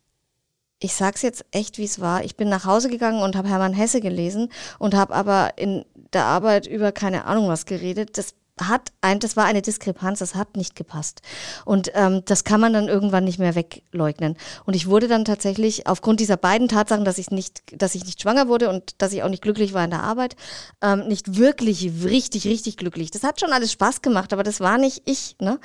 ich 0.82 0.94
sag's 0.94 1.20
jetzt 1.20 1.44
echt, 1.50 1.76
wie 1.76 1.84
es 1.84 2.00
war. 2.00 2.24
Ich 2.24 2.36
bin 2.36 2.48
nach 2.48 2.64
Hause 2.64 2.88
gegangen 2.88 3.22
und 3.22 3.36
habe 3.36 3.48
Hermann 3.48 3.74
Hesse 3.74 4.00
gelesen 4.00 4.50
und 4.78 4.94
habe 4.94 5.14
aber 5.14 5.52
in 5.56 5.84
der 6.14 6.24
Arbeit 6.24 6.66
über 6.66 6.90
keine 6.90 7.26
Ahnung 7.26 7.48
was 7.48 7.66
geredet. 7.66 8.16
Das 8.16 8.34
hat 8.60 8.92
ein, 9.00 9.20
das 9.20 9.36
war 9.36 9.44
eine 9.44 9.62
Diskrepanz, 9.62 10.18
das 10.18 10.34
hat 10.34 10.56
nicht 10.56 10.76
gepasst. 10.76 11.22
Und 11.64 11.90
ähm, 11.94 12.22
das 12.26 12.44
kann 12.44 12.60
man 12.60 12.72
dann 12.72 12.88
irgendwann 12.88 13.24
nicht 13.24 13.38
mehr 13.38 13.54
wegleugnen. 13.54 14.36
Und 14.66 14.74
ich 14.74 14.88
wurde 14.88 15.08
dann 15.08 15.24
tatsächlich 15.24 15.86
aufgrund 15.86 16.20
dieser 16.20 16.36
beiden 16.36 16.68
Tatsachen, 16.68 17.04
dass 17.04 17.18
ich 17.18 17.30
nicht, 17.30 17.62
dass 17.80 17.94
ich 17.94 18.04
nicht 18.04 18.20
schwanger 18.20 18.48
wurde 18.48 18.68
und 18.68 19.00
dass 19.00 19.12
ich 19.12 19.22
auch 19.22 19.28
nicht 19.28 19.42
glücklich 19.42 19.72
war 19.72 19.84
in 19.84 19.90
der 19.90 20.02
Arbeit, 20.02 20.36
ähm, 20.82 21.08
nicht 21.08 21.36
wirklich 21.36 21.90
richtig, 22.04 22.46
richtig 22.46 22.76
glücklich. 22.76 23.10
Das 23.10 23.22
hat 23.22 23.40
schon 23.40 23.52
alles 23.52 23.72
Spaß 23.72 24.02
gemacht, 24.02 24.32
aber 24.32 24.42
das 24.42 24.60
war 24.60 24.78
nicht 24.78 25.02
ich. 25.06 25.36
Ne? 25.40 25.58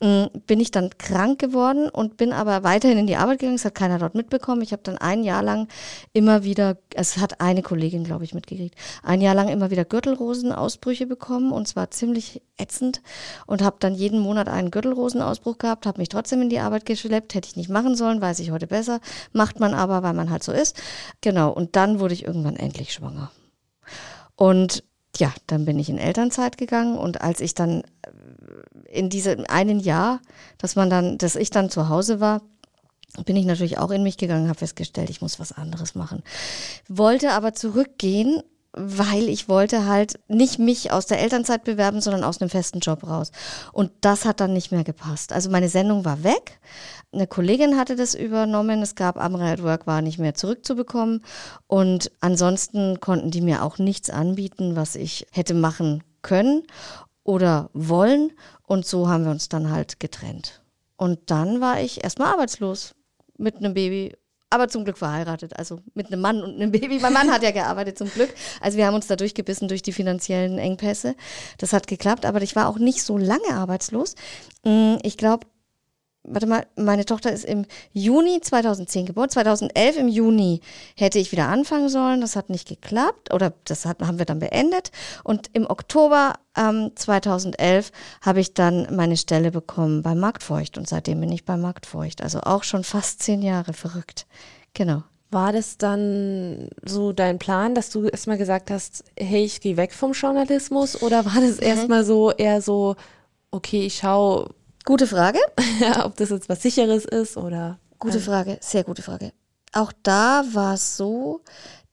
Mm, 0.00 0.26
Bin 0.46 0.60
ich 0.60 0.70
dann 0.70 0.90
krank 0.98 1.38
geworden 1.38 1.88
und 1.90 2.16
bin 2.16 2.32
aber 2.32 2.62
weiterhin 2.62 2.98
in 2.98 3.06
die 3.06 3.16
Arbeit 3.16 3.40
gegangen. 3.40 3.56
Das 3.56 3.64
hat 3.64 3.74
keiner 3.74 3.98
dort 3.98 4.14
mitbekommen. 4.14 4.62
Ich 4.62 4.72
habe 4.72 4.82
dann 4.82 4.98
ein 4.98 5.24
Jahr 5.24 5.42
lang 5.42 5.68
immer 6.12 6.44
wieder, 6.44 6.78
es 6.94 7.18
hat 7.18 7.40
eine 7.40 7.62
Kollegin, 7.62 8.04
glaube 8.04 8.24
ich, 8.24 8.34
mitgekriegt, 8.34 8.74
ein 9.02 9.20
Jahr 9.20 9.34
lang 9.34 9.48
immer 9.48 9.70
wieder 9.70 9.84
Gürtelrosenausbrüche 9.84 11.06
bekommen 11.06 11.52
und 11.52 11.68
zwar 11.68 11.90
ziemlich 11.90 12.37
ätzend 12.56 13.02
und 13.46 13.62
habe 13.62 13.76
dann 13.80 13.94
jeden 13.94 14.20
Monat 14.20 14.48
einen 14.48 14.70
Gürtelrosenausbruch 14.70 15.58
gehabt, 15.58 15.86
habe 15.86 16.00
mich 16.00 16.08
trotzdem 16.08 16.42
in 16.42 16.50
die 16.50 16.60
Arbeit 16.60 16.86
geschleppt, 16.86 17.34
hätte 17.34 17.48
ich 17.48 17.56
nicht 17.56 17.70
machen 17.70 17.96
sollen, 17.96 18.20
weiß 18.20 18.38
ich 18.40 18.50
heute 18.50 18.66
besser, 18.66 19.00
macht 19.32 19.60
man 19.60 19.74
aber, 19.74 20.02
weil 20.02 20.14
man 20.14 20.30
halt 20.30 20.42
so 20.42 20.52
ist. 20.52 20.80
Genau, 21.20 21.50
und 21.50 21.76
dann 21.76 22.00
wurde 22.00 22.14
ich 22.14 22.24
irgendwann 22.24 22.56
endlich 22.56 22.92
schwanger. 22.92 23.30
Und 24.36 24.84
ja, 25.16 25.32
dann 25.46 25.64
bin 25.64 25.78
ich 25.78 25.88
in 25.88 25.98
Elternzeit 25.98 26.58
gegangen 26.58 26.96
und 26.96 27.20
als 27.20 27.40
ich 27.40 27.54
dann 27.54 27.82
äh, 27.82 28.90
in 28.90 29.10
diesem 29.10 29.44
einen 29.48 29.80
Jahr, 29.80 30.20
dass 30.58 30.76
man 30.76 30.90
dann, 30.90 31.18
dass 31.18 31.36
ich 31.36 31.50
dann 31.50 31.70
zu 31.70 31.88
Hause 31.88 32.20
war, 32.20 32.42
bin 33.24 33.36
ich 33.36 33.46
natürlich 33.46 33.78
auch 33.78 33.90
in 33.90 34.02
mich 34.02 34.16
gegangen, 34.16 34.48
habe 34.48 34.58
festgestellt, 34.58 35.10
ich 35.10 35.22
muss 35.22 35.40
was 35.40 35.52
anderes 35.52 35.94
machen. 35.94 36.22
Wollte 36.88 37.32
aber 37.32 37.54
zurückgehen, 37.54 38.42
weil 38.72 39.28
ich 39.28 39.48
wollte 39.48 39.86
halt 39.86 40.20
nicht 40.28 40.58
mich 40.58 40.92
aus 40.92 41.06
der 41.06 41.20
Elternzeit 41.20 41.64
bewerben, 41.64 42.00
sondern 42.00 42.24
aus 42.24 42.40
einem 42.40 42.50
festen 42.50 42.80
Job 42.80 43.04
raus. 43.04 43.32
Und 43.72 43.90
das 44.02 44.24
hat 44.24 44.40
dann 44.40 44.52
nicht 44.52 44.70
mehr 44.70 44.84
gepasst. 44.84 45.32
Also 45.32 45.50
meine 45.50 45.68
Sendung 45.68 46.04
war 46.04 46.22
weg. 46.22 46.60
Eine 47.10 47.26
Kollegin 47.26 47.78
hatte 47.78 47.96
das 47.96 48.14
übernommen. 48.14 48.82
Es 48.82 48.94
gab 48.94 49.18
Amra 49.18 49.52
at 49.52 49.62
Work 49.62 49.86
war 49.86 50.02
nicht 50.02 50.18
mehr 50.18 50.34
zurückzubekommen. 50.34 51.24
Und 51.66 52.10
ansonsten 52.20 53.00
konnten 53.00 53.30
die 53.30 53.40
mir 53.40 53.62
auch 53.62 53.78
nichts 53.78 54.10
anbieten, 54.10 54.76
was 54.76 54.96
ich 54.96 55.26
hätte 55.32 55.54
machen 55.54 56.04
können 56.22 56.62
oder 57.24 57.70
wollen. 57.72 58.32
Und 58.62 58.84
so 58.84 59.08
haben 59.08 59.24
wir 59.24 59.30
uns 59.30 59.48
dann 59.48 59.70
halt 59.70 59.98
getrennt. 59.98 60.62
Und 60.96 61.30
dann 61.30 61.60
war 61.60 61.80
ich 61.80 62.04
erstmal 62.04 62.32
arbeitslos 62.32 62.94
mit 63.38 63.56
einem 63.56 63.72
Baby, 63.72 64.14
aber 64.50 64.68
zum 64.68 64.84
Glück 64.84 64.98
verheiratet, 64.98 65.56
also 65.58 65.80
mit 65.94 66.06
einem 66.06 66.20
Mann 66.20 66.42
und 66.42 66.54
einem 66.54 66.72
Baby. 66.72 66.98
Mein 67.00 67.12
Mann 67.12 67.30
hat 67.30 67.42
ja 67.42 67.50
gearbeitet 67.50 67.98
zum 67.98 68.10
Glück. 68.10 68.32
Also 68.60 68.78
wir 68.78 68.86
haben 68.86 68.94
uns 68.94 69.06
da 69.06 69.16
durchgebissen 69.16 69.68
durch 69.68 69.82
die 69.82 69.92
finanziellen 69.92 70.58
Engpässe. 70.58 71.14
Das 71.58 71.72
hat 71.72 71.86
geklappt, 71.86 72.24
aber 72.24 72.40
ich 72.42 72.56
war 72.56 72.68
auch 72.68 72.78
nicht 72.78 73.02
so 73.02 73.18
lange 73.18 73.50
arbeitslos. 73.52 74.14
Mm, 74.64 74.96
Ich 75.02 75.16
glaube, 75.16 75.46
warte 76.30 76.46
mal, 76.46 76.66
meine 76.76 77.04
Tochter 77.04 77.32
ist 77.32 77.44
im 77.44 77.64
Juni 77.92 78.40
2010 78.40 79.06
geboren. 79.06 79.30
2011 79.30 79.96
im 79.98 80.08
Juni 80.08 80.60
hätte 80.96 81.18
ich 81.18 81.32
wieder 81.32 81.48
anfangen 81.48 81.88
sollen. 81.88 82.20
Das 82.20 82.36
hat 82.36 82.50
nicht 82.50 82.68
geklappt 82.68 83.32
oder 83.32 83.52
das 83.64 83.86
hat, 83.86 84.00
haben 84.00 84.18
wir 84.18 84.26
dann 84.26 84.38
beendet. 84.38 84.90
Und 85.24 85.50
im 85.52 85.68
Oktober 85.68 86.34
ähm, 86.56 86.92
2011 86.94 87.92
habe 88.22 88.40
ich 88.40 88.54
dann 88.54 88.94
meine 88.94 89.16
Stelle 89.16 89.50
bekommen 89.50 90.02
bei 90.02 90.14
Marktfeucht 90.14 90.78
und 90.78 90.88
seitdem 90.88 91.20
bin 91.20 91.32
ich 91.32 91.44
bei 91.44 91.56
Marktfeucht. 91.56 92.22
Also 92.22 92.40
auch 92.40 92.64
schon 92.64 92.84
fast 92.84 93.22
zehn 93.22 93.42
Jahre 93.42 93.72
verrückt. 93.72 94.26
Genau. 94.74 95.02
War 95.30 95.52
das 95.52 95.76
dann 95.76 96.70
so 96.82 97.12
dein 97.12 97.38
Plan, 97.38 97.74
dass 97.74 97.90
du 97.90 98.06
erstmal 98.06 98.38
gesagt 98.38 98.70
hast, 98.70 99.04
hey, 99.18 99.44
ich 99.44 99.60
gehe 99.60 99.76
weg 99.76 99.92
vom 99.92 100.12
Journalismus? 100.12 101.02
Oder 101.02 101.26
war 101.26 101.40
das 101.40 101.56
mhm. 101.58 101.66
erstmal 101.66 102.04
so 102.04 102.32
eher 102.32 102.62
so, 102.62 102.96
okay, 103.50 103.84
ich 103.84 103.96
schaue. 103.96 104.50
Gute 104.88 105.06
Frage. 105.06 105.38
ob 106.02 106.16
das 106.16 106.30
jetzt 106.30 106.48
was 106.48 106.62
Sicheres 106.62 107.04
ist 107.04 107.36
oder. 107.36 107.78
Gute 107.98 108.20
Frage, 108.20 108.56
sehr 108.62 108.84
gute 108.84 109.02
Frage. 109.02 109.34
Auch 109.74 109.92
da 110.02 110.44
war 110.52 110.72
es 110.72 110.96
so, 110.96 111.42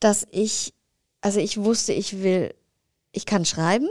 dass 0.00 0.26
ich, 0.30 0.72
also 1.20 1.38
ich 1.38 1.58
wusste, 1.58 1.92
ich 1.92 2.22
will, 2.22 2.54
ich 3.12 3.26
kann 3.26 3.44
schreiben. 3.44 3.90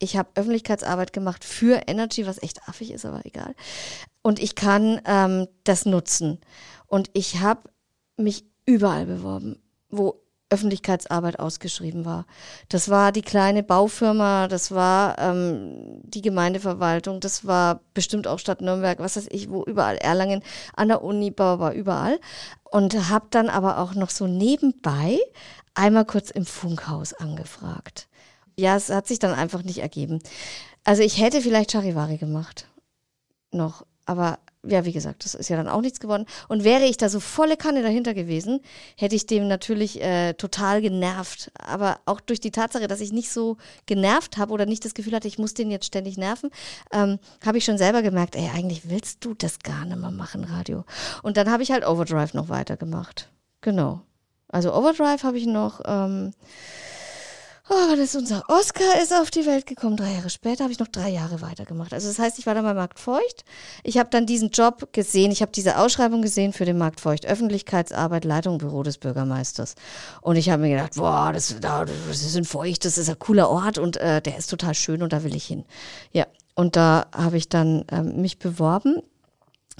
Ich 0.00 0.16
habe 0.16 0.30
Öffentlichkeitsarbeit 0.34 1.12
gemacht 1.12 1.44
für 1.44 1.82
Energy, 1.86 2.26
was 2.26 2.42
echt 2.42 2.68
affig 2.68 2.90
ist, 2.90 3.04
aber 3.04 3.24
egal. 3.24 3.54
Und 4.22 4.40
ich 4.40 4.56
kann 4.56 5.00
ähm, 5.04 5.46
das 5.62 5.86
nutzen. 5.86 6.40
Und 6.88 7.10
ich 7.12 7.38
habe 7.38 7.70
mich 8.16 8.44
überall 8.66 9.06
beworben, 9.06 9.62
wo 9.90 10.23
Öffentlichkeitsarbeit 10.54 11.40
ausgeschrieben 11.40 12.04
war. 12.04 12.26
Das 12.68 12.88
war 12.88 13.10
die 13.10 13.22
kleine 13.22 13.64
Baufirma, 13.64 14.46
das 14.46 14.70
war 14.70 15.18
ähm, 15.18 16.00
die 16.04 16.22
Gemeindeverwaltung, 16.22 17.18
das 17.18 17.44
war 17.44 17.80
bestimmt 17.92 18.28
auch 18.28 18.38
Stadt 18.38 18.60
Nürnberg, 18.60 19.00
was 19.00 19.16
weiß 19.16 19.26
ich, 19.30 19.50
wo 19.50 19.64
überall 19.64 19.96
Erlangen, 19.96 20.42
an 20.76 20.88
der 20.88 21.02
Uni, 21.02 21.32
war 21.36 21.72
überall. 21.72 22.20
Und 22.70 23.10
habe 23.10 23.26
dann 23.30 23.48
aber 23.48 23.78
auch 23.78 23.94
noch 23.94 24.10
so 24.10 24.26
nebenbei 24.26 25.18
einmal 25.74 26.04
kurz 26.04 26.30
im 26.30 26.46
Funkhaus 26.46 27.12
angefragt. 27.12 28.08
Ja, 28.56 28.76
es 28.76 28.90
hat 28.90 29.08
sich 29.08 29.18
dann 29.18 29.34
einfach 29.34 29.64
nicht 29.64 29.78
ergeben. 29.78 30.20
Also 30.84 31.02
ich 31.02 31.20
hätte 31.20 31.40
vielleicht 31.40 31.72
Charivari 31.72 32.18
gemacht. 32.18 32.68
Noch, 33.50 33.84
aber 34.06 34.38
ja, 34.66 34.84
wie 34.84 34.92
gesagt, 34.92 35.24
das 35.24 35.34
ist 35.34 35.48
ja 35.48 35.56
dann 35.56 35.68
auch 35.68 35.80
nichts 35.80 36.00
geworden. 36.00 36.26
Und 36.48 36.64
wäre 36.64 36.84
ich 36.84 36.96
da 36.96 37.08
so 37.08 37.20
volle 37.20 37.56
Kanne 37.56 37.82
dahinter 37.82 38.14
gewesen, 38.14 38.60
hätte 38.96 39.16
ich 39.16 39.26
dem 39.26 39.48
natürlich 39.48 40.02
äh, 40.02 40.34
total 40.34 40.80
genervt. 40.80 41.50
Aber 41.58 42.00
auch 42.06 42.20
durch 42.20 42.40
die 42.40 42.50
Tatsache, 42.50 42.86
dass 42.86 43.00
ich 43.00 43.12
nicht 43.12 43.30
so 43.30 43.56
genervt 43.86 44.36
habe 44.36 44.52
oder 44.52 44.66
nicht 44.66 44.84
das 44.84 44.94
Gefühl 44.94 45.14
hatte, 45.14 45.28
ich 45.28 45.38
muss 45.38 45.54
den 45.54 45.70
jetzt 45.70 45.86
ständig 45.86 46.16
nerven, 46.16 46.50
ähm, 46.92 47.18
habe 47.44 47.58
ich 47.58 47.64
schon 47.64 47.78
selber 47.78 48.02
gemerkt, 48.02 48.36
ey, 48.36 48.50
eigentlich 48.54 48.88
willst 48.88 49.24
du 49.24 49.34
das 49.34 49.58
gar 49.60 49.84
nicht 49.84 49.98
mehr 49.98 50.10
machen, 50.10 50.44
Radio. 50.44 50.84
Und 51.22 51.36
dann 51.36 51.50
habe 51.50 51.62
ich 51.62 51.70
halt 51.70 51.86
Overdrive 51.86 52.34
noch 52.34 52.48
weitergemacht. 52.48 53.28
Genau. 53.60 54.00
Also 54.48 54.74
Overdrive 54.74 55.22
habe 55.22 55.38
ich 55.38 55.46
noch. 55.46 55.80
Ähm, 55.84 56.32
oh, 57.68 57.90
das 57.90 58.00
ist 58.00 58.16
unser 58.16 58.44
Oscar 58.48 59.00
ist 59.02 59.12
auf 59.12 59.30
die 59.30 59.46
Welt 59.46 59.66
gekommen. 59.66 59.96
Drei 59.96 60.12
Jahre 60.12 60.30
später 60.30 60.64
habe 60.64 60.72
ich 60.72 60.78
noch 60.78 60.88
drei 60.88 61.08
Jahre 61.08 61.40
weitergemacht. 61.40 61.92
Also 61.92 62.08
das 62.08 62.18
heißt, 62.18 62.38
ich 62.38 62.46
war 62.46 62.54
dann 62.54 62.64
bei 62.64 62.74
Markt 62.74 62.98
Feucht. 62.98 63.44
Ich 63.82 63.98
habe 63.98 64.10
dann 64.10 64.26
diesen 64.26 64.50
Job 64.50 64.92
gesehen. 64.92 65.30
Ich 65.30 65.42
habe 65.42 65.52
diese 65.52 65.78
Ausschreibung 65.78 66.22
gesehen 66.22 66.52
für 66.52 66.64
den 66.64 66.78
Markt 66.78 67.00
Feucht. 67.00 67.26
Öffentlichkeitsarbeit, 67.26 68.24
Leitung, 68.24 68.58
Büro 68.58 68.82
des 68.82 68.98
Bürgermeisters. 68.98 69.74
Und 70.20 70.36
ich 70.36 70.50
habe 70.50 70.62
mir 70.62 70.70
gedacht, 70.70 70.94
boah, 70.96 71.32
das, 71.32 71.56
das 71.60 71.90
ist 72.08 72.36
ein 72.36 72.44
Feucht, 72.44 72.84
das 72.84 72.98
ist 72.98 73.08
ein 73.08 73.18
cooler 73.18 73.48
Ort 73.48 73.78
und 73.78 73.96
äh, 73.96 74.20
der 74.20 74.36
ist 74.36 74.50
total 74.50 74.74
schön 74.74 75.02
und 75.02 75.12
da 75.12 75.24
will 75.24 75.34
ich 75.34 75.44
hin. 75.44 75.64
Ja, 76.12 76.26
und 76.54 76.76
da 76.76 77.06
habe 77.14 77.36
ich 77.36 77.48
dann 77.48 77.84
ähm, 77.90 78.20
mich 78.20 78.38
beworben 78.38 79.02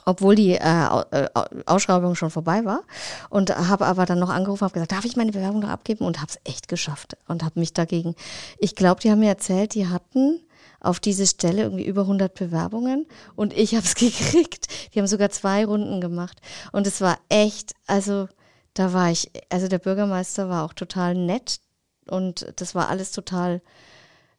obwohl 0.05 0.35
die 0.35 0.53
äh, 0.53 1.03
äh 1.11 1.29
Ausschreibung 1.67 2.15
schon 2.15 2.31
vorbei 2.31 2.65
war. 2.65 2.83
Und 3.31 3.57
habe 3.57 3.87
aber 3.87 4.07
dann 4.07 4.19
noch 4.19 4.31
angerufen, 4.31 4.63
habe 4.63 4.75
gesagt, 4.75 4.93
darf 4.93 5.05
ich 5.05 5.17
meine 5.17 5.33
Bewerbung 5.33 5.61
noch 5.61 5.71
abgeben? 5.71 6.05
Und 6.05 6.21
habe 6.21 6.31
es 6.31 6.39
echt 6.45 6.69
geschafft 6.69 7.17
und 7.29 7.43
habe 7.43 7.61
mich 7.61 7.73
dagegen, 7.73 8.15
ich 8.59 8.75
glaube, 8.75 9.01
die 9.01 9.11
haben 9.11 9.21
mir 9.21 9.29
erzählt, 9.29 9.75
die 9.75 9.89
hatten 9.89 10.41
auf 10.85 11.01
diese 11.01 11.27
Stelle 11.27 11.63
irgendwie 11.63 11.87
über 11.87 12.03
100 12.03 12.35
Bewerbungen 12.35 13.07
und 13.35 13.53
ich 13.55 13.75
habe 13.75 13.85
es 13.85 13.95
gekriegt. 13.95 14.69
Die 14.95 14.99
haben 14.99 15.07
sogar 15.07 15.31
zwei 15.31 15.65
Runden 15.65 16.01
gemacht 16.01 16.41
und 16.73 16.87
es 16.87 17.01
war 17.01 17.19
echt, 17.29 17.73
also 17.87 18.29
da 18.75 18.93
war 18.93 19.11
ich, 19.11 19.31
also 19.51 19.69
der 19.69 19.79
Bürgermeister 19.79 20.49
war 20.49 20.65
auch 20.65 20.75
total 20.75 21.15
nett 21.15 21.61
und 22.07 22.53
das 22.57 22.75
war 22.75 22.89
alles 22.89 23.13
total, 23.13 23.63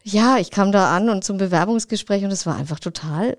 ja, 0.04 0.38
ich 0.38 0.52
kam 0.52 0.72
da 0.72 0.96
an 0.96 1.10
und 1.10 1.24
zum 1.24 1.38
Bewerbungsgespräch 1.38 2.24
und 2.24 2.32
es 2.32 2.46
war 2.46 2.56
einfach 2.56 2.80
total, 2.80 3.38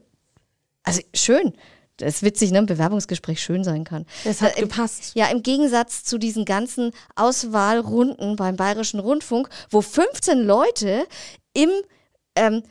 also 0.83 1.01
schön 1.15 1.53
das 1.99 2.17
ist 2.17 2.23
witzig, 2.23 2.51
ne? 2.51 2.59
Ein 2.59 2.67
Bewerbungsgespräch 2.67 3.41
schön 3.41 3.65
sein 3.65 3.85
kann. 3.85 4.07
Das 4.25 4.43
hat 4.43 4.57
äh, 4.57 4.63
gepasst. 4.63 5.13
Ja, 5.15 5.27
im 5.29 5.43
Gegensatz 5.43 6.05
zu 6.05 6.19
diesen 6.19 6.45
ganzen 6.45 6.93
Auswahlrunden 7.15 8.37
beim 8.37 8.57
Bayerischen 8.57 9.01
Rundfunk, 9.01 9.49
wo 9.71 9.81
15 9.81 10.41
Leute 10.41 11.07
im, 11.55 11.71
ähm, 12.35 12.63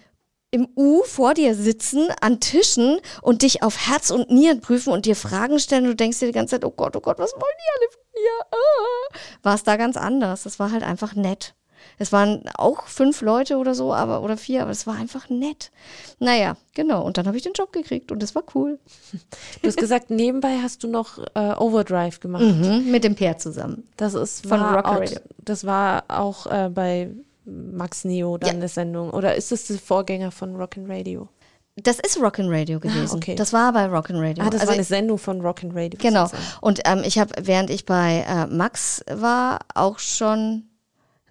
im 0.51 0.67
U 0.75 1.03
vor 1.03 1.33
dir 1.33 1.55
sitzen, 1.55 2.07
an 2.21 2.39
Tischen 2.39 2.99
und 3.21 3.41
dich 3.41 3.63
auf 3.63 3.87
Herz 3.87 4.11
und 4.11 4.29
Nieren 4.29 4.61
prüfen 4.61 4.93
und 4.93 5.05
dir 5.05 5.15
Fragen 5.15 5.59
stellen. 5.59 5.85
Du 5.85 5.95
denkst 5.95 6.19
dir 6.19 6.27
die 6.27 6.31
ganze 6.31 6.55
Zeit, 6.55 6.65
oh 6.65 6.71
Gott, 6.71 6.95
oh 6.95 7.01
Gott, 7.01 7.17
was 7.17 7.33
wollen 7.33 7.41
die 7.41 7.79
alle 7.79 7.91
von 7.91 8.01
mir? 8.13 8.45
Ah. 8.51 9.17
War 9.43 9.55
es 9.55 9.63
da 9.63 9.75
ganz 9.75 9.97
anders. 9.97 10.43
Das 10.43 10.59
war 10.59 10.71
halt 10.71 10.83
einfach 10.83 11.15
nett. 11.15 11.55
Es 11.97 12.11
waren 12.11 12.43
auch 12.55 12.87
fünf 12.87 13.21
Leute 13.21 13.57
oder 13.57 13.75
so, 13.75 13.93
aber 13.93 14.21
oder 14.21 14.37
vier, 14.37 14.61
aber 14.63 14.71
es 14.71 14.85
war 14.85 14.95
einfach 14.95 15.29
nett. 15.29 15.71
Naja, 16.19 16.57
genau. 16.73 17.03
Und 17.03 17.17
dann 17.17 17.27
habe 17.27 17.37
ich 17.37 17.43
den 17.43 17.53
Job 17.53 17.71
gekriegt 17.71 18.11
und 18.11 18.21
das 18.21 18.35
war 18.35 18.43
cool. 18.53 18.79
Du 19.61 19.67
hast 19.67 19.77
gesagt, 19.77 20.09
nebenbei 20.09 20.59
hast 20.61 20.83
du 20.83 20.87
noch 20.87 21.17
äh, 21.33 21.53
Overdrive 21.57 22.19
gemacht. 22.19 22.43
Mhm, 22.43 22.91
mit 22.91 23.03
dem 23.03 23.15
Pair 23.15 23.37
zusammen. 23.37 23.87
Das 23.97 24.13
ist 24.13 24.45
von 24.45 24.61
Rock 24.61 24.85
Radio. 24.85 25.19
Das 25.43 25.65
war 25.65 26.03
auch 26.07 26.45
äh, 26.47 26.69
bei 26.69 27.09
Max 27.45 28.05
Neo 28.05 28.37
dann 28.37 28.49
ja. 28.49 28.55
eine 28.55 28.67
Sendung. 28.67 29.11
Oder 29.11 29.35
ist 29.35 29.51
das 29.51 29.65
der 29.65 29.77
Vorgänger 29.77 30.31
von 30.31 30.55
Rock 30.55 30.75
Radio? 30.87 31.29
Das 31.77 31.99
ist 31.99 32.17
Rock'n 32.17 32.49
Radio 32.49 32.77
ah, 32.77 32.79
gewesen. 32.79 33.15
Ah, 33.15 33.17
okay. 33.17 33.35
Das 33.35 33.51
war 33.51 33.73
bei 33.73 33.85
Rock'n 33.85 34.17
Radio. 34.21 34.45
Ah, 34.45 34.49
das 34.49 34.61
also, 34.61 34.67
war 34.67 34.73
eine 34.75 34.83
Sendung 34.83 35.17
von 35.17 35.41
Rock'n 35.41 35.75
Radio. 35.75 35.99
Genau. 36.01 36.29
Und 36.61 36.81
ähm, 36.85 37.03
ich 37.05 37.19
habe, 37.19 37.33
während 37.41 37.69
ich 37.69 37.85
bei 37.85 38.25
äh, 38.27 38.47
Max 38.47 39.03
war, 39.11 39.59
auch 39.73 39.99
schon 39.99 40.63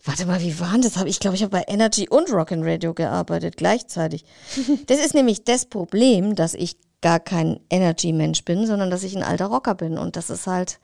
Warte 0.05 0.27
mal, 0.27 0.41
wie 0.41 0.61
waren 0.61 0.83
das? 0.83 1.03
Ich 1.05 1.19
glaube, 1.19 1.37
ich 1.37 1.43
habe 1.43 1.51
bei 1.51 1.65
Energy 1.67 2.09
und 2.09 2.29
Rock'n'Radio 2.29 2.93
gearbeitet 2.93 3.57
gleichzeitig. 3.57 4.25
das 4.87 4.99
ist 4.99 5.15
nämlich 5.15 5.45
das 5.45 5.65
Problem, 5.65 6.35
dass 6.35 6.53
ich 6.53 6.77
gar 7.01 7.21
kein 7.21 7.61
Energy-Mensch 7.71 8.45
bin, 8.45 8.67
sondern 8.67 8.91
dass 8.91 9.03
ich 9.03 9.17
ein 9.17 9.23
alter 9.23 9.47
Rocker 9.47 9.75
bin. 9.75 9.97
Und 9.97 10.17
das 10.17 10.29
ist 10.29 10.47
halt, 10.47 10.79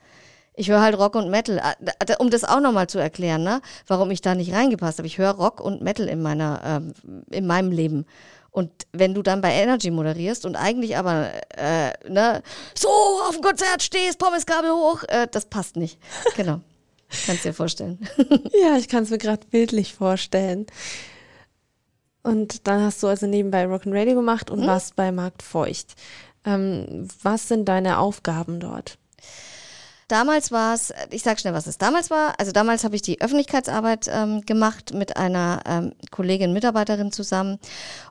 ich 0.55 0.69
höre 0.69 0.81
halt 0.81 0.97
Rock 0.97 1.15
und 1.15 1.29
Metal. 1.29 1.59
Äh, 1.59 2.15
um 2.17 2.31
das 2.31 2.43
auch 2.43 2.59
nochmal 2.59 2.87
zu 2.87 2.97
erklären, 2.97 3.43
ne, 3.43 3.61
warum 3.85 4.09
ich 4.09 4.21
da 4.21 4.33
nicht 4.33 4.53
reingepasst 4.53 4.97
habe. 4.97 5.07
Ich 5.07 5.19
höre 5.19 5.31
Rock 5.31 5.61
und 5.61 5.83
Metal 5.83 6.07
in 6.07 6.21
meiner, 6.21 6.61
ähm, 6.63 6.93
in 7.29 7.45
meinem 7.45 7.71
Leben. 7.71 8.05
Und 8.49 8.71
wenn 8.91 9.13
du 9.13 9.21
dann 9.21 9.41
bei 9.41 9.53
Energy 9.53 9.91
moderierst 9.91 10.45
und 10.45 10.55
eigentlich 10.55 10.97
aber 10.97 11.31
äh, 11.55 11.93
ne, 12.09 12.41
so 12.73 12.89
auf 12.89 13.35
dem 13.35 13.41
Konzert 13.41 13.83
stehst, 13.83 14.17
Pommeskabel 14.17 14.71
hoch, 14.71 15.03
äh, 15.07 15.27
das 15.31 15.45
passt 15.45 15.75
nicht. 15.75 15.99
Genau. 16.35 16.59
Kannst 17.25 17.45
dir 17.45 17.53
vorstellen. 17.53 17.99
ja, 18.63 18.77
ich 18.77 18.87
kann 18.87 19.03
es 19.03 19.09
mir 19.09 19.17
gerade 19.17 19.45
bildlich 19.47 19.93
vorstellen. 19.93 20.65
Und 22.23 22.67
dann 22.67 22.81
hast 22.81 23.01
du 23.01 23.07
also 23.07 23.25
nebenbei 23.25 23.65
Rock'n'Radio 23.65 24.15
gemacht 24.15 24.49
und 24.49 24.61
mhm. 24.61 24.67
warst 24.67 24.95
bei 24.95 25.11
Markt 25.11 25.41
Feucht. 25.41 25.95
Ähm, 26.45 27.07
was 27.23 27.47
sind 27.47 27.65
deine 27.65 27.97
Aufgaben 27.99 28.59
dort? 28.59 28.97
Damals 30.07 30.51
war 30.51 30.73
es, 30.73 30.93
ich 31.09 31.23
sag 31.23 31.39
schnell, 31.39 31.53
was 31.53 31.67
es 31.67 31.77
damals 31.77 32.09
war. 32.09 32.33
Also 32.37 32.51
damals 32.51 32.83
habe 32.83 32.95
ich 32.95 33.01
die 33.01 33.21
Öffentlichkeitsarbeit 33.21 34.09
ähm, 34.11 34.41
gemacht 34.41 34.93
mit 34.93 35.15
einer 35.15 35.61
ähm, 35.65 35.93
Kollegin, 36.11 36.51
Mitarbeiterin 36.51 37.13
zusammen 37.13 37.59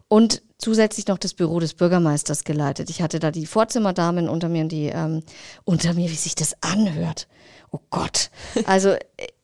und 0.08 0.42
zusätzlich 0.56 1.08
noch 1.08 1.18
das 1.18 1.34
Büro 1.34 1.60
des 1.60 1.74
Bürgermeisters 1.74 2.44
geleitet. 2.44 2.88
Ich 2.88 3.02
hatte 3.02 3.18
da 3.18 3.30
die 3.30 3.44
Vorzimmerdamen 3.44 4.30
unter 4.30 4.48
mir 4.48 4.62
und 4.62 4.72
die 4.72 4.86
ähm, 4.86 5.22
unter 5.64 5.92
mir, 5.92 6.10
wie 6.10 6.14
sich 6.14 6.34
das 6.34 6.54
anhört 6.62 7.28
oh 7.72 7.80
Gott. 7.90 8.30
Also 8.66 8.90
äh, 8.90 8.98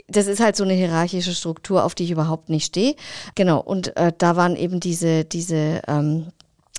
das 0.09 0.27
ist 0.27 0.41
halt 0.41 0.57
so 0.57 0.65
eine 0.65 0.75
hierarchische 0.75 1.35
Struktur, 1.35 1.85
auf 1.85 1.95
die 1.95 2.05
ich 2.05 2.11
überhaupt 2.11 2.49
nicht 2.49 2.67
stehe. 2.67 2.95
Genau, 3.35 3.61
und 3.61 3.97
äh, 3.97 4.13
da 4.17 4.37
waren 4.37 4.57
eben 4.57 4.79
diese, 4.81 5.25
diese 5.25 5.83
ähm, 5.89 6.29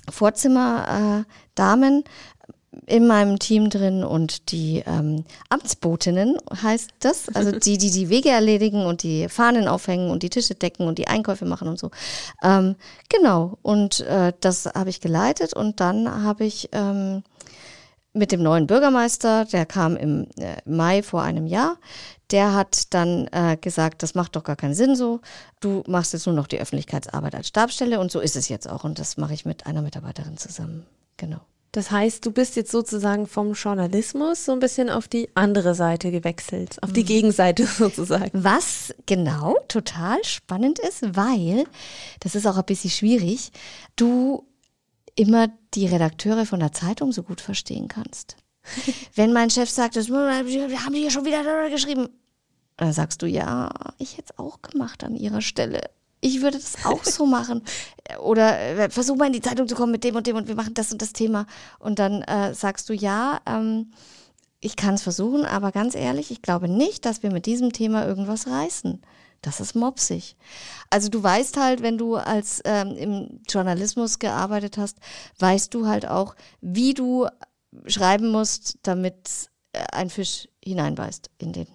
Vorzimmerdamen 0.08 2.04
äh, 2.04 2.08
in 2.86 3.06
meinem 3.06 3.38
Team 3.38 3.70
drin 3.70 4.04
und 4.04 4.50
die 4.52 4.82
ähm, 4.86 5.24
Amtsbotinnen 5.48 6.38
heißt 6.62 6.90
das, 7.00 7.28
also 7.34 7.52
die, 7.52 7.76
die 7.76 7.90
die 7.90 8.08
Wege 8.08 8.30
erledigen 8.30 8.86
und 8.86 9.02
die 9.02 9.28
Fahnen 9.28 9.68
aufhängen 9.68 10.10
und 10.10 10.22
die 10.22 10.30
Tische 10.30 10.54
decken 10.54 10.86
und 10.86 10.98
die 10.98 11.08
Einkäufe 11.08 11.44
machen 11.44 11.68
und 11.68 11.78
so. 11.78 11.90
Ähm, 12.42 12.76
genau, 13.08 13.58
und 13.62 14.00
äh, 14.00 14.32
das 14.40 14.66
habe 14.66 14.90
ich 14.90 15.00
geleitet 15.00 15.54
und 15.54 15.80
dann 15.80 16.22
habe 16.22 16.44
ich 16.44 16.68
ähm, 16.72 17.22
mit 18.18 18.32
dem 18.32 18.42
neuen 18.42 18.66
Bürgermeister, 18.66 19.44
der 19.46 19.64
kam 19.64 19.96
im 19.96 20.26
äh, 20.36 20.56
Mai 20.64 21.02
vor 21.02 21.22
einem 21.22 21.46
Jahr, 21.46 21.78
der 22.30 22.54
hat 22.54 22.92
dann 22.92 23.28
äh, 23.32 23.56
gesagt, 23.58 24.02
das 24.02 24.14
macht 24.14 24.36
doch 24.36 24.44
gar 24.44 24.56
keinen 24.56 24.74
Sinn 24.74 24.96
so. 24.96 25.20
Du 25.60 25.82
machst 25.86 26.12
jetzt 26.12 26.26
nur 26.26 26.34
noch 26.34 26.46
die 26.46 26.60
Öffentlichkeitsarbeit 26.60 27.34
als 27.34 27.48
Stabstelle 27.48 28.00
und 28.00 28.10
so 28.10 28.20
ist 28.20 28.36
es 28.36 28.48
jetzt 28.48 28.68
auch. 28.68 28.84
Und 28.84 28.98
das 28.98 29.16
mache 29.16 29.34
ich 29.34 29.46
mit 29.46 29.66
einer 29.66 29.82
Mitarbeiterin 29.82 30.36
zusammen. 30.36 30.84
Genau. 31.16 31.40
Das 31.72 31.90
heißt, 31.90 32.24
du 32.24 32.32
bist 32.32 32.56
jetzt 32.56 32.70
sozusagen 32.70 33.26
vom 33.26 33.52
Journalismus 33.52 34.44
so 34.44 34.52
ein 34.52 34.58
bisschen 34.58 34.88
auf 34.88 35.06
die 35.06 35.28
andere 35.34 35.74
Seite 35.74 36.10
gewechselt, 36.10 36.82
auf 36.82 36.92
die 36.92 37.04
Gegenseite 37.04 37.66
sozusagen. 37.78 38.30
Was 38.32 38.94
genau 39.06 39.56
total 39.68 40.22
spannend 40.24 40.78
ist, 40.78 41.14
weil, 41.14 41.64
das 42.20 42.34
ist 42.34 42.46
auch 42.46 42.56
ein 42.56 42.64
bisschen 42.64 42.90
schwierig, 42.90 43.52
du 43.96 44.44
immer 45.18 45.48
die 45.74 45.86
Redakteure 45.86 46.46
von 46.46 46.60
der 46.60 46.72
Zeitung 46.72 47.12
so 47.12 47.22
gut 47.22 47.40
verstehen 47.40 47.88
kannst. 47.88 48.36
Wenn 49.14 49.32
mein 49.32 49.50
Chef 49.50 49.68
sagt, 49.68 49.96
das 49.96 50.08
haben 50.08 50.94
die 50.94 51.02
ja 51.02 51.10
schon 51.10 51.24
wieder 51.24 51.70
geschrieben, 51.70 52.08
dann 52.76 52.92
sagst 52.92 53.22
du, 53.22 53.26
ja, 53.26 53.70
ich 53.98 54.16
hätte 54.16 54.32
es 54.32 54.38
auch 54.38 54.62
gemacht 54.62 55.02
an 55.02 55.16
ihrer 55.16 55.40
Stelle. 55.40 55.90
Ich 56.20 56.42
würde 56.42 56.58
das 56.58 56.84
auch 56.84 57.04
so 57.04 57.26
machen. 57.38 57.62
Oder 58.20 58.58
äh, 58.60 58.90
versuch 58.90 59.16
mal 59.16 59.26
in 59.26 59.32
die 59.32 59.40
Zeitung 59.40 59.66
zu 59.66 59.74
kommen 59.74 59.92
mit 59.92 60.04
dem 60.04 60.14
und 60.14 60.26
dem 60.26 60.36
und 60.36 60.46
wir 60.46 60.54
machen 60.54 60.74
das 60.74 60.92
und 60.92 61.02
das 61.02 61.12
Thema. 61.12 61.46
Und 61.80 61.98
dann 61.98 62.22
äh, 62.22 62.54
sagst 62.54 62.88
du, 62.88 62.92
ja, 62.92 63.40
ähm, 63.46 63.90
ich 64.60 64.76
kann 64.76 64.94
es 64.94 65.02
versuchen, 65.02 65.44
aber 65.44 65.72
ganz 65.72 65.94
ehrlich, 65.94 66.30
ich 66.30 66.42
glaube 66.42 66.68
nicht, 66.68 67.04
dass 67.04 67.22
wir 67.22 67.32
mit 67.32 67.46
diesem 67.46 67.72
Thema 67.72 68.06
irgendwas 68.06 68.46
reißen. 68.46 69.02
Das 69.42 69.60
ist 69.60 69.74
mopsig. 69.74 70.36
Also 70.90 71.08
du 71.08 71.22
weißt 71.22 71.56
halt, 71.58 71.82
wenn 71.82 71.96
du 71.96 72.16
als 72.16 72.60
ähm, 72.64 72.96
im 72.96 73.40
Journalismus 73.48 74.18
gearbeitet 74.18 74.78
hast, 74.78 74.98
weißt 75.38 75.72
du 75.74 75.86
halt 75.86 76.08
auch, 76.08 76.34
wie 76.60 76.94
du 76.94 77.28
schreiben 77.86 78.30
musst, 78.30 78.78
damit 78.82 79.50
äh, 79.72 79.84
ein 79.92 80.10
Fisch 80.10 80.48
hineinbeißt 80.64 81.30
in 81.38 81.52
den 81.52 81.68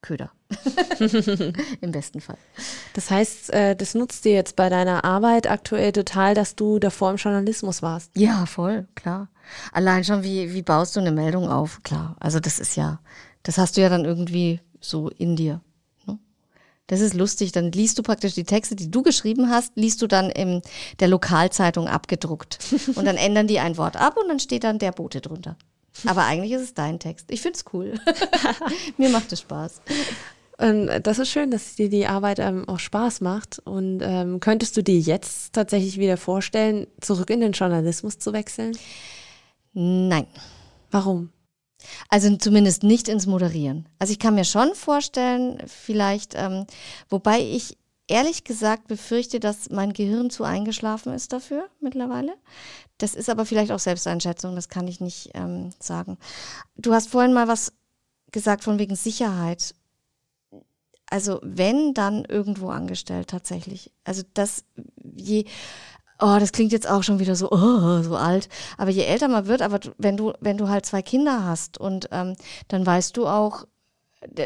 Köder. 0.00 0.30
Im 1.80 1.92
besten 1.92 2.20
Fall. 2.20 2.38
Das 2.94 3.10
heißt, 3.10 3.52
äh, 3.52 3.76
das 3.76 3.94
nutzt 3.94 4.24
dir 4.24 4.32
jetzt 4.32 4.56
bei 4.56 4.68
deiner 4.68 5.04
Arbeit 5.04 5.50
aktuell 5.50 5.92
total, 5.92 6.34
dass 6.34 6.54
du 6.54 6.78
davor 6.78 7.10
im 7.10 7.16
Journalismus 7.16 7.82
warst. 7.82 8.12
Ja, 8.16 8.46
voll, 8.46 8.86
klar. 8.94 9.28
Allein 9.72 10.04
schon, 10.04 10.22
wie, 10.22 10.54
wie 10.54 10.62
baust 10.62 10.96
du 10.96 11.00
eine 11.00 11.10
Meldung 11.10 11.48
auf? 11.48 11.82
Klar. 11.82 12.16
Also 12.20 12.40
das 12.40 12.58
ist 12.58 12.76
ja, 12.76 13.00
das 13.42 13.58
hast 13.58 13.76
du 13.76 13.80
ja 13.82 13.88
dann 13.88 14.04
irgendwie 14.04 14.60
so 14.80 15.08
in 15.10 15.36
dir. 15.36 15.60
Das 16.88 17.00
ist 17.00 17.14
lustig. 17.14 17.52
Dann 17.52 17.70
liest 17.70 17.98
du 17.98 18.02
praktisch 18.02 18.34
die 18.34 18.44
Texte, 18.44 18.74
die 18.74 18.90
du 18.90 19.02
geschrieben 19.02 19.50
hast, 19.50 19.72
liest 19.76 20.02
du 20.02 20.08
dann 20.08 20.30
in 20.30 20.62
der 20.98 21.08
Lokalzeitung 21.08 21.86
abgedruckt. 21.86 22.58
Und 22.96 23.04
dann 23.04 23.16
ändern 23.16 23.46
die 23.46 23.60
ein 23.60 23.76
Wort 23.76 23.96
ab 23.96 24.16
und 24.16 24.28
dann 24.28 24.40
steht 24.40 24.64
dann 24.64 24.78
der 24.78 24.92
Bote 24.92 25.20
drunter. 25.20 25.56
Aber 26.06 26.24
eigentlich 26.24 26.52
ist 26.52 26.62
es 26.62 26.74
dein 26.74 26.98
Text. 26.98 27.30
Ich 27.30 27.40
finde 27.40 27.58
es 27.58 27.64
cool. 27.72 27.94
Mir 28.96 29.08
macht 29.10 29.32
es 29.32 29.40
Spaß. 29.40 29.80
Und 30.58 30.88
das 31.02 31.18
ist 31.18 31.28
schön, 31.28 31.50
dass 31.50 31.76
dir 31.76 31.88
die 31.88 32.06
Arbeit 32.06 32.38
ähm, 32.38 32.68
auch 32.68 32.78
Spaß 32.78 33.20
macht. 33.20 33.60
Und 33.64 34.00
ähm, 34.02 34.40
könntest 34.40 34.76
du 34.76 34.82
dir 34.82 34.98
jetzt 34.98 35.52
tatsächlich 35.52 35.98
wieder 35.98 36.16
vorstellen, 36.16 36.86
zurück 37.00 37.30
in 37.30 37.40
den 37.40 37.52
Journalismus 37.52 38.18
zu 38.18 38.32
wechseln? 38.32 38.76
Nein. 39.72 40.26
Warum? 40.90 41.30
Also 42.08 42.36
zumindest 42.36 42.82
nicht 42.82 43.08
ins 43.08 43.26
Moderieren. 43.26 43.88
Also 43.98 44.12
ich 44.12 44.18
kann 44.18 44.34
mir 44.34 44.44
schon 44.44 44.74
vorstellen, 44.74 45.62
vielleicht, 45.66 46.34
ähm, 46.34 46.66
wobei 47.08 47.40
ich 47.40 47.76
ehrlich 48.08 48.44
gesagt 48.44 48.88
befürchte, 48.88 49.38
dass 49.38 49.70
mein 49.70 49.92
Gehirn 49.92 50.30
zu 50.30 50.44
eingeschlafen 50.44 51.12
ist 51.12 51.32
dafür 51.32 51.68
mittlerweile. 51.80 52.34
Das 52.96 53.14
ist 53.14 53.30
aber 53.30 53.46
vielleicht 53.46 53.70
auch 53.70 53.78
Selbsteinschätzung, 53.78 54.56
das 54.56 54.68
kann 54.68 54.88
ich 54.88 55.00
nicht 55.00 55.30
ähm, 55.34 55.70
sagen. 55.78 56.18
Du 56.76 56.92
hast 56.94 57.10
vorhin 57.10 57.32
mal 57.32 57.46
was 57.46 57.72
gesagt 58.32 58.64
von 58.64 58.78
wegen 58.78 58.96
Sicherheit. 58.96 59.74
Also 61.10 61.38
wenn, 61.42 61.94
dann 61.94 62.24
irgendwo 62.24 62.70
angestellt 62.70 63.28
tatsächlich. 63.28 63.92
Also 64.04 64.22
das 64.34 64.64
je, 65.14 65.44
oh, 66.20 66.36
das 66.38 66.52
klingt 66.52 66.72
jetzt 66.72 66.88
auch 66.88 67.02
schon 67.02 67.18
wieder 67.18 67.36
so, 67.36 67.50
oh, 67.50 68.02
so 68.02 68.16
alt. 68.16 68.48
Aber 68.76 68.90
je 68.90 69.04
älter 69.04 69.28
man 69.28 69.46
wird, 69.46 69.62
aber 69.62 69.80
wenn 69.98 70.16
du, 70.16 70.32
wenn 70.40 70.58
du 70.58 70.68
halt 70.68 70.86
zwei 70.86 71.02
Kinder 71.02 71.44
hast 71.44 71.78
und 71.78 72.08
ähm, 72.12 72.34
dann 72.68 72.84
weißt 72.84 73.16
du 73.16 73.26
auch, 73.26 73.64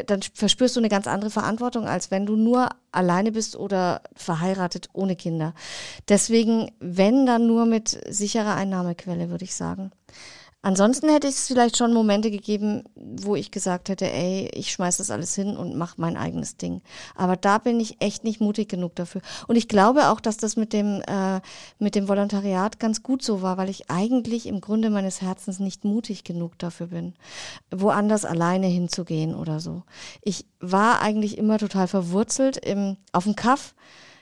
dann 0.05 0.21
verspürst 0.21 0.75
du 0.75 0.79
eine 0.79 0.89
ganz 0.89 1.07
andere 1.07 1.31
Verantwortung, 1.31 1.87
als 1.87 2.11
wenn 2.11 2.27
du 2.27 2.35
nur 2.35 2.69
alleine 2.91 3.31
bist 3.31 3.55
oder 3.55 4.01
verheiratet 4.15 4.89
ohne 4.93 5.15
Kinder. 5.15 5.55
Deswegen, 6.09 6.71
wenn 6.79 7.25
dann 7.25 7.47
nur 7.47 7.65
mit 7.65 7.99
sicherer 8.07 8.55
Einnahmequelle, 8.55 9.29
würde 9.29 9.45
ich 9.45 9.55
sagen. 9.55 9.91
Ansonsten 10.65 11.09
hätte 11.09 11.27
es 11.27 11.47
vielleicht 11.47 11.75
schon 11.75 11.93
Momente 11.93 12.31
gegeben, 12.31 12.83
wo 12.95 13.35
ich 13.35 13.51
gesagt 13.51 13.89
hätte, 13.89 14.09
ey, 14.09 14.49
ich 14.53 14.71
schmeiß 14.71 14.95
das 14.95 15.11
alles 15.11 15.35
hin 15.35 15.57
und 15.57 15.75
mach 15.75 15.97
mein 15.97 16.15
eigenes 16.15 16.55
Ding. 16.55 16.81
Aber 17.15 17.35
da 17.35 17.57
bin 17.57 17.81
ich 17.81 18.01
echt 18.01 18.23
nicht 18.23 18.39
mutig 18.39 18.69
genug 18.69 18.95
dafür. 18.95 19.21
Und 19.47 19.57
ich 19.57 19.67
glaube 19.67 20.07
auch, 20.07 20.21
dass 20.21 20.37
das 20.37 20.55
mit 20.55 20.71
dem, 20.71 21.01
äh, 21.01 21.41
mit 21.79 21.95
dem 21.95 22.07
Volontariat 22.07 22.79
ganz 22.79 23.03
gut 23.03 23.23
so 23.23 23.41
war, 23.41 23.57
weil 23.57 23.69
ich 23.69 23.91
eigentlich 23.91 24.47
im 24.47 24.61
Grunde 24.61 24.89
meines 24.89 25.21
Herzens 25.21 25.59
nicht 25.59 25.83
mutig 25.83 26.23
genug 26.23 26.57
dafür 26.59 26.87
bin, 26.87 27.13
woanders 27.69 28.23
alleine 28.23 28.67
hinzugehen 28.67 29.35
oder 29.35 29.59
so. 29.59 29.83
Ich 30.21 30.45
war 30.61 31.01
eigentlich 31.01 31.37
immer 31.37 31.57
total 31.57 31.89
verwurzelt 31.89 32.55
im, 32.55 32.95
auf 33.11 33.25
dem 33.25 33.35
Kaff 33.35 33.75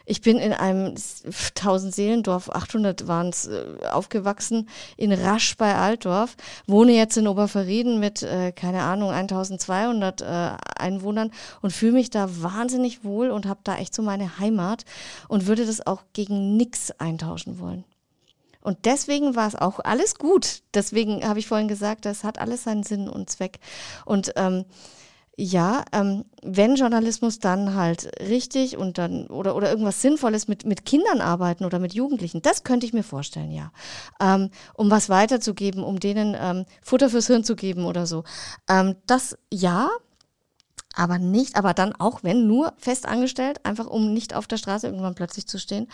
ich 0.06 0.22
bin 0.22 0.38
in 0.38 0.54
einem 0.54 0.96
1000 1.26 1.94
Seelendorf, 1.94 2.50
800 2.50 3.08
waren 3.08 3.30
es, 3.30 3.48
äh, 3.48 3.66
aufgewachsen, 3.92 4.70
in 4.98 5.12
Rasch 5.12 5.58
bei 5.58 5.76
Altdorf, 5.76 6.36
wohne 6.68 6.94
jetzt 6.94 7.18
in 7.18 7.28
Oberverrieden 7.28 8.00
mit, 8.00 8.24
äh, 8.24 8.52
keine 8.52 8.84
Ahnung, 8.84 9.12
1200 9.12 10.22
äh, 10.22 10.26
Einwohnern 10.78 11.32
und 11.62 11.72
fühle 11.72 11.94
mich 11.94 12.10
da 12.10 12.42
wahnsinnig 12.42 13.04
wohl 13.04 13.32
und 13.32 13.46
habe 13.46 13.62
da 13.64 13.78
echt 13.78 13.94
so 13.94 14.02
meine 14.02 14.40
Heimat 14.40 14.86
und 15.28 15.48
würde 15.48 15.66
das 15.66 15.86
auch 15.86 16.04
gegen 16.14 16.58
nix 16.58 16.92
eintauschen 16.92 17.60
wollen. 17.60 17.84
Und 18.62 18.86
deswegen 18.86 19.36
war 19.36 19.48
es 19.48 19.56
auch 19.56 19.80
alles 19.80 20.16
gut. 20.16 20.62
Deswegen 20.74 21.28
habe 21.28 21.40
ich 21.40 21.48
vorhin 21.48 21.68
gesagt, 21.68 22.06
das 22.06 22.24
hat 22.24 22.40
alles 22.40 22.64
seinen 22.64 22.84
Sinn 22.84 23.10
und 23.10 23.30
Zweck. 23.30 23.60
Und 24.06 24.34
ähm, 24.36 24.66
ja, 25.44 25.84
ähm, 25.92 26.26
wenn 26.44 26.76
Journalismus 26.76 27.40
dann 27.40 27.74
halt 27.74 28.12
richtig 28.30 28.78
und 28.78 29.00
dann 29.00 29.26
oder, 29.26 29.56
oder 29.56 29.72
irgendwas 29.72 30.00
Sinnvolles 30.00 30.48
mit, 30.48 30.68
mit 30.68 30.86
Kindern 30.86 31.20
arbeiten 31.20 31.66
oder 31.66 31.80
mit 31.80 31.96
Jugendlichen, 31.96 32.44
das 32.44 32.64
könnte 32.64 32.86
ich 32.86 32.94
mir 32.94 33.02
vorstellen, 33.02 33.52
ja. 33.52 33.72
Ähm, 34.20 34.52
um 34.76 34.92
was 34.92 35.10
weiterzugeben, 35.10 35.84
um 35.84 36.00
denen 36.00 36.38
ähm, 36.40 36.66
Futter 36.84 37.10
fürs 37.10 37.26
Hirn 37.26 37.44
zu 37.44 37.56
geben 37.56 37.86
oder 37.86 38.06
so. 38.06 38.24
Ähm, 38.70 38.98
das 39.08 39.36
ja, 39.52 39.90
aber 40.94 41.18
nicht, 41.18 41.56
aber 41.56 41.74
dann 41.74 41.96
auch, 41.96 42.22
wenn 42.22 42.46
nur 42.46 42.74
fest 42.78 43.08
angestellt, 43.08 43.66
einfach 43.66 43.88
um 43.88 44.14
nicht 44.14 44.36
auf 44.36 44.46
der 44.46 44.58
Straße 44.58 44.86
irgendwann 44.86 45.16
plötzlich 45.16 45.48
zu 45.48 45.58
stehen. 45.58 45.88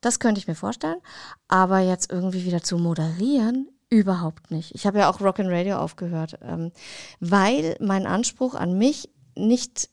Das 0.00 0.18
könnte 0.18 0.40
ich 0.40 0.48
mir 0.48 0.56
vorstellen. 0.56 0.98
Aber 1.46 1.78
jetzt 1.78 2.10
irgendwie 2.10 2.44
wieder 2.44 2.64
zu 2.64 2.78
moderieren, 2.78 3.68
Überhaupt 3.90 4.50
nicht. 4.50 4.74
Ich 4.74 4.86
habe 4.86 4.98
ja 4.98 5.10
auch 5.10 5.20
Rock 5.20 5.40
and 5.40 5.50
Radio 5.50 5.78
aufgehört, 5.78 6.38
ähm, 6.42 6.72
weil 7.20 7.76
mein 7.80 8.06
Anspruch 8.06 8.54
an 8.54 8.76
mich 8.76 9.08
nicht 9.34 9.88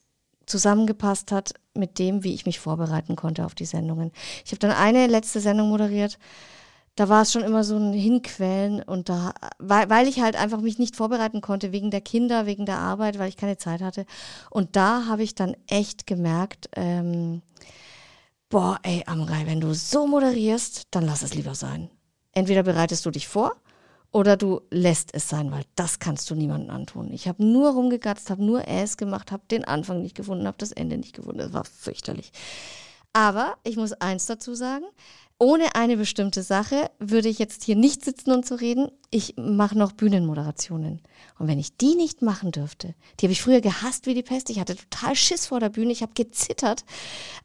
zusammengepasst 0.46 1.32
hat 1.32 1.54
mit 1.74 1.98
dem, 1.98 2.24
wie 2.24 2.34
ich 2.34 2.46
mich 2.46 2.60
vorbereiten 2.60 3.16
konnte 3.16 3.46
auf 3.46 3.56
die 3.56 3.66
Sendungen. 3.66 4.12
Ich 4.44 4.52
habe 4.52 4.60
dann 4.60 4.72
eine 4.72 5.08
letzte 5.08 5.40
Sendung 5.40 5.70
moderiert. 5.70 6.18
Da 6.96 7.10
war 7.10 7.24
es 7.24 7.32
schon 7.32 7.44
immer 7.44 7.64
so 7.64 7.78
ein 7.78 7.94
Hinquälen 7.94 8.82
und 8.82 9.10
da, 9.10 9.34
weil, 9.60 9.90
weil 9.90 10.08
ich 10.08 10.22
halt 10.22 10.38
einfach 10.38 10.62
mich 10.62 10.80
nicht 10.80 10.96
vorbereiten 10.96 11.42
konnte 11.42 11.74
wegen 11.74 11.92
der 11.92 12.00
Kinder, 12.00 12.46
wegen 12.46 12.66
der 12.66 12.78
Arbeit, 12.78 13.20
weil 13.20 13.28
ich 13.28 13.36
keine 13.38 13.58
Zeit 13.58 13.82
hatte. 13.82 14.06
Und 14.50 14.78
da 14.78 15.06
habe 15.08 15.24
ich 15.24 15.36
dann 15.36 15.58
echt 15.68 16.08
gemerkt, 16.08 16.70
ähm, 16.76 17.42
boah, 18.50 18.80
ey, 18.84 19.04
Amrei, 19.08 19.46
wenn 19.46 19.60
du 19.60 19.74
so 19.74 20.08
moderierst, 20.08 20.88
dann 20.92 21.06
lass 21.06 21.22
es 21.22 21.34
lieber 21.34 21.56
sein. 21.56 21.90
Entweder 22.32 22.64
bereitest 22.64 23.06
du 23.06 23.12
dich 23.12 23.28
vor 23.28 23.56
oder 24.16 24.38
du 24.38 24.62
lässt 24.72 25.14
es 25.14 25.28
sein, 25.28 25.52
weil 25.52 25.66
das 25.76 26.00
kannst 26.00 26.30
du 26.30 26.36
niemandem 26.36 26.70
antun. 26.70 27.12
Ich 27.12 27.28
habe 27.28 27.44
nur 27.44 27.72
rumgegatzt, 27.72 28.30
habe 28.30 28.46
nur 28.46 28.66
Äs 28.66 28.96
gemacht, 28.96 29.30
habe 29.30 29.44
den 29.52 29.66
Anfang 29.66 30.02
nicht 30.02 30.16
gefunden, 30.16 30.48
habe 30.48 30.56
das 30.58 30.72
Ende 30.72 30.98
nicht 30.98 31.14
gefunden. 31.14 31.40
Das 31.40 31.52
war 31.52 31.66
fürchterlich. 31.66 32.32
Aber 33.12 33.58
ich 33.66 33.76
muss 33.76 33.92
eins 33.92 34.26
dazu 34.26 34.56
sagen, 34.56 34.86
ohne 35.38 35.76
eine 35.76 35.98
bestimmte 35.98 36.44
Sache 36.44 36.90
würde 36.98 37.28
ich 37.28 37.40
jetzt 37.40 37.64
hier 37.64 37.76
nicht 37.76 38.06
sitzen 38.06 38.32
und 38.32 38.46
zu 38.46 38.56
reden. 38.56 38.90
Ich 39.12 39.34
mache 39.38 39.78
noch 39.78 39.92
Bühnenmoderationen. 39.92 41.02
Und 41.38 41.48
wenn 41.48 41.60
ich 41.60 41.76
die 41.76 41.96
nicht 41.96 42.22
machen 42.22 42.54
dürfte, 42.54 42.96
die 43.20 43.26
habe 43.26 43.34
ich 43.34 43.42
früher 43.42 43.60
gehasst 43.60 44.06
wie 44.06 44.14
die 44.14 44.24
Pest. 44.24 44.50
Ich 44.50 44.62
hatte 44.62 44.78
total 44.78 45.14
Schiss 45.16 45.48
vor 45.48 45.60
der 45.60 45.68
Bühne. 45.70 45.92
Ich 45.92 46.02
habe 46.02 46.14
gezittert. 46.14 46.86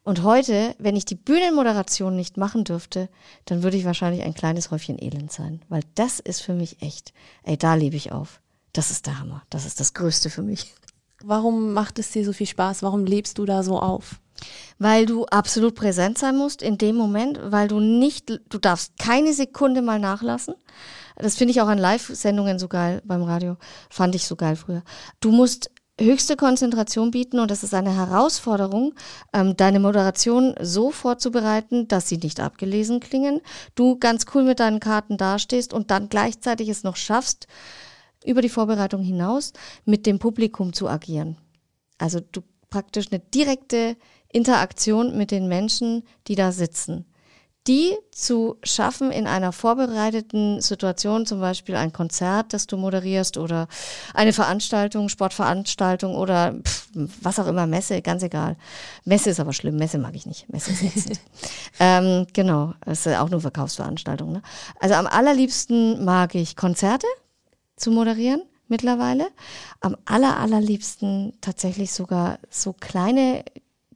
Und 0.03 0.23
heute, 0.23 0.73
wenn 0.79 0.95
ich 0.95 1.03
die 1.03 1.15
Bühnenmoderation 1.15 2.15
nicht 2.15 2.37
machen 2.37 2.63
dürfte, 2.63 3.09
dann 3.43 3.61
würde 3.61 3.75
ich 3.75 3.83
wahrscheinlich 3.83 4.23
ein 4.23 4.33
kleines 4.33 4.71
Häufchen 4.71 4.97
Elend 4.97 5.33
sein. 5.33 5.61
Weil 5.67 5.83
das 5.95 6.21
ist 6.21 6.41
für 6.41 6.53
mich 6.53 6.81
echt, 6.81 7.11
ey, 7.43 7.57
da 7.57 7.75
lebe 7.75 7.97
ich 7.97 8.13
auf. 8.13 8.41
Das 8.71 8.91
ist 8.91 9.05
der 9.05 9.19
Hammer. 9.19 9.43
Das 9.49 9.65
ist 9.65 9.81
das 9.81 9.93
Größte 9.93 10.29
für 10.29 10.43
mich. 10.43 10.73
Warum 11.23 11.73
macht 11.73 11.99
es 11.99 12.11
dir 12.11 12.23
so 12.23 12.31
viel 12.31 12.47
Spaß? 12.47 12.83
Warum 12.83 13.05
lebst 13.05 13.37
du 13.37 13.45
da 13.45 13.63
so 13.63 13.79
auf? 13.79 14.21
Weil 14.79 15.05
du 15.05 15.25
absolut 15.25 15.75
präsent 15.75 16.17
sein 16.17 16.37
musst 16.37 16.61
in 16.61 16.77
dem 16.77 16.95
Moment, 16.95 17.39
weil 17.43 17.67
du 17.67 17.79
nicht, 17.79 18.41
du 18.49 18.57
darfst 18.57 18.97
keine 18.97 19.33
Sekunde 19.33 19.81
mal 19.81 19.99
nachlassen. 19.99 20.55
Das 21.15 21.35
finde 21.35 21.51
ich 21.51 21.61
auch 21.61 21.67
an 21.67 21.77
Live-Sendungen 21.77 22.57
so 22.57 22.67
geil 22.67 23.01
beim 23.05 23.23
Radio. 23.23 23.57
Fand 23.89 24.15
ich 24.15 24.25
so 24.25 24.35
geil 24.35 24.55
früher. 24.55 24.83
Du 25.19 25.31
musst 25.31 25.69
höchste 25.99 26.35
Konzentration 26.35 27.11
bieten 27.11 27.39
und 27.39 27.51
das 27.51 27.63
ist 27.63 27.73
eine 27.73 27.95
Herausforderung, 27.95 28.93
ähm, 29.33 29.55
deine 29.55 29.79
Moderation 29.79 30.55
so 30.59 30.91
vorzubereiten, 30.91 31.87
dass 31.87 32.09
sie 32.09 32.17
nicht 32.17 32.39
abgelesen 32.39 32.99
klingen, 32.99 33.41
du 33.75 33.97
ganz 33.97 34.25
cool 34.33 34.43
mit 34.43 34.59
deinen 34.59 34.79
Karten 34.79 35.17
dastehst 35.17 35.73
und 35.73 35.91
dann 35.91 36.09
gleichzeitig 36.09 36.69
es 36.69 36.83
noch 36.83 36.95
schaffst, 36.95 37.47
über 38.25 38.41
die 38.41 38.49
Vorbereitung 38.49 39.01
hinaus 39.01 39.53
mit 39.85 40.05
dem 40.05 40.19
Publikum 40.19 40.73
zu 40.73 40.87
agieren. 40.87 41.37
Also 41.97 42.19
du 42.19 42.41
praktisch 42.69 43.07
eine 43.11 43.19
direkte 43.19 43.97
Interaktion 44.33 45.17
mit 45.17 45.31
den 45.31 45.47
Menschen, 45.47 46.03
die 46.27 46.35
da 46.35 46.51
sitzen 46.51 47.05
die 47.67 47.95
zu 48.11 48.57
schaffen 48.63 49.11
in 49.11 49.27
einer 49.27 49.51
vorbereiteten 49.51 50.61
Situation, 50.61 51.27
zum 51.27 51.39
Beispiel 51.41 51.75
ein 51.75 51.93
Konzert, 51.93 52.53
das 52.53 52.65
du 52.65 52.75
moderierst 52.75 53.37
oder 53.37 53.67
eine 54.15 54.33
Veranstaltung, 54.33 55.09
Sportveranstaltung 55.09 56.15
oder 56.15 56.55
pff, 56.55 56.89
was 57.21 57.39
auch 57.39 57.45
immer, 57.45 57.67
Messe, 57.67 58.01
ganz 58.01 58.23
egal. 58.23 58.57
Messe 59.05 59.29
ist 59.29 59.39
aber 59.39 59.53
schlimm, 59.53 59.77
Messe 59.77 59.99
mag 59.99 60.15
ich 60.15 60.25
nicht. 60.25 60.51
Messe 60.51 60.71
ist 60.71 60.81
ätzend. 60.81 61.19
ähm, 61.79 62.25
genau, 62.33 62.73
das 62.83 63.05
ist 63.05 63.15
auch 63.15 63.29
nur 63.29 63.41
Verkaufsveranstaltung. 63.41 64.31
Ne? 64.31 64.41
Also 64.79 64.95
am 64.95 65.05
allerliebsten 65.05 66.03
mag 66.03 66.33
ich 66.33 66.55
Konzerte 66.55 67.07
zu 67.75 67.91
moderieren 67.91 68.41
mittlerweile. 68.69 69.27
Am 69.81 69.95
aller, 70.05 70.37
allerliebsten 70.37 71.33
tatsächlich 71.41 71.93
sogar 71.93 72.39
so 72.49 72.73
kleine 72.73 73.43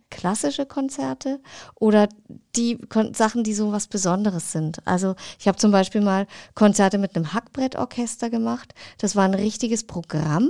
klassische 0.09 0.65
Konzerte 0.65 1.41
oder 1.75 2.07
die 2.55 2.77
Kon 2.77 3.13
Sachen, 3.13 3.43
die 3.43 3.53
so 3.53 3.71
was 3.71 3.87
Besonderes 3.87 4.51
sind. 4.51 4.79
Also 4.85 5.15
ich 5.39 5.47
habe 5.47 5.57
zum 5.57 5.71
Beispiel 5.71 6.01
mal 6.01 6.27
Konzerte 6.53 6.97
mit 6.97 7.15
einem 7.15 7.33
Hackbrettorchester 7.33 8.29
gemacht. 8.29 8.73
Das 8.97 9.15
war 9.15 9.25
ein 9.25 9.33
richtiges 9.33 9.83
Programm 9.85 10.49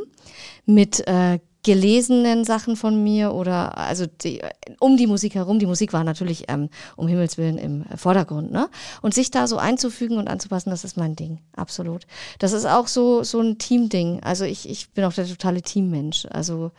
mit 0.65 1.07
äh, 1.07 1.39
gelesenen 1.65 2.45
Sachen 2.45 2.75
von 2.75 3.03
mir 3.03 3.33
oder 3.33 3.75
also 3.75 4.05
die, 4.05 4.39
um 4.79 4.97
die 4.97 5.07
Musik 5.07 5.33
herum. 5.33 5.57
Die 5.57 5.65
Musik 5.65 5.93
war 5.93 6.03
natürlich 6.03 6.45
ähm, 6.47 6.69
um 6.95 7.07
Himmels 7.07 7.39
Willen 7.39 7.57
im 7.57 7.85
Vordergrund, 7.97 8.51
ne? 8.51 8.69
Und 9.01 9.15
sich 9.15 9.31
da 9.31 9.47
so 9.47 9.57
einzufügen 9.57 10.19
und 10.19 10.27
anzupassen, 10.27 10.69
das 10.69 10.83
ist 10.83 10.95
mein 10.95 11.15
Ding, 11.15 11.39
absolut. 11.55 12.05
Das 12.37 12.53
ist 12.53 12.67
auch 12.67 12.87
so 12.87 13.23
so 13.23 13.41
ein 13.41 13.57
Teamding. 13.57 14.21
Also 14.21 14.45
ich 14.45 14.69
ich 14.69 14.91
bin 14.91 15.05
auch 15.05 15.13
der 15.13 15.27
totale 15.27 15.63
Teammensch. 15.63 16.27
Also 16.29 16.69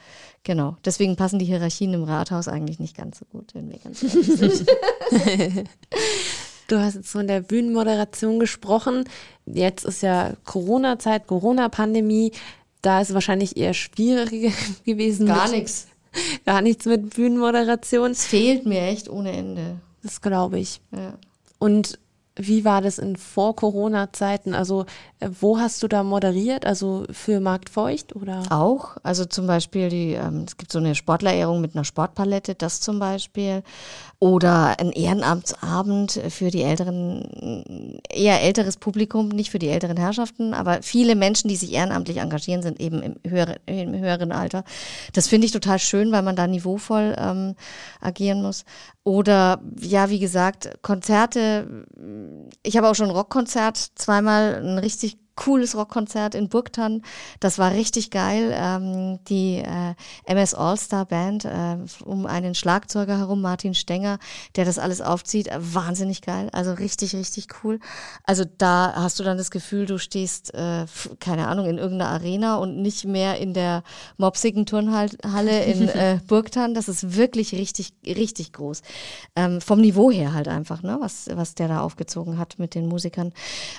genau. 0.45 0.77
Deswegen 0.85 1.17
passen 1.17 1.41
die 1.41 1.47
Hierarchien 1.47 1.93
im 1.93 2.05
Rathaus 2.05 2.47
eigentlich 2.47 2.79
nicht 2.79 2.97
ganz 2.97 3.19
so 3.19 3.25
gut, 3.25 3.55
wenn 3.55 3.69
wir 3.69 3.79
ganz 3.79 4.05
ehrlich 4.05 4.27
sind. 4.27 4.67
Du 6.69 6.81
hast 6.81 6.97
jetzt 6.97 7.11
von 7.11 7.29
der 7.29 7.43
Bühnenmoderation 7.43 8.41
gesprochen. 8.41 9.05
Jetzt 9.47 9.85
ist 9.85 10.03
ja 10.03 10.33
Corona-Zeit, 10.45 11.29
Corona-Pandemie 11.29 12.33
da 12.87 13.01
ist 13.01 13.13
wahrscheinlich 13.15 13.57
eher 13.57 13.75
schwieriger 13.75 14.53
gewesen. 14.85 15.27
Gar 15.27 15.49
nichts. 15.49 15.89
Gar 16.47 16.63
nichts 16.63 16.87
mit 16.87 17.15
Bühnenmoderation. 17.15 18.13
Es 18.13 18.25
fehlt 18.25 18.65
mir 18.65 18.83
echt 18.83 19.11
ohne 19.11 19.33
Ende. 19.33 19.77
Das 20.03 20.23
glaube 20.23 20.59
ich. 20.59 20.81
Ja. 20.93 21.15
Und 21.59 21.99
wie 22.39 22.65
war 22.65 22.83
das 22.83 22.99
in 22.99 23.17
Vor-Corona-Zeiten? 23.17 24.55
Also, 24.55 24.85
äh, 25.21 25.31
wo 25.41 25.59
hast 25.59 25.83
du 25.83 25.89
da 25.89 26.03
moderiert? 26.03 26.67
Also 26.67 27.05
für 27.11 27.41
Marktfeucht 27.41 28.15
oder? 28.15 28.43
Auch. 28.51 28.97
Also 29.03 29.25
zum 29.25 29.47
Beispiel, 29.47 29.89
die, 29.89 30.13
ähm, 30.13 30.45
es 30.47 30.57
gibt 30.57 30.71
so 30.71 30.79
eine 30.79 30.95
Sportlerehrung 30.95 31.61
mit 31.61 31.75
einer 31.75 31.85
Sportpalette, 31.85 32.55
das 32.55 32.81
zum 32.81 32.99
Beispiel. 32.99 33.63
Oder 34.19 34.81
ein 34.81 34.93
Ehrenamtsabend 34.93 36.21
für 36.31 36.51
die 36.51 36.63
älteren, 36.63 38.01
eher 38.09 38.41
älteres 38.43 38.79
Publikum, 38.79 39.29
nicht 39.29 39.51
für 39.51 39.59
die 39.59 39.69
älteren 39.69 39.99
Herrschaften, 39.99 40.55
aber 40.55 40.83
viele 40.83 41.15
Menschen, 41.15 41.49
die 41.49 41.57
sich 41.57 41.73
ehrenamtlich 41.73 42.17
engagieren, 42.17 42.63
sind 42.63 42.81
eben 42.81 43.03
im 43.03 43.17
höheren, 43.31 43.57
im 43.67 43.95
höheren 43.95 44.33
Alter. 44.33 44.65
Das 45.13 45.29
finde 45.29 45.47
ich 45.47 45.53
total 45.53 45.79
schön, 45.79 46.13
weil 46.13 46.23
man 46.23 46.35
da 46.35 46.47
niveauvoll 46.47 47.15
ähm, 47.19 47.57
agieren 48.01 48.41
muss. 48.41 48.65
Oder 49.05 49.61
ja, 49.81 50.09
wie 50.09 50.19
gesagt, 50.19 50.79
Konzerte. 50.81 51.85
Ich 52.63 52.77
habe 52.79 52.89
auch 52.89 52.95
schon 52.95 53.11
ein 53.11 53.17
Rockkonzert 53.17 53.77
zweimal 53.77 54.63
ein 54.65 54.79
richtig 54.79 55.19
cooles 55.37 55.77
Rockkonzert 55.77 56.35
in 56.35 56.49
Burgtann. 56.49 57.03
Das 57.41 57.59
war 57.59 57.73
richtig 57.73 58.11
geil. 58.11 58.53
Ähm, 58.55 59.21
die 59.29 59.59
äh, 59.59 59.95
MS 60.25 60.55
All-Star 60.55 61.05
Band 61.05 61.45
äh, 61.45 61.77
um 62.05 62.27
einen 62.27 62.55
Schlagzeuger 62.55 63.19
herum, 63.19 63.41
Martin 63.41 63.75
Stenger, 63.75 64.19
der 64.57 64.65
das 64.65 64.79
alles 64.79 65.01
aufzieht. 65.01 65.49
Äh, 65.49 65.59
wahnsinnig 65.61 66.23
geil. 66.23 66.49
Also 66.53 66.73
richtig, 66.73 67.15
richtig 67.15 67.49
cool. 67.63 67.79
Also 68.25 68.45
da 68.59 68.95
hast 68.97 69.21
du 69.21 69.25
dann 69.25 69.39
das 69.39 69.51
Gefühl, 69.51 69.87
du 69.87 69.99
stehst, 69.99 70.55
äh, 70.55 70.87
keine 71.21 71.49
Ahnung, 71.49 71.67
in 71.67 71.79
irgendeiner 71.79 72.11
Arena 72.11 72.57
und 72.57 72.81
nicht 72.81 73.05
mehr 73.05 73.39
in 73.39 73.55
der 73.55 73.83
mopsigen 74.17 74.67
Turnhalle 74.67 75.65
in 75.65 75.89
äh, 75.89 76.19
Burgtann. 76.27 76.75
Das 76.75 76.89
ist 76.89 77.17
wirklich 77.17 77.53
richtig, 77.53 77.93
richtig 78.05 78.53
groß. 78.53 78.83
Ähm, 79.37 79.61
vom 79.61 79.81
Niveau 79.81 80.11
her 80.11 80.33
halt 80.33 80.49
einfach, 80.49 80.83
ne, 80.83 80.97
was, 81.01 81.29
was 81.33 81.55
der 81.55 81.69
da 81.69 81.81
aufgezogen 81.81 82.39
hat 82.39 82.59
mit 82.59 82.75
den 82.75 82.87
Musikern, 82.87 83.33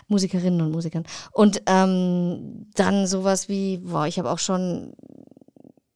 Musikerinnen 0.08 0.62
und 0.62 0.72
Musikern. 0.72 1.06
Und 1.32 1.47
und 1.48 1.62
ähm, 1.66 2.68
dann 2.76 3.08
sowas 3.08 3.48
wie, 3.48 3.78
boah, 3.78 4.06
ich 4.06 4.20
habe 4.20 4.30
auch 4.30 4.40
schon, 4.40 4.92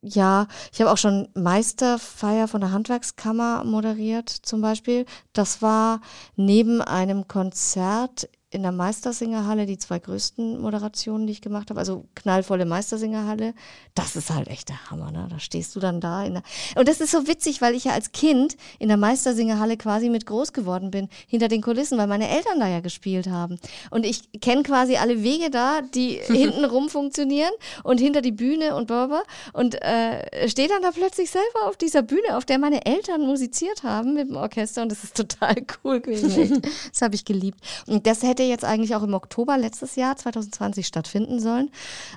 ja, 0.01 0.47
ich 0.71 0.79
habe 0.79 0.89
auch 0.89 0.97
schon 0.97 1.27
Meisterfeier 1.33 2.47
von 2.47 2.61
der 2.61 2.71
Handwerkskammer 2.71 3.65
moderiert 3.65 4.29
zum 4.29 4.61
Beispiel. 4.61 5.05
Das 5.33 5.61
war 5.61 5.99
neben 6.37 6.81
einem 6.81 7.27
Konzert 7.27 8.29
in 8.51 8.63
der 8.63 8.73
Meistersingerhalle 8.73 9.65
die 9.65 9.77
zwei 9.77 9.97
größten 9.97 10.59
Moderationen, 10.59 11.25
die 11.25 11.33
ich 11.33 11.41
gemacht 11.41 11.69
habe. 11.69 11.79
Also 11.79 12.05
knallvolle 12.15 12.65
Meistersingerhalle. 12.65 13.53
Das 13.95 14.15
ist 14.17 14.29
halt 14.29 14.49
echt 14.49 14.69
der 14.69 14.91
Hammer. 14.91 15.11
Ne? 15.11 15.27
Da 15.29 15.39
stehst 15.39 15.75
du 15.75 15.79
dann 15.79 16.01
da. 16.01 16.23
In 16.23 16.33
der 16.33 16.43
und 16.75 16.87
das 16.87 16.99
ist 16.99 17.11
so 17.11 17.27
witzig, 17.27 17.61
weil 17.61 17.75
ich 17.75 17.85
ja 17.85 17.93
als 17.93 18.11
Kind 18.11 18.57
in 18.77 18.89
der 18.89 18.97
Meistersingerhalle 18.97 19.77
quasi 19.77 20.09
mit 20.09 20.25
groß 20.25 20.51
geworden 20.51 20.91
bin, 20.91 21.07
hinter 21.27 21.47
den 21.47 21.61
Kulissen, 21.61 21.97
weil 21.97 22.07
meine 22.07 22.29
Eltern 22.29 22.59
da 22.59 22.67
ja 22.67 22.81
gespielt 22.81 23.27
haben. 23.27 23.57
Und 23.89 24.05
ich 24.05 24.29
kenne 24.41 24.63
quasi 24.63 24.97
alle 24.97 25.23
Wege 25.23 25.49
da, 25.49 25.81
die 25.81 26.19
hinten 26.25 26.65
rum 26.65 26.89
funktionieren 26.89 27.51
und 27.83 27.99
hinter 27.99 28.21
die 28.21 28.33
Bühne 28.33 28.75
und 28.75 28.87
blablabla. 28.87 29.23
Und 29.53 29.81
äh, 29.81 30.49
stehe 30.49 30.67
dann 30.67 30.81
da 30.81 30.91
plötzlich 30.91 31.31
selber 31.31 31.67
auf 31.67 31.77
dieser 31.77 32.01
Bühne, 32.01 32.35
auf 32.35 32.45
der 32.45 32.59
meine 32.59 32.85
Eltern 32.85 33.21
musiziert 33.21 33.83
haben 33.83 34.13
mit 34.13 34.29
dem 34.29 34.35
Orchester. 34.35 34.81
Und 34.81 34.91
das 34.91 35.05
ist 35.05 35.15
total 35.15 35.55
cool 35.83 36.01
gewesen. 36.01 36.61
das 36.91 37.01
habe 37.01 37.15
ich 37.15 37.23
geliebt. 37.23 37.59
Und 37.87 38.05
das 38.05 38.23
hätte 38.23 38.40
hätte 38.41 38.49
jetzt 38.49 38.65
eigentlich 38.65 38.95
auch 38.95 39.03
im 39.03 39.13
Oktober 39.13 39.57
letztes 39.57 39.95
Jahr, 39.95 40.15
2020, 40.15 40.87
stattfinden 40.87 41.39
sollen. 41.39 41.69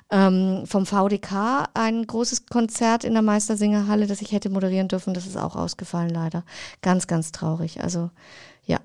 Ähm, 0.09 0.63
vom 0.65 0.85
VDK 0.85 1.69
ein 1.73 2.05
großes 2.05 2.47
Konzert 2.47 3.03
in 3.03 3.13
der 3.13 3.21
Meistersingerhalle, 3.21 4.07
das 4.07 4.21
ich 4.21 4.31
hätte 4.31 4.49
moderieren 4.49 4.87
dürfen. 4.87 5.13
Das 5.13 5.25
ist 5.25 5.37
auch 5.37 5.55
ausgefallen, 5.55 6.09
leider. 6.09 6.43
Ganz, 6.81 7.07
ganz 7.07 7.31
traurig. 7.31 7.81
Also, 7.81 8.09
ja, 8.65 8.79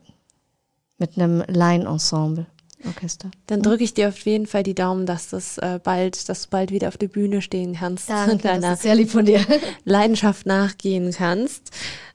mit 0.99 1.16
einem 1.16 1.43
Laienensemble. 1.47 2.47
Orchester. 2.86 3.30
Dann 3.47 3.61
drücke 3.61 3.84
ich 3.84 3.93
dir 3.93 4.09
auf 4.09 4.18
jeden 4.20 4.47
Fall 4.47 4.62
die 4.62 4.74
Daumen, 4.74 5.05
dass 5.05 5.28
das 5.28 5.59
äh, 5.59 5.78
bald, 5.82 6.30
dass 6.30 6.45
du 6.45 6.49
bald 6.49 6.70
wieder 6.70 6.88
auf 6.88 6.97
der 6.97 7.09
Bühne 7.09 7.43
stehen 7.43 7.74
kannst 7.74 8.09
Danke, 8.09 8.32
und 8.32 8.45
deiner 8.47 8.74
sehr 8.74 8.95
lieb 8.95 9.11
von 9.11 9.26
dir. 9.26 9.45
Leidenschaft 9.84 10.47
nachgehen 10.47 11.12
kannst. 11.12 11.72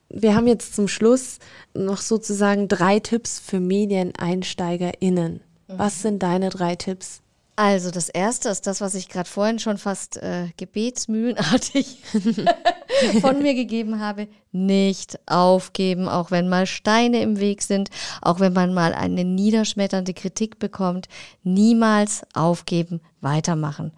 Wir 0.08 0.34
haben 0.34 0.46
jetzt 0.46 0.74
zum 0.74 0.88
Schluss 0.88 1.38
noch 1.74 1.98
sozusagen 1.98 2.68
drei 2.68 3.00
Tipps 3.00 3.38
für 3.38 3.60
MedieneinsteigerInnen. 3.60 5.40
Mhm. 5.68 5.78
Was 5.78 6.02
sind 6.02 6.22
deine 6.22 6.50
drei 6.50 6.76
Tipps? 6.76 7.22
Also 7.58 7.90
das 7.90 8.10
erste 8.10 8.50
ist 8.50 8.66
das, 8.66 8.82
was 8.82 8.94
ich 8.94 9.08
gerade 9.08 9.28
vorhin 9.28 9.58
schon 9.58 9.78
fast 9.78 10.18
äh, 10.18 10.48
gebetsmühlenartig 10.58 12.02
von 13.22 13.40
mir 13.40 13.54
gegeben 13.54 13.98
habe. 13.98 14.28
Nicht 14.52 15.18
aufgeben, 15.26 16.06
auch 16.06 16.30
wenn 16.30 16.50
mal 16.50 16.66
Steine 16.66 17.22
im 17.22 17.40
Weg 17.40 17.62
sind, 17.62 17.88
auch 18.20 18.40
wenn 18.40 18.52
man 18.52 18.74
mal 18.74 18.92
eine 18.92 19.24
niederschmetternde 19.24 20.12
Kritik 20.12 20.58
bekommt. 20.58 21.08
Niemals 21.44 22.26
aufgeben, 22.34 23.00
weitermachen. 23.22 23.92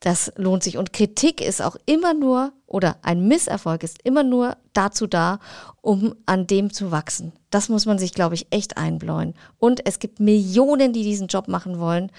Das 0.00 0.32
lohnt 0.36 0.62
sich. 0.62 0.76
Und 0.76 0.92
Kritik 0.92 1.40
ist 1.40 1.62
auch 1.62 1.76
immer 1.86 2.12
nur, 2.12 2.52
oder 2.66 2.96
ein 3.02 3.26
Misserfolg 3.28 3.82
ist 3.82 3.98
immer 4.04 4.22
nur 4.22 4.56
dazu 4.74 5.06
da, 5.06 5.40
um 5.80 6.14
an 6.26 6.46
dem 6.46 6.72
zu 6.72 6.90
wachsen. 6.90 7.32
Das 7.50 7.68
muss 7.68 7.86
man 7.86 7.98
sich, 7.98 8.12
glaube 8.12 8.34
ich, 8.34 8.46
echt 8.50 8.76
einbläuen. 8.76 9.34
Und 9.58 9.86
es 9.86 9.98
gibt 9.98 10.20
Millionen, 10.20 10.92
die 10.92 11.02
diesen 11.02 11.28
Job 11.28 11.48
machen 11.48 11.78
wollen. 11.78 12.12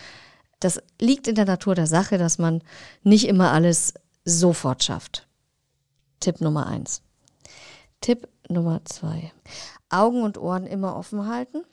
Das 0.60 0.82
liegt 1.00 1.28
in 1.28 1.36
der 1.36 1.46
Natur 1.46 1.76
der 1.76 1.88
Sache, 1.88 2.18
dass 2.18 2.40
man 2.40 2.64
nicht 3.04 3.28
immer 3.28 3.52
alles 3.52 3.94
sofort 4.26 4.84
schafft. 4.84 5.28
Tipp 6.20 6.42
Nummer 6.42 6.66
eins. 6.66 7.04
Tipp 8.02 8.28
Nummer 8.50 8.84
zwei. 8.86 9.32
Augen 9.90 10.24
und 10.24 10.38
Ohren 10.38 10.66
immer 10.66 10.96
offen 10.96 11.28
halten. 11.28 11.64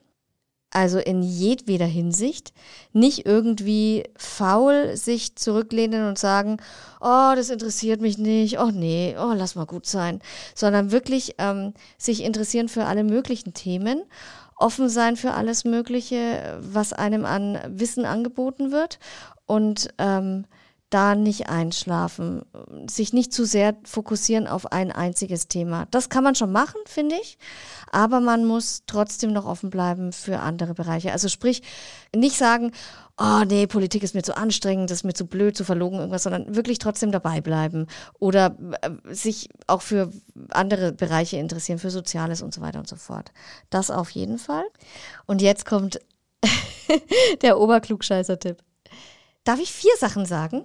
Also 0.74 0.98
in 0.98 1.22
jedweder 1.22 1.86
Hinsicht. 1.86 2.52
Nicht 2.92 3.26
irgendwie 3.26 4.04
faul 4.16 4.96
sich 4.96 5.36
zurücklehnen 5.36 6.08
und 6.08 6.18
sagen, 6.18 6.56
oh, 7.00 7.32
das 7.36 7.48
interessiert 7.48 8.00
mich 8.00 8.18
nicht, 8.18 8.58
oh 8.58 8.72
nee, 8.72 9.14
oh, 9.16 9.32
lass 9.36 9.54
mal 9.54 9.66
gut 9.66 9.86
sein. 9.86 10.20
Sondern 10.56 10.90
wirklich 10.90 11.36
ähm, 11.38 11.74
sich 11.96 12.24
interessieren 12.24 12.68
für 12.68 12.86
alle 12.86 13.04
möglichen 13.04 13.54
Themen, 13.54 14.02
offen 14.56 14.88
sein 14.88 15.16
für 15.16 15.34
alles 15.34 15.64
Mögliche, 15.64 16.58
was 16.60 16.92
einem 16.92 17.24
an 17.24 17.56
Wissen 17.68 18.04
angeboten 18.04 18.72
wird 18.72 18.98
und 19.46 19.90
ähm, 19.98 20.44
da 20.90 21.14
nicht 21.14 21.48
einschlafen, 21.48 22.42
sich 22.88 23.12
nicht 23.12 23.32
zu 23.32 23.44
sehr 23.44 23.74
fokussieren 23.84 24.46
auf 24.46 24.70
ein 24.70 24.92
einziges 24.92 25.48
Thema. 25.48 25.86
Das 25.90 26.08
kann 26.08 26.22
man 26.22 26.34
schon 26.34 26.52
machen, 26.52 26.80
finde 26.86 27.16
ich, 27.20 27.38
aber 27.90 28.20
man 28.20 28.44
muss 28.44 28.82
trotzdem 28.86 29.32
noch 29.32 29.44
offen 29.44 29.70
bleiben 29.70 30.12
für 30.12 30.40
andere 30.40 30.74
Bereiche. 30.74 31.12
Also 31.12 31.28
sprich, 31.28 31.62
nicht 32.14 32.36
sagen, 32.36 32.70
oh 33.18 33.42
nee, 33.46 33.66
Politik 33.66 34.02
ist 34.02 34.14
mir 34.14 34.22
zu 34.22 34.36
anstrengend, 34.36 34.90
das 34.90 34.98
ist 34.98 35.04
mir 35.04 35.14
zu 35.14 35.26
blöd, 35.26 35.56
zu 35.56 35.64
verlogen, 35.64 35.98
irgendwas, 35.98 36.24
sondern 36.24 36.54
wirklich 36.54 36.78
trotzdem 36.78 37.12
dabei 37.12 37.40
bleiben 37.40 37.86
oder 38.18 38.56
äh, 38.82 38.90
sich 39.14 39.48
auch 39.66 39.82
für 39.82 40.10
andere 40.50 40.92
Bereiche 40.92 41.38
interessieren, 41.38 41.78
für 41.78 41.90
Soziales 41.90 42.42
und 42.42 42.54
so 42.54 42.60
weiter 42.60 42.78
und 42.78 42.88
so 42.88 42.96
fort. 42.96 43.32
Das 43.70 43.90
auf 43.90 44.10
jeden 44.10 44.38
Fall. 44.38 44.64
Und 45.26 45.42
jetzt 45.42 45.66
kommt 45.66 46.00
der 47.42 47.58
Oberklugscheißer-Tipp. 47.58 48.58
Darf 49.44 49.60
ich 49.60 49.70
vier 49.70 49.92
Sachen 49.98 50.24
sagen? 50.24 50.62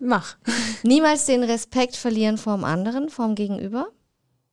Mach. 0.00 0.36
Niemals 0.82 1.26
den 1.26 1.44
Respekt 1.44 1.96
verlieren 1.96 2.38
vorm 2.38 2.64
anderen, 2.64 3.10
vorm 3.10 3.34
Gegenüber. 3.34 3.88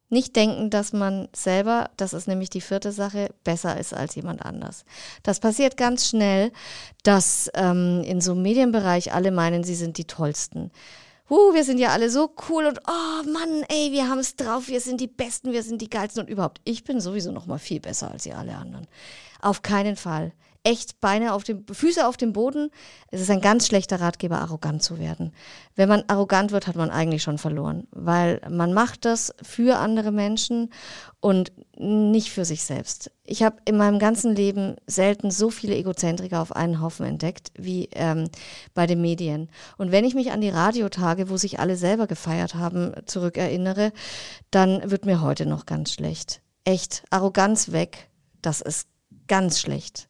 Nicht 0.10 0.36
denken, 0.36 0.70
dass 0.70 0.92
man 0.92 1.30
selber, 1.34 1.92
das 1.96 2.14
ist 2.14 2.28
nämlich 2.28 2.50
die 2.50 2.62
vierte 2.62 2.92
Sache, 2.92 3.30
besser 3.44 3.80
ist 3.80 3.94
als 3.94 4.16
jemand 4.16 4.44
anders. 4.44 4.84
Das 5.22 5.40
passiert 5.40 5.78
ganz 5.78 6.10
schnell, 6.10 6.52
dass 7.04 7.50
ähm, 7.54 8.02
in 8.04 8.20
so 8.20 8.32
einem 8.32 8.42
Medienbereich 8.42 9.14
alle 9.14 9.32
meinen, 9.32 9.64
sie 9.64 9.76
sind 9.76 9.98
die 9.98 10.06
Tollsten. 10.06 10.72
Uh, 11.30 11.54
wir 11.54 11.64
sind 11.64 11.78
ja 11.78 11.90
alle 11.90 12.10
so 12.10 12.34
cool 12.50 12.66
und 12.66 12.80
oh 12.88 13.30
Mann, 13.30 13.64
ey, 13.70 13.92
wir 13.92 14.10
haben 14.10 14.18
es 14.18 14.36
drauf, 14.36 14.68
wir 14.68 14.82
sind 14.82 15.00
die 15.00 15.08
Besten, 15.08 15.52
wir 15.52 15.62
sind 15.62 15.80
die 15.80 15.90
Geilsten 15.90 16.24
und 16.24 16.30
überhaupt. 16.30 16.60
Ich 16.66 16.84
bin 16.84 17.00
sowieso 17.00 17.32
noch 17.32 17.46
mal 17.46 17.60
viel 17.60 17.80
besser 17.80 18.10
als 18.10 18.26
ihr 18.26 18.36
alle 18.36 18.56
anderen. 18.56 18.88
Auf 19.40 19.62
keinen 19.62 19.96
Fall 19.96 20.34
echt 20.64 20.99
Beine 20.99 21.34
auf 21.34 21.43
dem, 21.43 21.66
Füße 21.66 22.05
auf 22.05 22.18
dem 22.18 22.34
Boden. 22.34 22.70
Es 23.12 23.22
ist 23.22 23.32
ein 23.32 23.41
ganz 23.41 23.66
schlechter 23.66 24.01
Ratgeber, 24.01 24.39
arrogant 24.39 24.84
zu 24.84 24.99
werden. 24.99 25.34
Wenn 25.76 25.88
man 25.88 26.03
arrogant 26.07 26.51
wird, 26.51 26.68
hat 26.68 26.76
man 26.76 26.89
eigentlich 26.89 27.24
schon 27.24 27.38
verloren, 27.38 27.88
weil 27.91 28.41
man 28.49 28.74
macht 28.74 29.05
das 29.05 29.34
für 29.41 29.78
andere 29.78 30.12
Menschen 30.12 30.72
und 31.22 31.53
nicht 31.78 32.32
für 32.32 32.43
sich 32.43 32.64
selbst. 32.64 33.12
Ich 33.24 33.43
habe 33.43 33.57
in 33.66 33.78
meinem 33.78 33.99
ganzen 33.99 34.36
Leben 34.36 34.76
selten 34.86 35.32
so 35.32 35.49
viele 35.49 35.76
Egozentriker 35.76 36.41
auf 36.41 36.55
einen 36.55 36.82
Haufen 36.82 37.05
entdeckt 37.05 37.51
wie 37.57 37.89
ähm, 37.93 38.30
bei 38.74 38.86
den 38.86 39.01
Medien. 39.01 39.49
Und 39.78 39.91
wenn 39.91 40.03
ich 40.03 40.14
mich 40.14 40.32
an 40.32 40.41
die 40.41 40.49
Radiotage, 40.49 41.30
wo 41.30 41.38
sich 41.38 41.60
alle 41.60 41.78
selber 41.78 42.07
gefeiert 42.07 42.55
haben, 42.55 42.91
zurückerinnere, 43.05 43.93
dann 44.51 44.91
wird 44.91 45.05
mir 45.05 45.22
heute 45.22 45.45
noch 45.45 45.66
ganz 45.66 45.93
schlecht. 45.93 46.41
Echt, 46.66 47.03
Arroganz 47.10 47.72
weg, 47.72 48.10
das 48.41 48.60
ist 48.62 48.88
ganz 49.28 49.60
schlecht. 49.60 50.09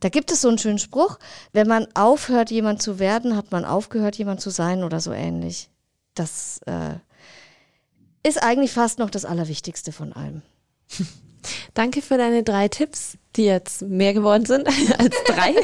Da 0.00 0.08
gibt 0.08 0.30
es 0.30 0.40
so 0.40 0.48
einen 0.48 0.58
schönen 0.58 0.78
Spruch, 0.78 1.18
wenn 1.52 1.68
man 1.68 1.86
aufhört, 1.94 2.50
jemand 2.50 2.82
zu 2.82 2.98
werden, 2.98 3.36
hat 3.36 3.52
man 3.52 3.64
aufgehört, 3.64 4.16
jemand 4.16 4.40
zu 4.40 4.50
sein 4.50 4.84
oder 4.84 5.00
so 5.00 5.12
ähnlich. 5.12 5.70
Das 6.14 6.60
äh, 6.66 6.94
ist 8.26 8.42
eigentlich 8.42 8.72
fast 8.72 8.98
noch 8.98 9.10
das 9.10 9.24
Allerwichtigste 9.24 9.92
von 9.92 10.12
allem. 10.12 10.42
Danke 11.74 12.02
für 12.02 12.18
deine 12.18 12.42
drei 12.42 12.68
Tipps, 12.68 13.16
die 13.36 13.44
jetzt 13.44 13.82
mehr 13.82 14.14
geworden 14.14 14.44
sind 14.46 14.66
als 14.98 15.16
drei. 15.26 15.54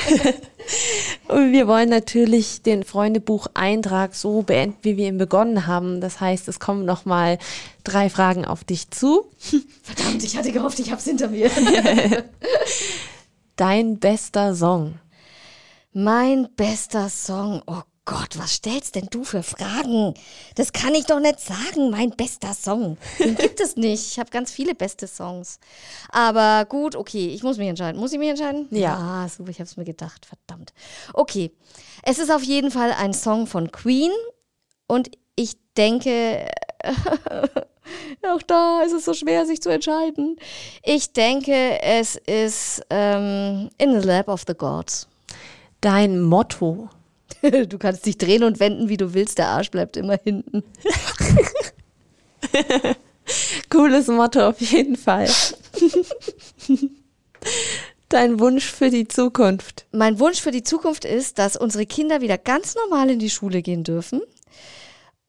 Und 1.29 1.53
wir 1.53 1.67
wollen 1.67 1.89
natürlich 1.89 2.63
den 2.63 2.85
Freundebuch-Eintrag 2.85 4.15
so 4.15 4.43
beenden, 4.43 4.77
wie 4.83 4.97
wir 4.97 5.09
ihn 5.09 5.19
begonnen 5.19 5.67
haben. 5.67 6.01
Das 6.01 6.21
heißt, 6.21 6.49
es 6.49 6.61
kommen 6.61 6.85
nochmal 6.85 7.39
drei 7.83 8.09
Fragen 8.09 8.45
auf 8.45 8.65
dich 8.65 8.91
zu. 8.91 9.31
Verdammt, 9.83 10.23
ich 10.23 10.37
hatte 10.37 10.53
gehofft, 10.53 10.79
ich 10.79 10.91
habe 10.91 11.01
es 11.01 11.05
hinter 11.05 11.29
mir. 11.29 11.51
Dein 13.57 14.01
bester 14.01 14.55
Song. 14.55 14.99
Mein 15.93 16.49
bester 16.57 17.09
Song. 17.09 17.63
Oh 17.69 17.83
Gott, 18.05 18.37
was 18.37 18.55
stellst 18.55 18.97
denn 18.97 19.07
du 19.11 19.23
für 19.23 19.45
Fragen? 19.45 20.15
Das 20.57 20.73
kann 20.73 20.93
ich 20.95 21.07
doch 21.07 21.21
nicht 21.21 21.39
sagen, 21.39 21.91
mein 21.91 22.11
bester 22.11 22.53
Song. 22.53 22.99
Den 23.21 23.37
gibt 23.37 23.61
es 23.61 23.77
nicht. 23.77 24.09
Ich 24.09 24.19
habe 24.19 24.31
ganz 24.31 24.51
viele 24.51 24.75
beste 24.75 25.07
Songs. 25.07 25.61
Aber 26.11 26.65
gut, 26.65 26.97
okay, 26.97 27.29
ich 27.29 27.45
muss 27.45 27.57
mich 27.57 27.69
entscheiden. 27.69 28.01
Muss 28.01 28.13
ich 28.13 28.19
mich 28.19 28.31
entscheiden? 28.31 28.67
Ja. 28.73 28.97
Ah, 28.97 29.29
super, 29.29 29.51
ich 29.51 29.61
habe 29.61 29.69
es 29.69 29.77
mir 29.77 29.85
gedacht, 29.85 30.27
verdammt. 30.27 30.75
Okay, 31.13 31.53
es 32.03 32.19
ist 32.19 32.33
auf 32.33 32.43
jeden 32.43 32.73
Fall 32.73 32.93
ein 32.93 33.15
Song 33.15 33.47
von 33.47 33.71
Queen 33.71 34.11
und 34.89 35.13
ich 35.37 35.57
denke, 35.77 36.51
auch 38.35 38.43
da 38.43 38.83
ist 38.83 38.93
es 38.93 39.05
so 39.05 39.15
schwer, 39.15 39.47
sich 39.47 39.61
zu 39.61 39.71
entscheiden. 39.71 40.37
Ich 40.83 41.13
denke, 41.13 41.81
es 41.83 42.17
ist 42.17 42.83
ähm, 42.91 43.71
In 43.79 44.01
the 44.01 44.07
Lab 44.07 44.29
of 44.29 44.45
the 44.47 44.55
Gods. 44.55 45.09
Dein 45.81 46.21
Motto. 46.21 46.89
Du 47.69 47.77
kannst 47.77 48.07
dich 48.07 48.17
drehen 48.17 48.43
und 48.43 48.59
wenden, 48.59 48.89
wie 48.89 48.97
du 48.97 49.13
willst. 49.13 49.37
Der 49.37 49.49
Arsch 49.49 49.71
bleibt 49.71 49.99
immer 49.99 50.19
hinten. 50.23 50.63
Cooles 53.71 54.07
Motto 54.09 54.49
auf 54.49 54.61
jeden 54.63 54.97
Fall. 54.97 55.29
Dein 58.09 58.41
Wunsch 58.41 58.65
für 58.65 58.89
die 58.89 59.07
Zukunft. 59.09 59.85
Mein 59.93 60.19
Wunsch 60.21 60.41
für 60.41 60.53
die 60.53 60.63
Zukunft 60.63 61.05
ist, 61.05 61.39
dass 61.39 61.57
unsere 61.57 61.85
Kinder 61.85 62.23
wieder 62.23 62.39
ganz 62.39 62.77
normal 62.77 63.11
in 63.11 63.19
die 63.19 63.29
Schule 63.29 63.61
gehen 63.61 63.85
dürfen 63.85 64.23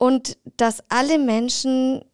und 0.06 0.38
dass 0.58 0.84
alle 0.90 1.18
Menschen 1.18 2.06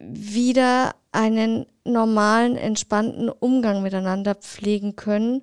wieder 0.00 0.96
einen 1.12 1.66
normalen, 1.84 2.56
entspannten 2.56 3.28
Umgang 3.28 3.82
miteinander 3.82 4.34
pflegen 4.34 4.96
können, 4.96 5.42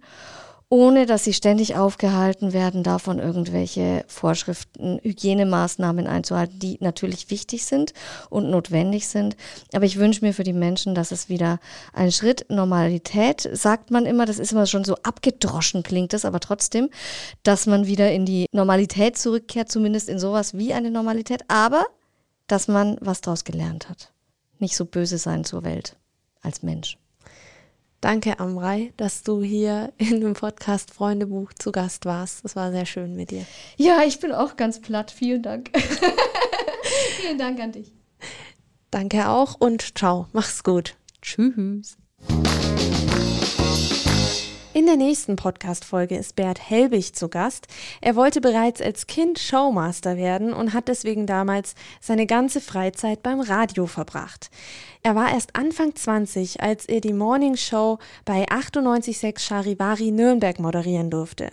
ohne 0.69 1.05
dass 1.05 1.23
sie 1.23 1.33
ständig 1.33 1.75
aufgehalten 1.75 2.51
werden, 2.51 2.83
davon 2.83 3.19
irgendwelche 3.19 4.03
Vorschriften, 4.07 4.99
Hygienemaßnahmen 5.01 6.07
einzuhalten, 6.07 6.59
die 6.59 6.77
natürlich 6.81 7.29
wichtig 7.29 7.65
sind 7.65 7.93
und 8.29 8.49
notwendig 8.49 9.07
sind. 9.07 9.37
Aber 9.73 9.85
ich 9.85 9.97
wünsche 9.97 10.25
mir 10.25 10.33
für 10.33 10.43
die 10.43 10.53
Menschen, 10.53 10.93
dass 10.93 11.11
es 11.11 11.29
wieder 11.29 11.59
ein 11.93 12.11
Schritt 12.11 12.45
Normalität, 12.49 13.49
sagt 13.53 13.91
man 13.91 14.05
immer, 14.05 14.25
das 14.25 14.39
ist 14.39 14.51
immer 14.51 14.65
schon 14.65 14.83
so 14.83 14.95
abgedroschen 15.03 15.83
klingt 15.83 16.13
das, 16.13 16.25
aber 16.25 16.39
trotzdem, 16.39 16.89
dass 17.43 17.65
man 17.65 17.87
wieder 17.87 18.11
in 18.11 18.25
die 18.25 18.47
Normalität 18.51 19.17
zurückkehrt, 19.17 19.71
zumindest 19.71 20.09
in 20.09 20.19
sowas 20.19 20.57
wie 20.57 20.73
eine 20.73 20.91
Normalität, 20.91 21.43
aber 21.47 21.85
dass 22.47 22.67
man 22.67 22.97
was 23.01 23.21
daraus 23.21 23.43
gelernt 23.43 23.89
hat 23.89 24.11
nicht 24.59 24.75
so 24.75 24.85
böse 24.85 25.17
sein 25.17 25.43
zur 25.43 25.63
Welt 25.63 25.95
als 26.41 26.63
Mensch. 26.63 26.97
Danke, 28.01 28.39
Amrei, 28.39 28.93
dass 28.97 29.23
du 29.23 29.41
hier 29.41 29.91
in 29.97 30.21
dem 30.21 30.33
Podcast 30.33 30.93
Freundebuch 30.93 31.51
zu 31.53 31.71
Gast 31.71 32.05
warst. 32.05 32.45
Es 32.45 32.55
war 32.55 32.71
sehr 32.71 32.85
schön 32.85 33.15
mit 33.15 33.31
dir. 33.31 33.45
Ja, 33.75 34.03
ich 34.05 34.19
bin 34.19 34.31
auch 34.31 34.55
ganz 34.55 34.79
platt. 34.79 35.09
Vielen 35.11 35.41
Dank. 35.41 35.71
Vielen 37.21 37.37
Dank 37.37 37.59
an 37.59 37.71
dich. 37.71 37.91
Danke 38.91 39.29
auch 39.29 39.55
und 39.59 39.97
ciao. 39.97 40.27
Mach's 40.31 40.63
gut. 40.63 40.95
Tschüss. 41.21 41.97
In 44.87 44.97
der 44.97 45.05
nächsten 45.05 45.35
Podcast-Folge 45.35 46.15
ist 46.15 46.37
Bert 46.37 46.69
Helbig 46.69 47.13
zu 47.13 47.27
Gast. 47.27 47.67
Er 47.99 48.15
wollte 48.15 48.39
bereits 48.39 48.81
als 48.81 49.05
Kind 49.05 49.37
Showmaster 49.37 50.15
werden 50.15 50.53
und 50.53 50.71
hat 50.71 50.87
deswegen 50.87 51.27
damals 51.27 51.75
seine 51.99 52.25
ganze 52.25 52.61
Freizeit 52.61 53.21
beim 53.21 53.41
Radio 53.41 53.85
verbracht. 53.85 54.49
Er 55.03 55.13
war 55.13 55.33
erst 55.33 55.57
Anfang 55.57 55.93
20, 55.93 56.61
als 56.61 56.85
er 56.85 57.01
die 57.01 57.11
Morning 57.11 57.57
Show 57.57 57.99
bei 58.23 58.47
98.6 58.47 59.41
Charivari 59.41 60.11
Nürnberg 60.11 60.57
moderieren 60.57 61.09
durfte. 61.09 61.49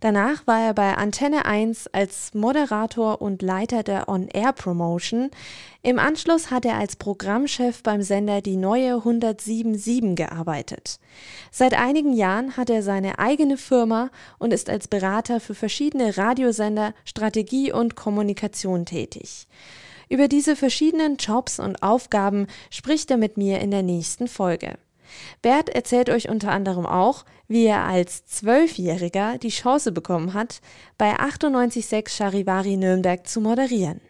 Danach 0.00 0.46
war 0.46 0.60
er 0.60 0.74
bei 0.74 0.94
Antenne 0.94 1.44
1 1.44 1.88
als 1.92 2.34
Moderator 2.34 3.20
und 3.20 3.42
Leiter 3.42 3.82
der 3.82 4.08
On-Air-Promotion. 4.08 5.30
Im 5.82 5.98
Anschluss 5.98 6.50
hat 6.50 6.64
er 6.64 6.76
als 6.76 6.96
Programmchef 6.96 7.82
beim 7.82 8.02
Sender 8.02 8.40
die 8.40 8.56
neue 8.56 8.94
1077 8.94 10.16
gearbeitet. 10.16 10.98
Seit 11.50 11.74
einigen 11.74 12.12
Jahren 12.12 12.56
hat 12.56 12.70
er 12.70 12.82
seine 12.82 13.18
eigene 13.18 13.56
Firma 13.56 14.10
und 14.38 14.52
ist 14.52 14.70
als 14.70 14.88
Berater 14.88 15.40
für 15.40 15.54
verschiedene 15.54 16.16
Radiosender 16.16 16.94
Strategie 17.04 17.72
und 17.72 17.96
Kommunikation 17.96 18.86
tätig. 18.86 19.46
Über 20.08 20.28
diese 20.28 20.56
verschiedenen 20.56 21.16
Jobs 21.16 21.58
und 21.60 21.82
Aufgaben 21.82 22.46
spricht 22.70 23.10
er 23.10 23.18
mit 23.18 23.36
mir 23.36 23.60
in 23.60 23.70
der 23.70 23.82
nächsten 23.82 24.26
Folge. 24.26 24.78
Bert 25.42 25.68
erzählt 25.68 26.10
euch 26.10 26.28
unter 26.28 26.50
anderem 26.50 26.86
auch, 26.86 27.24
wie 27.48 27.64
er 27.64 27.84
als 27.84 28.26
Zwölfjähriger 28.26 29.38
die 29.38 29.48
Chance 29.48 29.90
bekommen 29.92 30.34
hat, 30.34 30.60
bei 30.98 31.18
98.6 31.18 32.10
Charivari 32.10 32.76
Nürnberg 32.76 33.26
zu 33.26 33.40
moderieren. 33.40 34.00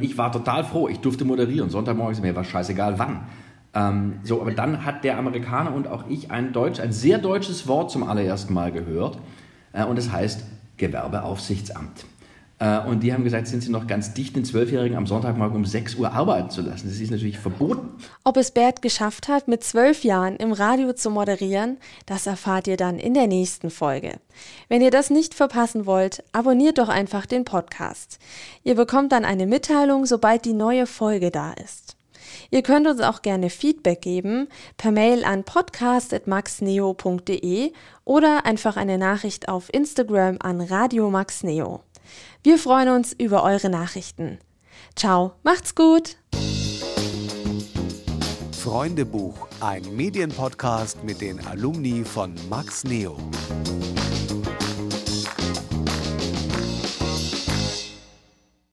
Ich 0.00 0.16
war 0.16 0.32
total 0.32 0.64
froh, 0.64 0.88
ich 0.88 0.98
durfte 1.00 1.24
moderieren. 1.24 1.70
Sonntagmorgens 1.70 2.20
mir 2.20 2.34
war 2.34 2.44
scheißegal 2.44 2.98
wann. 2.98 3.26
Ähm, 3.74 4.20
so, 4.22 4.40
aber 4.40 4.52
dann 4.52 4.84
hat 4.84 5.04
der 5.04 5.18
Amerikaner 5.18 5.74
und 5.74 5.88
auch 5.88 6.08
ich 6.08 6.30
ein 6.30 6.52
Deutsch, 6.52 6.80
ein 6.80 6.92
sehr 6.92 7.18
deutsches 7.18 7.66
Wort 7.66 7.90
zum 7.90 8.04
allerersten 8.04 8.54
Mal 8.54 8.72
gehört. 8.72 9.18
Äh, 9.72 9.84
und 9.84 9.98
es 9.98 10.10
heißt 10.10 10.44
Gewerbeaufsichtsamt. 10.76 12.06
Äh, 12.64 12.80
und 12.86 13.00
die 13.00 13.12
haben 13.12 13.24
gesagt, 13.24 13.46
sind 13.46 13.62
sie 13.62 13.70
noch 13.70 13.86
ganz 13.86 14.14
dicht, 14.14 14.34
den 14.36 14.46
Zwölfjährigen 14.46 14.96
am 14.96 15.06
Sonntagmorgen 15.06 15.56
um 15.56 15.66
6 15.66 15.96
Uhr 15.96 16.10
arbeiten 16.12 16.48
zu 16.48 16.62
lassen. 16.62 16.88
Das 16.88 16.98
ist 16.98 17.10
natürlich 17.10 17.38
verboten. 17.38 17.90
Ob 18.24 18.38
es 18.38 18.52
Bert 18.52 18.80
geschafft 18.80 19.28
hat, 19.28 19.48
mit 19.48 19.62
zwölf 19.62 20.02
Jahren 20.02 20.36
im 20.36 20.52
Radio 20.52 20.94
zu 20.94 21.10
moderieren, 21.10 21.76
das 22.06 22.26
erfahrt 22.26 22.66
ihr 22.66 22.78
dann 22.78 22.98
in 22.98 23.12
der 23.12 23.26
nächsten 23.26 23.68
Folge. 23.68 24.18
Wenn 24.68 24.80
ihr 24.80 24.90
das 24.90 25.10
nicht 25.10 25.34
verpassen 25.34 25.84
wollt, 25.84 26.24
abonniert 26.32 26.78
doch 26.78 26.88
einfach 26.88 27.26
den 27.26 27.44
Podcast. 27.44 28.18
Ihr 28.62 28.76
bekommt 28.76 29.12
dann 29.12 29.26
eine 29.26 29.46
Mitteilung, 29.46 30.06
sobald 30.06 30.46
die 30.46 30.54
neue 30.54 30.86
Folge 30.86 31.30
da 31.30 31.52
ist. 31.52 31.98
Ihr 32.50 32.62
könnt 32.62 32.86
uns 32.86 33.02
auch 33.02 33.20
gerne 33.20 33.50
Feedback 33.50 34.00
geben 34.00 34.48
per 34.78 34.90
Mail 34.90 35.22
an 35.24 35.44
podcast.maxneo.de 35.44 37.72
oder 38.04 38.46
einfach 38.46 38.78
eine 38.78 38.96
Nachricht 38.96 39.50
auf 39.50 39.68
Instagram 39.72 40.38
an 40.40 40.62
Radio 40.62 41.10
Maxneo. 41.10 41.82
Wir 42.44 42.58
freuen 42.58 42.90
uns 42.90 43.14
über 43.14 43.42
eure 43.42 43.70
Nachrichten. 43.70 44.38
Ciao, 44.96 45.32
macht's 45.44 45.74
gut! 45.74 46.18
Freundebuch, 48.52 49.48
ein 49.60 49.96
Medienpodcast 49.96 51.02
mit 51.04 51.22
den 51.22 51.40
Alumni 51.46 52.04
von 52.04 52.34
Max 52.50 52.84
Neo. 52.84 53.16